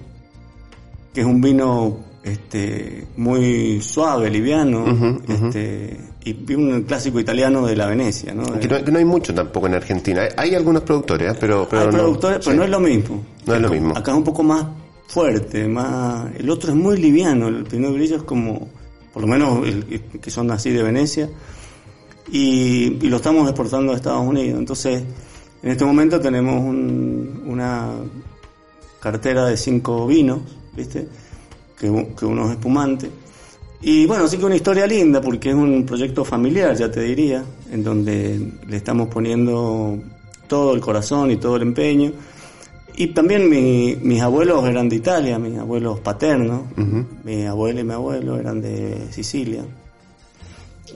que 1.14 1.22
es 1.22 1.28
un 1.28 1.42
vino 1.42 2.09
este, 2.24 3.08
muy 3.18 3.82
suave, 3.82 4.30
liviano, 4.30 5.20
este, 5.28 5.98
y 6.26 6.54
un 6.54 6.84
clásico 6.84 7.20
italiano 7.20 7.66
de 7.66 7.76
la 7.76 7.86
Venecia, 7.88 8.34
¿no? 8.34 8.44
Que 8.60 8.68
no, 8.68 8.84
que 8.84 8.92
no 8.92 8.98
hay 9.00 9.06
mucho 9.06 9.34
tampoco 9.34 9.68
en 9.68 9.76
Argentina. 9.76 10.22
Hay, 10.24 10.50
hay 10.50 10.56
algunos 10.56 10.84
productores, 10.84 11.32
¿eh? 11.34 11.38
pero, 11.40 11.68
pero 11.70 11.84
Hay 11.84 11.88
no, 11.88 11.94
productores, 11.94 12.40
pero 12.40 12.52
sí. 12.52 12.58
no 12.58 12.64
es 12.64 12.70
lo 12.70 12.80
mismo. 12.80 13.24
No 13.46 13.56
es 13.56 13.62
lo 13.62 13.70
mismo. 13.70 13.98
Acá 13.98 14.12
es 14.12 14.18
un 14.18 14.24
poco 14.24 14.44
más 14.44 14.66
fuerte, 15.08 15.68
más. 15.68 16.30
El 16.38 16.50
otro 16.50 16.72
es 16.72 16.76
muy 16.76 16.98
liviano, 16.98 17.48
el 17.48 17.64
Pinot 17.64 17.94
Grillo 17.94 18.18
es 18.18 18.24
como, 18.24 18.68
por 19.14 19.22
lo 19.22 19.28
menos 19.28 19.66
el, 19.68 19.86
que 20.22 20.30
son 20.30 20.52
así 20.52 20.72
de 20.72 20.84
Venecia, 20.84 21.30
y, 22.32 22.98
y 23.02 23.10
lo 23.10 23.16
estamos 23.18 23.48
exportando 23.50 23.94
a 23.94 23.96
Estados 23.96 24.26
Unidos. 24.28 24.60
Entonces, 24.60 25.04
en 25.64 25.70
este 25.72 25.86
momento 25.86 26.20
tenemos 26.20 26.56
un- 26.62 27.44
una 27.48 27.92
cartera 29.00 29.46
de 29.46 29.58
cinco 29.58 30.06
vinos, 30.06 30.40
¿viste? 30.76 31.08
Que, 31.80 32.08
que 32.18 32.26
uno 32.26 32.46
es 32.46 32.52
espumante. 32.52 33.10
Y 33.82 34.06
bueno, 34.06 34.28
sí 34.28 34.38
que 34.38 34.46
una 34.46 34.56
historia 34.58 34.86
linda 34.86 35.22
porque 35.22 35.50
es 35.50 35.56
un 35.56 35.86
proyecto 35.86 36.26
familiar, 36.26 36.76
ya 36.76 36.92
te 36.92 37.02
diría, 37.02 37.44
en 37.72 37.84
donde 37.84 38.52
le 38.68 38.76
estamos 38.78 39.08
poniendo 39.08 39.98
todo 40.48 40.74
el 40.74 40.82
corazón 40.82 41.32
y 41.32 41.38
todo 41.38 41.56
el 41.56 41.62
empeño. 41.62 42.12
Y 42.98 43.08
también 43.08 43.50
mi- 43.50 43.96
mis 44.02 44.20
abuelos 44.22 44.66
eran 44.68 44.90
de 44.90 44.98
Italia, 44.98 45.40
mis 45.40 45.58
abuelos 45.58 46.02
paternos, 46.02 46.64
mi 47.24 47.46
abuela 47.46 47.80
y 47.80 47.84
mi 47.86 47.94
abuelo 47.94 48.38
eran 48.38 48.60
de 48.60 49.08
Sicilia. 49.12 49.64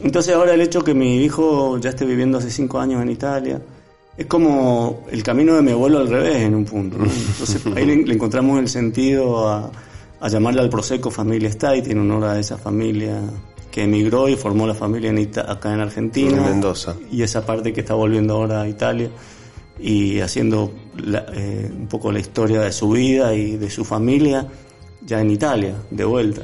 Entonces 0.02 0.36
ahora 0.36 0.54
el 0.54 0.62
hecho 0.62 0.84
que 0.84 0.94
mi 0.94 1.24
hijo 1.24 1.78
ya 1.78 1.92
esté 1.92 2.06
viviendo 2.06 2.40
hace 2.40 2.50
cinco 2.50 2.80
años 2.80 3.02
en 3.02 3.10
Italia, 3.10 3.62
es 4.18 4.26
como 4.26 5.06
el 5.12 5.24
camino 5.24 5.56
de 5.56 5.62
mi 5.62 5.72
abuelo 5.72 6.00
al 6.00 6.10
revés 6.10 6.42
en 6.42 6.56
un 6.56 6.66
punto. 6.66 6.98
¿no? 6.98 7.06
Entonces 7.32 7.62
ahí 7.76 7.86
le, 7.86 7.96
le 8.04 8.14
encontramos 8.14 8.60
el 8.60 8.68
sentido 8.68 9.48
a, 9.48 9.72
a 10.24 10.30
llamarle 10.30 10.62
al 10.62 10.70
Prosecco 10.70 11.12
Familia 11.12 11.50
State 11.50 11.92
en 11.92 12.00
honor 12.00 12.24
a 12.26 12.40
esa 12.40 12.58
familia 12.58 13.20
que 13.70 13.84
emigró 13.84 14.30
y 14.30 14.36
formó 14.36 14.66
la 14.68 14.74
familia 14.76 15.10
en 15.10 15.18
Ita- 15.18 15.52
acá 15.52 15.74
en 15.74 15.80
Argentina. 15.82 16.38
En 16.38 16.44
Mendoza. 16.44 16.96
Y 17.12 17.24
esa 17.24 17.46
parte 17.46 17.74
que 17.74 17.82
está 17.82 17.94
volviendo 17.96 18.36
ahora 18.36 18.62
a 18.62 18.68
Italia 18.68 19.10
y 19.80 20.20
haciendo 20.20 20.72
la- 20.98 21.26
eh, 21.34 21.70
un 21.72 21.88
poco 21.88 22.12
la 22.12 22.20
historia 22.20 22.62
de 22.62 22.72
su 22.72 22.90
vida 22.92 23.34
y 23.34 23.58
de 23.58 23.70
su 23.70 23.84
familia 23.84 24.48
ya 25.06 25.20
en 25.20 25.32
Italia, 25.32 25.76
de 25.90 26.06
vuelta. 26.06 26.44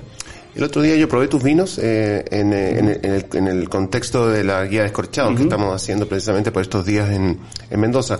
El 0.55 0.63
otro 0.63 0.81
día 0.81 0.95
yo 0.95 1.07
probé 1.07 1.27
tus 1.27 1.41
vinos 1.43 1.79
eh, 1.81 2.25
en, 2.31 2.51
eh, 2.51 2.79
en 2.79 2.87
el, 2.89 2.99
en 3.03 3.13
el- 3.13 3.25
en 3.33 3.47
el 3.47 3.69
contexto 3.69 4.27
de 4.27 4.43
la 4.43 4.65
guía 4.65 4.81
de 4.81 4.87
escorchados 4.87 5.35
que 5.37 5.43
estamos 5.43 5.73
haciendo 5.73 6.07
precisamente 6.07 6.51
por 6.51 6.63
estos 6.63 6.85
días 6.85 7.09
en, 7.11 7.37
en 7.69 7.79
Mendoza. 7.79 8.19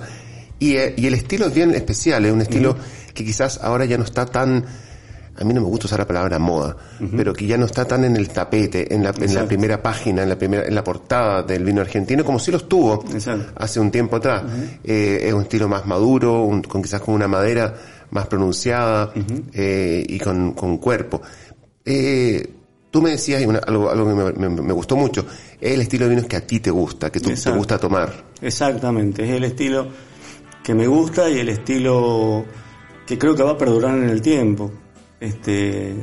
Y, 0.60 0.76
eh, 0.76 0.94
y 0.96 1.08
el 1.08 1.16
estilo 1.16 1.48
es 1.48 1.54
bien 1.54 1.72
especial, 1.72 2.24
es 2.26 2.32
un 2.32 2.42
estilo 2.42 2.78
que 3.14 3.26
quizás 3.26 3.60
ahora 3.62 3.86
ya 3.86 3.98
no 3.98 4.04
está 4.04 4.26
tan, 4.28 4.64
a 5.40 5.44
mí 5.46 5.54
no 5.54 5.62
me 5.62 5.68
gusta 5.68 5.86
usar 5.88 6.00
la 6.00 6.08
palabra 6.08 6.38
moda, 6.40 6.76
pero 7.16 7.34
que 7.34 7.48
ya 7.48 7.58
no 7.58 7.66
está 7.66 7.86
tan 7.86 8.04
en 8.04 8.16
el 8.18 8.30
tapete, 8.30 8.94
en 8.94 9.04
la, 9.04 9.14
en 9.20 9.34
la 9.34 9.46
primera 9.48 9.82
página, 9.82 10.24
en 10.24 10.30
la 10.30 10.38
primera, 10.38 10.66
en 10.66 10.76
la 10.76 10.84
portada 10.84 11.44
del 11.44 11.64
vino 11.64 11.82
argentino, 11.82 12.26
como 12.26 12.40
si 12.40 12.52
lo 12.52 12.58
estuvo 12.58 13.04
Exacto. 13.14 13.54
hace 13.56 13.80
un 13.80 13.90
tiempo 13.92 14.18
atrás. 14.18 14.44
Eh, 14.84 15.22
es 15.24 15.34
un 15.34 15.44
estilo 15.44 15.68
más 15.70 15.86
maduro, 15.86 16.44
un- 16.44 16.62
con 16.64 16.82
quizás 16.82 17.02
con 17.02 17.14
una 17.16 17.28
madera 17.28 17.74
más 18.12 18.28
pronunciada 18.28 19.14
eh, 19.54 20.04
y 20.08 20.20
con, 20.20 20.52
con 20.54 20.78
cuerpo. 20.78 21.22
Eh, 21.86 22.48
tú 22.92 23.02
me 23.02 23.12
decías 23.12 23.42
y 23.42 23.46
una- 23.46 23.60
algo, 23.60 23.90
algo 23.90 24.08
que 24.34 24.40
me, 24.40 24.50
me- 24.50 24.62
me 24.62 24.74
gustó 24.74 24.96
mucho, 24.96 25.26
es 25.62 25.74
el 25.74 25.82
estilo 25.82 26.06
de 26.06 26.10
vinos 26.16 26.26
que 26.28 26.36
a 26.36 26.46
ti 26.46 26.60
te 26.60 26.72
gusta, 26.72 27.12
que 27.12 27.20
tú 27.20 27.30
te 27.32 27.52
gusta 27.52 27.78
tomar. 27.78 28.12
Exactamente, 28.42 29.24
es 29.24 29.30
el 29.32 29.44
estilo 29.46 29.88
que 30.64 30.74
me 30.74 30.88
gusta 30.88 31.30
y 31.30 31.40
el 31.40 31.50
estilo 31.50 32.46
que 33.06 33.18
creo 33.18 33.36
que 33.36 33.44
va 33.44 33.52
a 33.52 33.58
perdurar 33.58 33.96
en 33.98 34.10
el 34.10 34.22
tiempo. 34.22 34.72
Este, 35.20 35.96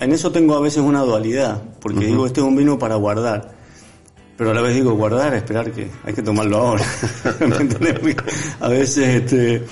en 0.00 0.12
eso 0.12 0.30
tengo 0.30 0.54
a 0.54 0.60
veces 0.60 0.82
una 0.82 1.00
dualidad, 1.00 1.62
porque 1.80 2.06
digo, 2.06 2.26
este 2.26 2.40
es 2.40 2.46
un 2.46 2.56
vino 2.56 2.78
para 2.78 2.94
guardar. 2.94 3.54
Pero 4.36 4.50
a 4.50 4.54
la 4.54 4.60
vez 4.60 4.74
digo, 4.74 4.92
guardar, 4.94 5.34
esperar 5.34 5.72
que 5.72 5.90
hay 6.04 6.12
que 6.12 6.22
tomarlo 6.22 6.58
ahora. 6.58 6.84
A 8.60 8.68
veces, 8.68 9.22
este, 9.22 9.64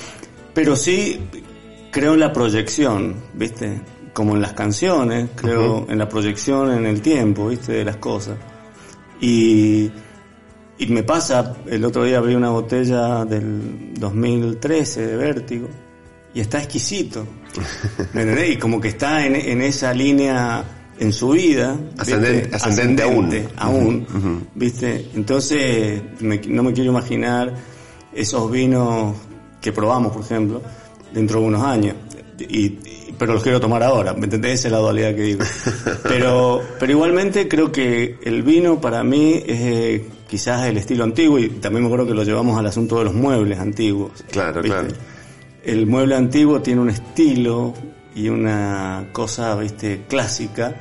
pero 0.54 0.74
sí 0.74 1.20
creo 1.90 2.14
en 2.14 2.20
la 2.20 2.32
proyección, 2.32 3.14
¿viste? 3.34 3.82
Como 4.14 4.34
en 4.34 4.40
las 4.40 4.54
canciones, 4.54 5.28
creo 5.34 5.86
en 5.88 5.98
la 5.98 6.08
proyección 6.08 6.72
en 6.72 6.86
el 6.86 7.02
tiempo, 7.02 7.48
¿viste? 7.48 7.72
De 7.72 7.84
las 7.84 7.96
cosas. 7.96 8.38
Y, 9.20 9.90
y 10.78 10.86
me 10.88 11.02
pasa, 11.02 11.56
el 11.66 11.84
otro 11.84 12.04
día 12.04 12.18
abrí 12.18 12.34
una 12.34 12.48
botella 12.48 13.26
del 13.26 13.92
2013 13.94 15.06
de 15.08 15.16
Vértigo 15.16 15.68
y 16.34 16.40
está 16.40 16.58
exquisito. 16.58 17.26
¿Me 18.12 18.22
entendés? 18.22 18.50
Y 18.50 18.56
como 18.56 18.80
que 18.80 18.88
está 18.88 19.24
en, 19.24 19.36
en 19.36 19.62
esa 19.62 19.92
línea 19.94 20.64
en 20.98 21.12
su 21.12 21.30
vida. 21.30 21.76
¿viste? 21.96 22.02
Ascendente- 22.02 22.54
ascendente 22.56 23.02
aún. 23.04 23.46
aún, 23.56 24.46
¿viste? 24.54 25.10
Entonces, 25.14 26.02
me- 26.20 26.38
no 26.48 26.62
me 26.62 26.72
quiero 26.72 26.90
imaginar 26.90 27.54
esos 28.12 28.50
vinos 28.50 29.16
que 29.60 29.72
probamos, 29.72 30.12
por 30.12 30.22
ejemplo, 30.24 30.62
dentro 31.12 31.40
de 31.40 31.46
unos 31.46 31.62
años. 31.62 31.94
Y, 32.38 32.44
y- 32.66 32.80
pero 33.16 33.32
los 33.34 33.42
quiero 33.44 33.60
tomar 33.60 33.82
ahora, 33.84 34.12
¿me 34.12 34.24
entendés? 34.24 34.58
Esa 34.60 34.68
es 34.68 34.72
la 34.72 34.78
dualidad 34.78 35.14
que 35.14 35.22
digo. 35.22 35.40
Pero, 36.02 36.60
pero 36.80 36.92
igualmente 36.92 37.46
creo 37.48 37.70
que 37.72 38.18
el 38.24 38.42
vino 38.42 38.80
para 38.80 39.02
mí 39.04 39.34
es 39.46 39.60
eh, 39.60 40.04
quizás 40.28 40.66
el 40.66 40.76
estilo 40.76 41.04
antiguo 41.04 41.38
y 41.38 41.48
también 41.48 41.82
me 41.82 41.86
acuerdo 41.86 42.06
que 42.06 42.14
lo 42.14 42.24
llevamos 42.24 42.58
al 42.58 42.66
asunto 42.66 42.98
de 42.98 43.04
los 43.04 43.14
muebles 43.14 43.58
antiguos. 43.58 44.24
Claro, 44.30 44.60
claro. 44.62 44.88
El 45.64 45.86
mueble 45.86 46.14
antiguo 46.14 46.60
tiene 46.60 46.82
un 46.82 46.90
estilo 46.90 47.72
y 48.14 48.28
una 48.28 49.08
cosa, 49.12 49.56
viste, 49.56 50.02
clásica, 50.06 50.74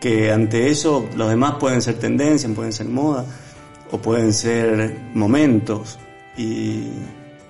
que 0.00 0.30
ante 0.30 0.68
eso 0.68 1.08
los 1.16 1.30
demás 1.30 1.54
pueden 1.58 1.80
ser 1.80 1.98
tendencias, 1.98 2.52
pueden 2.52 2.72
ser 2.72 2.88
moda, 2.88 3.24
o 3.90 3.98
pueden 3.98 4.32
ser 4.32 4.96
momentos, 5.14 5.98
y 6.36 6.88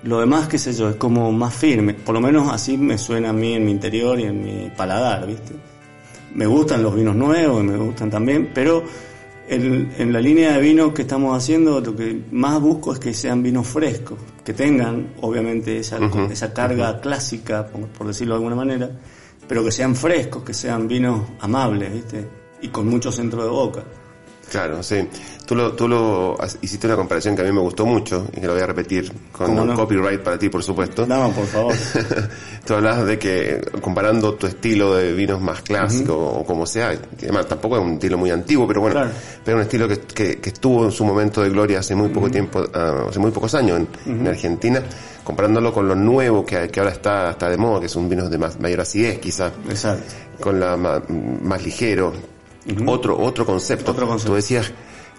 lo 0.04 0.20
demás, 0.20 0.48
qué 0.48 0.58
sé 0.58 0.72
yo, 0.72 0.88
es 0.90 0.96
como 0.96 1.32
más 1.32 1.54
firme, 1.54 1.94
por 1.94 2.14
lo 2.14 2.20
menos 2.20 2.52
así 2.52 2.76
me 2.76 2.98
suena 2.98 3.30
a 3.30 3.32
mí 3.32 3.54
en 3.54 3.64
mi 3.64 3.70
interior 3.70 4.18
y 4.18 4.24
en 4.24 4.42
mi 4.42 4.70
paladar, 4.76 5.26
viste. 5.26 5.54
Me 6.34 6.46
gustan 6.46 6.82
los 6.82 6.94
vinos 6.94 7.16
nuevos, 7.16 7.62
y 7.62 7.66
me 7.66 7.76
gustan 7.76 8.10
también, 8.10 8.50
pero 8.54 8.84
en, 9.48 9.92
en 9.98 10.12
la 10.12 10.20
línea 10.20 10.52
de 10.52 10.60
vinos 10.60 10.92
que 10.92 11.02
estamos 11.02 11.36
haciendo, 11.36 11.80
lo 11.80 11.94
que 11.94 12.22
más 12.30 12.60
busco 12.60 12.92
es 12.92 12.98
que 12.98 13.12
sean 13.14 13.42
vinos 13.42 13.66
frescos, 13.66 14.18
que 14.44 14.52
tengan, 14.52 15.14
obviamente, 15.20 15.78
esa, 15.78 15.98
esa 16.30 16.52
carga 16.52 17.00
clásica, 17.00 17.66
por, 17.66 17.86
por 17.88 18.06
decirlo 18.06 18.34
de 18.34 18.38
alguna 18.38 18.56
manera, 18.56 18.90
pero 19.48 19.64
que 19.64 19.72
sean 19.72 19.94
frescos, 19.94 20.42
que 20.42 20.54
sean 20.54 20.88
vinos 20.88 21.22
amables, 21.40 21.92
¿viste? 21.92 22.28
Y 22.62 22.68
con 22.68 22.88
mucho 22.88 23.10
centro 23.10 23.42
de 23.42 23.50
boca. 23.50 23.84
Claro, 24.52 24.82
sí. 24.82 25.08
Tú 25.46 25.54
lo, 25.56 25.72
tú 25.72 25.88
lo 25.88 26.36
has- 26.40 26.58
hiciste 26.60 26.86
una 26.86 26.94
comparación 26.96 27.34
que 27.34 27.40
a 27.40 27.44
mí 27.46 27.52
me 27.52 27.60
gustó 27.60 27.86
mucho 27.86 28.26
y 28.36 28.40
que 28.40 28.46
lo 28.46 28.52
voy 28.52 28.62
a 28.62 28.66
repetir 28.66 29.10
con 29.32 29.46
¿Cómo 29.46 29.62
un 29.62 29.68
no? 29.68 29.74
copyright 29.74 30.20
para 30.20 30.38
ti, 30.38 30.50
por 30.50 30.62
supuesto. 30.62 31.06
No, 31.06 31.30
por 31.30 31.46
favor. 31.46 31.74
Tú 32.66 32.74
hablabas 32.74 33.06
de 33.06 33.18
que 33.18 33.60
comparando 33.80 34.34
tu 34.34 34.46
estilo 34.46 34.94
de 34.94 35.14
vinos 35.14 35.40
más 35.40 35.62
clásico 35.62 36.14
o 36.16 36.44
como 36.44 36.66
sea, 36.66 36.94
además 37.18 37.46
tampoco 37.48 37.76
es 37.78 37.82
un 37.82 37.94
estilo 37.94 38.18
muy 38.18 38.30
antiguo, 38.30 38.66
pero 38.68 38.82
bueno, 38.82 38.94
Claro. 38.96 39.10
pero 39.44 39.56
un 39.56 39.62
estilo 39.62 39.88
que, 39.88 40.00
que- 40.00 40.36
que 40.38 40.50
estuvo 40.50 40.84
en 40.84 40.92
su 40.92 41.04
momento 41.04 41.42
de 41.42 41.48
gloria 41.48 41.78
hace 41.80 41.94
muy 41.94 42.10
poco 42.10 42.30
tiempo, 42.30 42.62
ah, 42.74 43.06
hace 43.08 43.18
muy 43.18 43.30
pocos 43.30 43.54
años 43.54 43.80
en, 44.06 44.12
en 44.20 44.28
Argentina, 44.28 44.82
comparándolo 45.24 45.72
con 45.72 45.88
lo 45.88 45.94
nuevo 45.96 46.44
que, 46.44 46.68
que 46.68 46.78
ahora 46.78 46.92
está, 46.92 47.30
está 47.30 47.48
de 47.48 47.56
moda, 47.56 47.80
que 47.80 47.88
son 47.88 48.06
vinos 48.08 48.30
de 48.30 48.36
más, 48.38 48.60
mayor 48.60 48.80
acidez 48.82 49.18
quizás, 49.18 49.50
con 50.40 50.60
la 50.60 50.76
ma- 50.76 51.02
más 51.42 51.64
ligero, 51.64 52.12
otro, 52.86 53.18
otro 53.18 53.44
concepto. 53.46 53.92
Otro 53.92 54.06
concepto. 54.06 54.32
Tú 54.32 54.36
decías, 54.36 54.72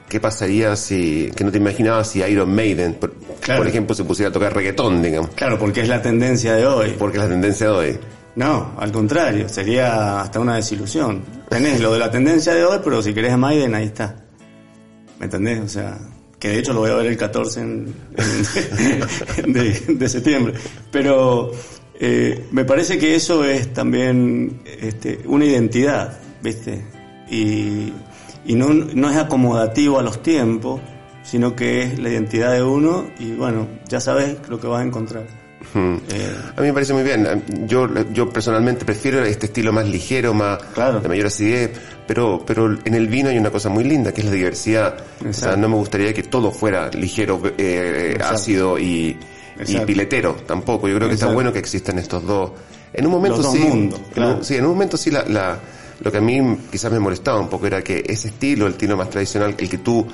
¿qué 0.09 0.19
pasaría 0.19 0.75
si, 0.75 1.31
que 1.35 1.43
no 1.43 1.51
te 1.51 1.57
imaginabas 1.57 2.09
si 2.09 2.19
Iron 2.21 2.53
Maiden, 2.53 2.95
por, 2.95 3.13
Claro. 3.41 3.59
por 3.61 3.67
ejemplo, 3.67 3.93
se 3.95 4.03
pusiera 4.05 4.29
a 4.29 4.33
tocar 4.33 4.53
reggaetón, 4.55 5.01
digamos, 5.01 5.31
Claro, 5.31 5.57
porque 5.59 5.81
es 5.81 5.87
la 5.89 6.01
tendencia 6.01 6.53
de 6.55 6.65
hoy. 6.65 6.95
porque 6.97 7.17
es 7.17 7.23
la 7.23 7.29
tendencia 7.29 7.67
de 7.67 7.73
hoy. 7.73 7.99
No, 8.35 8.73
al 8.77 8.91
contrario, 8.91 9.47
sería 9.49 10.21
hasta 10.21 10.39
una 10.39 10.55
desilusión. 10.55 11.21
Tenés 11.49 11.79
lo 11.81 11.93
de 11.93 11.99
la 11.99 12.09
tendencia 12.09 12.53
de 12.53 12.63
hoy, 12.65 12.79
pero 12.83 13.01
si 13.03 13.13
querés 13.13 13.31
a 13.33 13.37
Maiden, 13.37 13.75
ahí 13.75 13.85
está. 13.85 14.15
¿Me 15.19 15.25
entendés? 15.25 15.59
O 15.61 15.67
sea, 15.67 15.99
que 16.39 16.47
de 16.49 16.57
hecho 16.59 16.73
lo 16.73 16.79
voy 16.79 16.89
a 16.89 16.95
ver 16.95 17.05
el 17.07 17.17
14 17.17 17.59
en- 17.61 17.93
en- 19.37 19.53
de, 19.53 19.71
de 19.87 20.09
septiembre. 20.09 20.53
Pero 20.91 21.51
eh, 21.99 22.45
me 22.51 22.65
parece 22.65 22.97
que 22.97 23.13
eso 23.15 23.43
es 23.45 23.71
también 23.73 24.61
este, 24.65 25.19
una 25.25 25.45
identidad, 25.45 26.17
¿viste? 26.41 26.83
Y, 27.33 27.93
y 28.45 28.55
no, 28.55 28.69
no 28.73 29.09
es 29.09 29.17
acomodativo 29.17 29.99
a 29.99 30.03
los 30.03 30.21
tiempos, 30.21 30.81
sino 31.23 31.55
que 31.55 31.83
es 31.83 31.99
la 31.99 32.09
identidad 32.09 32.51
de 32.53 32.61
uno 32.63 33.05
y 33.19 33.31
bueno, 33.31 33.67
ya 33.87 33.99
sabes 33.99 34.37
lo 34.49 34.59
que 34.59 34.67
vas 34.67 34.81
a 34.81 34.85
encontrar. 34.85 35.23
Mm. 35.73 35.95
Eh, 36.11 36.35
A 36.57 36.61
mí 36.61 36.67
me 36.67 36.73
parece 36.73 36.93
muy 36.93 37.03
bien. 37.03 37.25
Yo, 37.65 37.87
yo 38.11 38.29
personalmente 38.29 38.83
prefiero 38.85 39.23
este 39.23 39.45
estilo 39.47 39.71
más 39.71 39.87
ligero, 39.87 40.33
más 40.33 40.61
Claro. 40.73 40.99
de 40.99 41.07
mayor 41.07 41.27
acidez, 41.27 41.71
pero, 42.05 42.43
pero 42.45 42.77
en 42.83 42.93
el 42.93 43.07
vino 43.07 43.29
hay 43.29 43.37
una 43.37 43.49
cosa 43.49 43.69
muy 43.69 43.85
linda 43.85 44.11
que 44.11 44.21
es 44.21 44.25
la 44.27 44.33
diversidad. 44.33 44.95
O 44.97 45.19
sea, 45.21 45.27
Exacto. 45.29 45.57
no 45.57 45.69
me 45.69 45.75
gustaría 45.75 46.13
que 46.13 46.23
todo 46.23 46.51
fuera 46.51 46.89
ligero, 46.89 47.41
eh, 47.57 48.17
ácido 48.21 48.77
y, 48.77 49.17
piletero 49.87 50.35
tampoco. 50.45 50.87
Yo 50.89 50.95
creo 50.97 51.07
que 51.07 51.13
está 51.13 51.25
Exacto. 51.27 51.33
bueno 51.35 51.53
que 51.53 51.59
existan 51.59 51.97
estos 51.97 52.25
dos. 52.25 52.51
En 52.93 53.05
un 53.07 53.11
momento 53.13 53.37
Los 53.41 53.51
sí, 53.53 53.59
mundos, 53.59 53.99
en 53.99 54.05
un- 54.05 54.11
claro. 54.11 54.43
sí, 54.43 54.55
en 54.55 54.65
un 54.65 54.71
momento 54.71 54.97
sí 54.97 55.09
la, 55.09 55.23
la- 55.23 55.57
lo 56.01 56.11
que 56.11 56.17
a 56.17 56.21
mí 56.21 56.57
quizás 56.71 56.91
me 56.91 56.99
molestaba 56.99 57.39
un 57.39 57.49
poco 57.49 57.67
era 57.67 57.81
que 57.81 58.03
ese 58.05 58.29
estilo, 58.29 58.65
el 58.67 58.73
estilo 58.73 58.97
más 58.97 59.09
tradicional, 59.09 59.55
el 59.57 59.69
que 59.69 59.77
tú, 59.77 60.05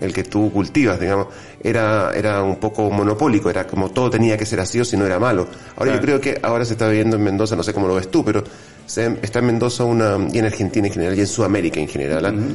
el 0.00 0.12
que 0.12 0.24
tú 0.24 0.52
cultivas, 0.52 0.98
digamos, 1.00 1.28
era, 1.62 2.12
era 2.14 2.42
un 2.42 2.56
poco 2.56 2.90
monopólico, 2.90 3.48
era 3.50 3.66
como 3.66 3.90
todo 3.90 4.10
tenía 4.10 4.36
que 4.36 4.44
ser 4.46 4.60
así 4.60 4.80
o 4.80 4.84
si 4.84 4.96
no 4.96 5.06
era 5.06 5.18
malo. 5.18 5.46
Ahora 5.76 5.92
yo 5.96 6.00
creo 6.00 6.20
que 6.20 6.38
ahora 6.42 6.64
se 6.64 6.72
está 6.72 6.88
viviendo 6.88 7.16
en 7.16 7.22
Mendoza, 7.22 7.56
no 7.56 7.62
sé 7.62 7.72
cómo 7.72 7.86
lo 7.88 7.94
ves 7.94 8.10
tú, 8.10 8.24
pero 8.24 8.42
se- 8.86 9.18
está 9.22 9.38
en 9.38 9.46
Mendoza 9.46 9.84
una, 9.84 10.18
y 10.32 10.38
en 10.38 10.46
Argentina 10.46 10.86
en 10.86 10.92
general, 10.92 11.16
y 11.16 11.20
en 11.20 11.26
Sudamérica 11.26 11.80
en 11.80 11.88
general, 11.88 12.26
¿ah? 12.26 12.30
Eh, 12.30 12.54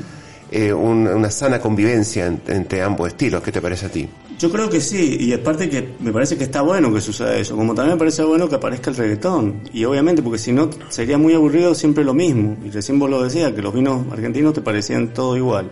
un- 0.52 1.08
una 1.08 1.30
sana 1.32 1.60
convivencia 1.60 2.28
en- 2.28 2.42
entre 2.48 2.82
ambos 2.82 3.08
estilos. 3.08 3.42
¿Qué 3.44 3.52
te 3.52 3.62
parece 3.62 3.88
a 3.88 3.90
ti? 3.90 4.08
Yo 4.38 4.52
creo 4.52 4.70
que 4.70 4.82
sí, 4.82 5.18
y 5.20 5.34
aparte 5.34 5.70
que 5.70 5.94
me 6.02 6.12
parece 6.12 6.38
que 6.38 6.44
está 6.44 6.62
bueno 6.62 6.94
que 6.94 7.00
suceda 7.00 7.36
eso, 7.38 7.56
como 7.56 7.74
también 7.74 7.96
me 7.96 8.00
parece 8.00 8.22
bueno 8.24 8.50
que 8.50 8.56
aparezca 8.56 8.90
el 8.90 8.98
reggaetón, 8.98 9.62
y 9.72 9.86
obviamente 9.86 10.22
porque 10.22 10.38
si 10.38 10.52
no 10.52 10.70
sería 10.90 11.18
muy 11.18 11.34
aburrido 11.34 11.74
siempre 11.74 12.04
lo 12.04 12.14
mismo, 12.14 12.58
y 12.66 12.70
recién 12.70 13.00
vos 13.00 13.10
lo 13.10 13.24
decías, 13.24 13.54
que 13.54 13.62
los 13.62 13.74
vinos 13.74 14.06
argentinos 14.12 14.54
te 14.54 14.62
parecían 14.62 15.14
todo 15.14 15.38
igual. 15.38 15.72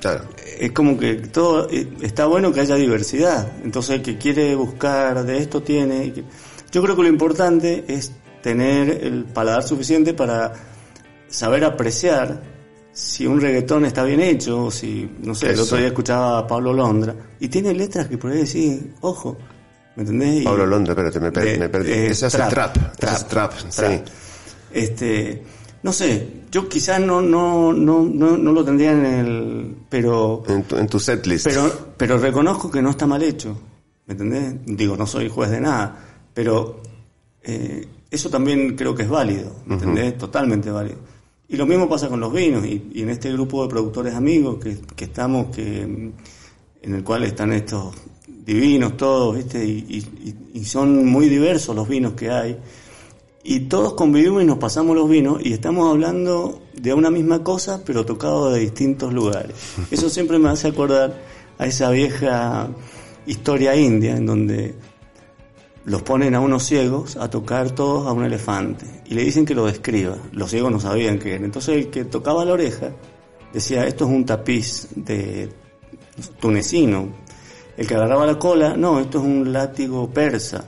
Claro. 0.00 0.24
Es 0.58 0.72
como 0.72 0.98
que 0.98 1.14
todo, 1.14 1.68
eh, 1.70 1.88
está 2.02 2.26
bueno 2.26 2.52
que 2.52 2.60
haya 2.60 2.74
diversidad, 2.74 3.50
entonces 3.64 3.96
el 3.96 4.02
que 4.02 4.18
quiere 4.18 4.54
buscar 4.56 5.24
de 5.24 5.38
esto 5.38 5.62
tiene, 5.62 6.12
Yo 6.70 6.82
creo 6.82 6.96
que 6.96 7.02
lo 7.02 7.08
importante 7.08 7.84
es 7.88 8.12
tener 8.42 9.04
el 9.04 9.24
paladar 9.24 9.62
suficiente 9.62 10.14
para 10.14 10.52
saber 11.28 11.64
apreciar 11.64 12.42
si 12.92 13.26
un 13.26 13.40
reggaetón 13.40 13.84
está 13.86 14.04
bien 14.04 14.20
hecho, 14.20 14.64
o 14.66 14.70
si, 14.70 15.10
no 15.22 15.34
sé, 15.34 15.46
el 15.46 15.52
Eso. 15.54 15.62
otro 15.64 15.76
día 15.78 15.86
escuchaba 15.88 16.38
a 16.38 16.46
Pablo 16.46 16.72
Londra, 16.72 17.14
y 17.40 17.48
tiene 17.48 17.72
letras 17.74 18.06
que 18.08 18.18
por 18.18 18.30
ahí 18.32 18.38
decís, 18.38 18.80
ojo, 19.00 19.36
¿me 19.96 20.02
entendés? 20.02 20.42
Y- 20.42 20.44
Pablo 20.44 20.66
Londra, 20.66 20.92
espérate, 20.92 21.20
me, 21.20 21.32
per- 21.32 21.44
de- 21.44 21.58
me 21.58 21.68
perdí. 21.68 21.90
eh, 21.90 22.06
Ese 22.08 22.26
hace 22.26 22.38
trap. 22.50 22.76
Hace 23.02 23.24
trap, 23.24 23.52
sí. 23.70 23.82
Este, 24.72 25.42
no 25.82 25.92
sé, 25.92 26.42
yo 26.50 26.68
quizás 26.68 27.00
no, 27.00 27.20
no, 27.20 27.72
no, 27.72 28.02
no, 28.04 28.36
no 28.36 28.52
lo 28.52 28.64
tendría 28.64 28.92
en 28.92 29.04
el, 29.06 29.76
pero, 29.88 30.42
En 30.48 30.62
tu, 30.64 30.76
en 30.76 30.86
tu 30.86 30.98
setlist. 31.00 31.44
pero, 31.46 31.70
pero 31.96 32.18
reconozco 32.18 32.70
que 32.70 32.80
no 32.82 32.90
está 32.90 33.06
mal 33.06 33.22
hecho, 33.22 33.58
¿me 34.06 34.12
entendés? 34.12 34.54
Digo, 34.66 34.96
no 34.96 35.06
soy 35.06 35.28
juez 35.28 35.50
de 35.50 35.60
nada, 35.60 35.96
pero 36.32 36.80
eh, 37.42 37.86
eso 38.10 38.30
también 38.30 38.76
creo 38.76 38.94
que 38.94 39.02
es 39.02 39.08
válido, 39.08 39.54
¿me 39.66 39.74
entendés? 39.74 40.16
Totalmente 40.18 40.70
válido. 40.70 40.98
Y 41.52 41.56
lo 41.56 41.66
mismo 41.66 41.88
pasa 41.88 42.08
con 42.08 42.18
los 42.18 42.32
vinos, 42.32 42.64
y, 42.66 42.82
y 42.94 43.02
en 43.02 43.10
este 43.10 43.30
grupo 43.32 43.62
de 43.62 43.68
productores 43.68 44.14
amigos 44.14 44.56
que, 44.58 44.78
que 44.96 45.04
estamos, 45.04 45.54
que, 45.54 45.82
en 45.82 46.14
el 46.94 47.04
cual 47.04 47.22
están 47.24 47.52
estos 47.52 47.94
divinos 48.26 48.96
todos, 48.96 49.36
¿viste? 49.36 49.64
Y, 49.64 49.84
y- 49.88 50.28
y- 50.54 50.60
y 50.60 50.64
son 50.64 51.04
muy 51.06 51.28
diversos 51.28 51.76
los 51.76 51.86
vinos 51.88 52.14
que 52.14 52.30
hay. 52.30 52.56
Y 53.44 53.60
todos 53.60 53.94
convivimos 53.94 54.42
y 54.42 54.46
nos 54.46 54.58
pasamos 54.58 54.96
los 54.96 55.08
vinos 55.10 55.40
y 55.44 55.52
estamos 55.52 55.90
hablando 55.90 56.62
de 56.74 56.94
una 56.94 57.10
misma 57.10 57.42
cosa, 57.44 57.82
pero 57.84 58.06
tocado 58.06 58.50
de 58.50 58.60
distintos 58.60 59.12
lugares. 59.12 59.54
Eso 59.90 60.08
siempre 60.08 60.38
me 60.38 60.48
hace 60.48 60.68
acordar 60.68 61.20
a 61.58 61.66
esa 61.66 61.90
vieja 61.90 62.68
historia 63.26 63.76
india 63.76 64.16
en 64.16 64.26
donde 64.26 64.74
los 65.84 66.02
ponen 66.02 66.34
a 66.34 66.40
unos 66.40 66.62
ciegos 66.64 67.16
a 67.16 67.28
tocar 67.28 67.70
todos 67.72 68.06
a 68.06 68.12
un 68.12 68.24
elefante 68.24 68.86
y 69.06 69.14
le 69.14 69.22
dicen 69.24 69.44
que 69.44 69.54
lo 69.54 69.66
describa. 69.66 70.16
Los 70.32 70.50
ciegos 70.50 70.70
no 70.70 70.78
sabían 70.80 71.18
qué 71.18 71.34
era. 71.34 71.44
Entonces 71.44 71.76
el 71.76 71.90
que 71.90 72.04
tocaba 72.04 72.44
la 72.44 72.52
oreja 72.52 72.90
decía, 73.52 73.86
esto 73.86 74.04
es 74.04 74.10
un 74.10 74.24
tapiz 74.24 74.88
de 74.94 75.48
tunecino. 76.40 77.08
El 77.76 77.86
que 77.86 77.94
agarraba 77.94 78.26
la 78.26 78.38
cola, 78.38 78.76
no, 78.76 79.00
esto 79.00 79.18
es 79.18 79.24
un 79.24 79.52
látigo 79.52 80.08
persa. 80.10 80.64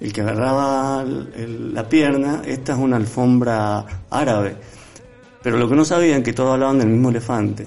El 0.00 0.12
que 0.12 0.20
agarraba 0.22 1.04
la 1.04 1.88
pierna, 1.88 2.42
esta 2.46 2.72
es 2.72 2.78
una 2.78 2.96
alfombra 2.96 3.84
árabe. 4.10 4.56
Pero 5.42 5.58
lo 5.58 5.68
que 5.68 5.76
no 5.76 5.84
sabían 5.84 6.22
que 6.22 6.32
todos 6.32 6.52
hablaban 6.54 6.78
del 6.78 6.88
mismo 6.88 7.10
elefante. 7.10 7.66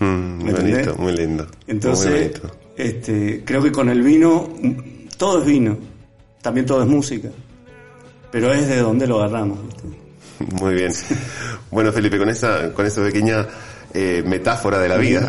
Muy 0.00 0.52
bonito, 0.52 0.94
muy 0.98 1.12
lindo. 1.12 1.46
Entonces, 1.66 2.10
Muy 2.10 2.20
bonito. 2.20 2.56
este, 2.76 3.42
creo 3.44 3.62
que 3.62 3.72
con 3.72 3.88
el 3.88 4.02
vino, 4.02 4.48
todo 5.16 5.40
es 5.40 5.46
vino, 5.46 5.76
también 6.44 6.66
todo 6.66 6.82
es 6.82 6.88
música, 6.88 7.30
pero 8.30 8.52
es 8.52 8.68
de 8.68 8.76
donde 8.80 9.06
lo 9.06 9.22
agarramos. 9.22 9.58
¿viste? 9.64 10.62
Muy 10.62 10.74
bien. 10.74 10.92
Bueno, 11.70 11.90
Felipe, 11.90 12.18
con 12.18 12.28
esa, 12.28 12.72
con 12.72 12.84
esa 12.84 13.02
pequeña 13.02 13.46
eh, 13.94 14.22
metáfora 14.26 14.78
de 14.78 14.88
la 14.88 14.96
vida, 14.98 15.28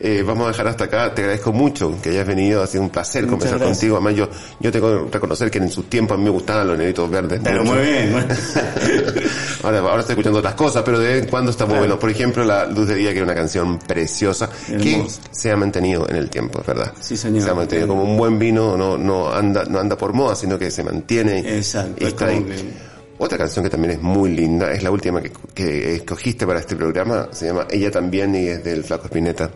eh, 0.00 0.22
vamos 0.26 0.46
a 0.46 0.48
dejar 0.48 0.66
hasta 0.68 0.84
acá. 0.84 1.14
Te 1.14 1.22
agradezco 1.22 1.52
mucho 1.52 1.94
que 2.02 2.08
hayas 2.10 2.26
venido. 2.26 2.62
Ha 2.62 2.66
sido 2.66 2.82
un 2.82 2.90
placer 2.90 3.22
Muchas 3.24 3.30
conversar 3.32 3.58
gracias. 3.58 3.78
contigo. 3.78 3.96
Además, 3.96 4.14
yo, 4.14 4.28
yo 4.58 4.72
tengo 4.72 5.06
que 5.06 5.12
reconocer 5.12 5.50
que 5.50 5.58
en 5.58 5.70
sus 5.70 5.88
tiempos 5.90 6.14
a 6.14 6.18
mí 6.18 6.24
me 6.24 6.30
gustaban 6.30 6.66
los 6.68 6.78
negritos 6.78 7.10
verdes. 7.10 7.40
Pero 7.44 7.62
mucho. 7.64 7.74
muy 7.76 7.82
bien. 7.86 8.26
Ahora, 9.62 9.80
ahora 9.80 10.00
estoy 10.00 10.14
escuchando 10.14 10.38
otras 10.38 10.54
cosas, 10.54 10.82
pero 10.82 10.98
de 10.98 11.06
vez 11.08 11.22
en 11.24 11.28
cuando 11.30 11.50
está 11.50 11.64
muy 11.66 11.72
Claro. 11.72 11.82
bueno. 11.86 11.98
Por 12.00 12.08
ejemplo, 12.10 12.44
La 12.44 12.64
Luz 12.66 12.88
de 12.88 12.94
Día, 12.94 13.10
que 13.10 13.16
era 13.18 13.24
una 13.24 13.34
canción 13.34 13.78
preciosa, 13.78 14.48
que 14.66 15.06
se 15.30 15.50
ha 15.50 15.56
mantenido 15.56 16.08
en 16.08 16.16
el 16.16 16.30
tiempo, 16.30 16.60
es 16.62 16.66
¿verdad? 16.66 16.92
Sí, 17.00 17.14
señor. 17.16 17.42
Se 17.42 17.50
ha 17.50 17.54
mantenido 17.54 17.88
como 17.88 18.02
un 18.04 18.16
buen 18.16 18.38
vino, 18.38 18.76
no, 18.76 18.96
no 18.96 19.30
anda, 19.30 19.64
no 19.68 19.78
anda 19.78 19.96
por 19.98 20.14
moda, 20.14 20.34
sino 20.34 20.58
que 20.58 20.70
se 20.70 20.82
mantiene. 20.82 21.40
Exacto, 21.58 21.94
y 21.98 22.04
es 22.04 22.08
está 22.08 22.26
ahí. 22.26 22.42
que- 22.42 22.90
Otra 23.18 23.36
canción 23.36 23.62
que 23.64 23.70
también 23.70 23.92
es 23.94 24.00
muy 24.02 24.30
linda, 24.30 24.72
es 24.72 24.82
la 24.82 24.90
última 24.90 25.20
que, 25.20 25.30
que 25.54 25.96
escogiste 25.96 26.46
para 26.46 26.58
este 26.60 26.74
programa, 26.74 27.28
se 27.32 27.44
llama 27.46 27.66
Ella 27.68 27.90
también 27.90 28.34
y 28.34 28.46
es 28.46 28.64
del 28.64 28.82
Flaco 28.82 29.04
Espineta. 29.06 29.50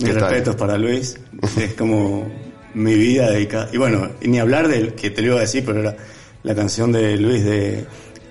Mis 0.00 0.14
respetos 0.14 0.56
para 0.56 0.78
Luis, 0.78 1.18
es 1.58 1.74
como 1.74 2.30
mi 2.74 2.94
vida 2.94 3.30
dedicada. 3.30 3.68
Y 3.72 3.78
bueno, 3.78 4.10
ni 4.22 4.38
hablar 4.38 4.68
del 4.68 4.94
que 4.94 5.10
te 5.10 5.22
lo 5.22 5.28
iba 5.28 5.36
a 5.38 5.40
decir, 5.40 5.64
pero 5.64 5.80
era 5.80 5.96
la 6.42 6.54
canción 6.54 6.92
de 6.92 7.16
Luis 7.16 7.44
de 7.44 7.84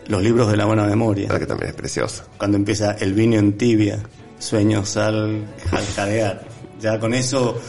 Los 0.08 0.24
libros 0.24 0.50
de 0.50 0.58
la 0.58 0.66
buena 0.66 0.86
memoria. 0.86 1.28
Ah, 1.32 1.40
que 1.40 1.46
también 1.46 1.72
es 1.72 1.76
preciosa. 1.76 2.26
cuando 2.38 2.58
empieza 2.58 2.94
el 2.94 3.14
vino 3.14 3.38
en 3.38 3.58
tibia, 3.58 4.00
sueños 4.40 4.96
al, 4.98 5.46
al 5.72 5.86
jadear. 5.96 6.48
Ya 6.80 7.00
con 7.00 7.14
eso, 7.14 7.60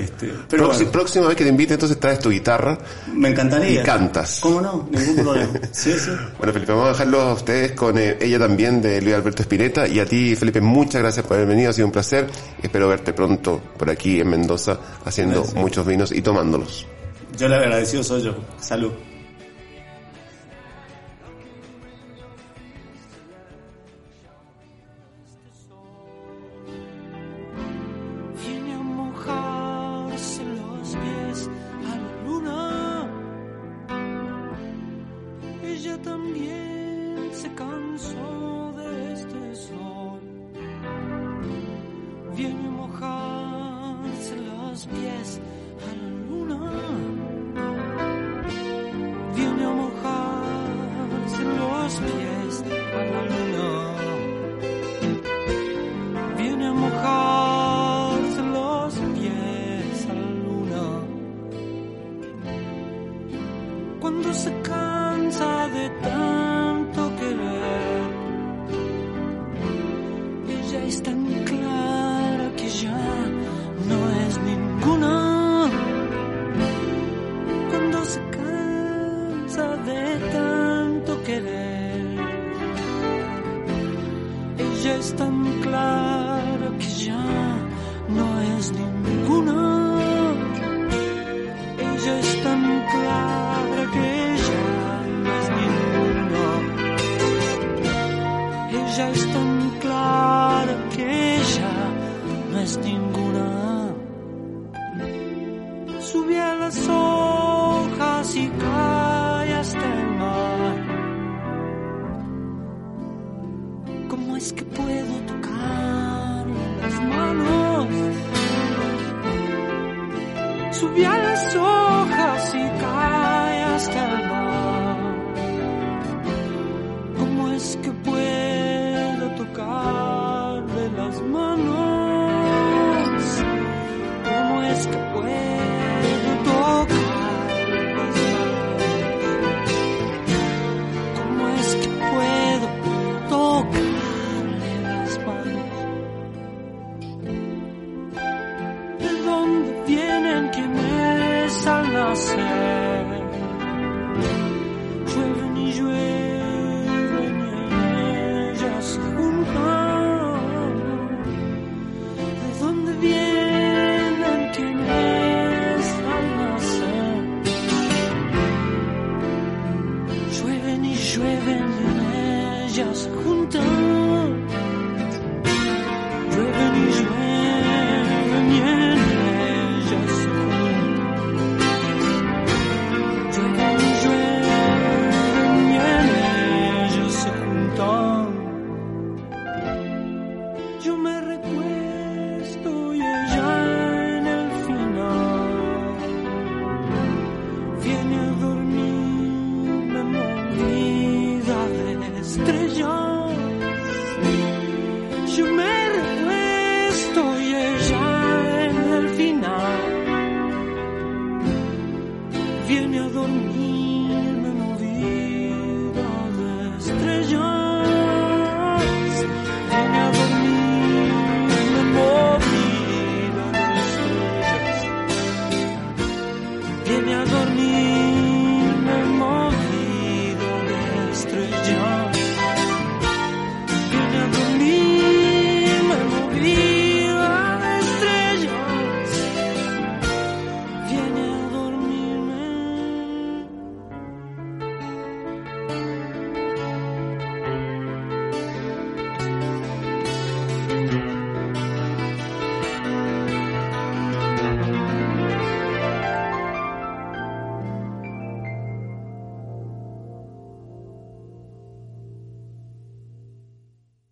este, 0.00 0.32
pero 0.48 0.64
Próxi- 0.64 0.76
bueno, 0.84 0.92
Próxima 0.92 1.26
vez 1.28 1.36
que 1.36 1.44
te 1.44 1.50
invite, 1.50 1.74
entonces 1.74 1.98
traes 2.00 2.18
tu 2.18 2.30
guitarra. 2.30 2.78
me 3.14 3.28
encantaría. 3.28 3.80
y 3.80 3.84
cantas. 3.84 4.40
¿Cómo 4.40 4.60
no? 4.60 4.88
Ningún 4.90 5.16
problema. 5.24 5.50
Sí, 5.72 5.92
sí. 5.98 6.10
Bueno, 6.38 6.52
Felipe, 6.52 6.72
vamos 6.72 6.88
a 6.88 6.92
dejarlo 6.92 7.20
a 7.20 7.32
ustedes 7.34 7.72
con 7.72 7.96
eh, 7.98 8.16
ella 8.20 8.38
también 8.38 8.80
de 8.82 9.00
Luis 9.00 9.14
Alberto 9.14 9.42
Espineta 9.42 9.86
y 9.86 9.98
a 10.00 10.06
ti, 10.06 10.34
Felipe, 10.36 10.60
muchas 10.60 11.00
gracias 11.02 11.24
por 11.26 11.36
haber 11.36 11.48
venido, 11.48 11.70
ha 11.70 11.72
sido 11.72 11.86
un 11.86 11.92
placer. 11.92 12.26
Espero 12.62 12.88
verte 12.88 13.12
pronto 13.12 13.60
por 13.78 13.90
aquí 13.90 14.20
en 14.20 14.28
Mendoza 14.28 14.78
haciendo 15.04 15.40
Gracias. 15.42 15.60
muchos 15.60 15.86
vinos 15.86 16.12
y 16.12 16.20
tomándolos. 16.22 16.86
Yo 17.38 17.48
le 17.48 17.56
agradecido 17.56 18.02
soy 18.02 18.22
yo. 18.22 18.34
Salud. 18.60 18.92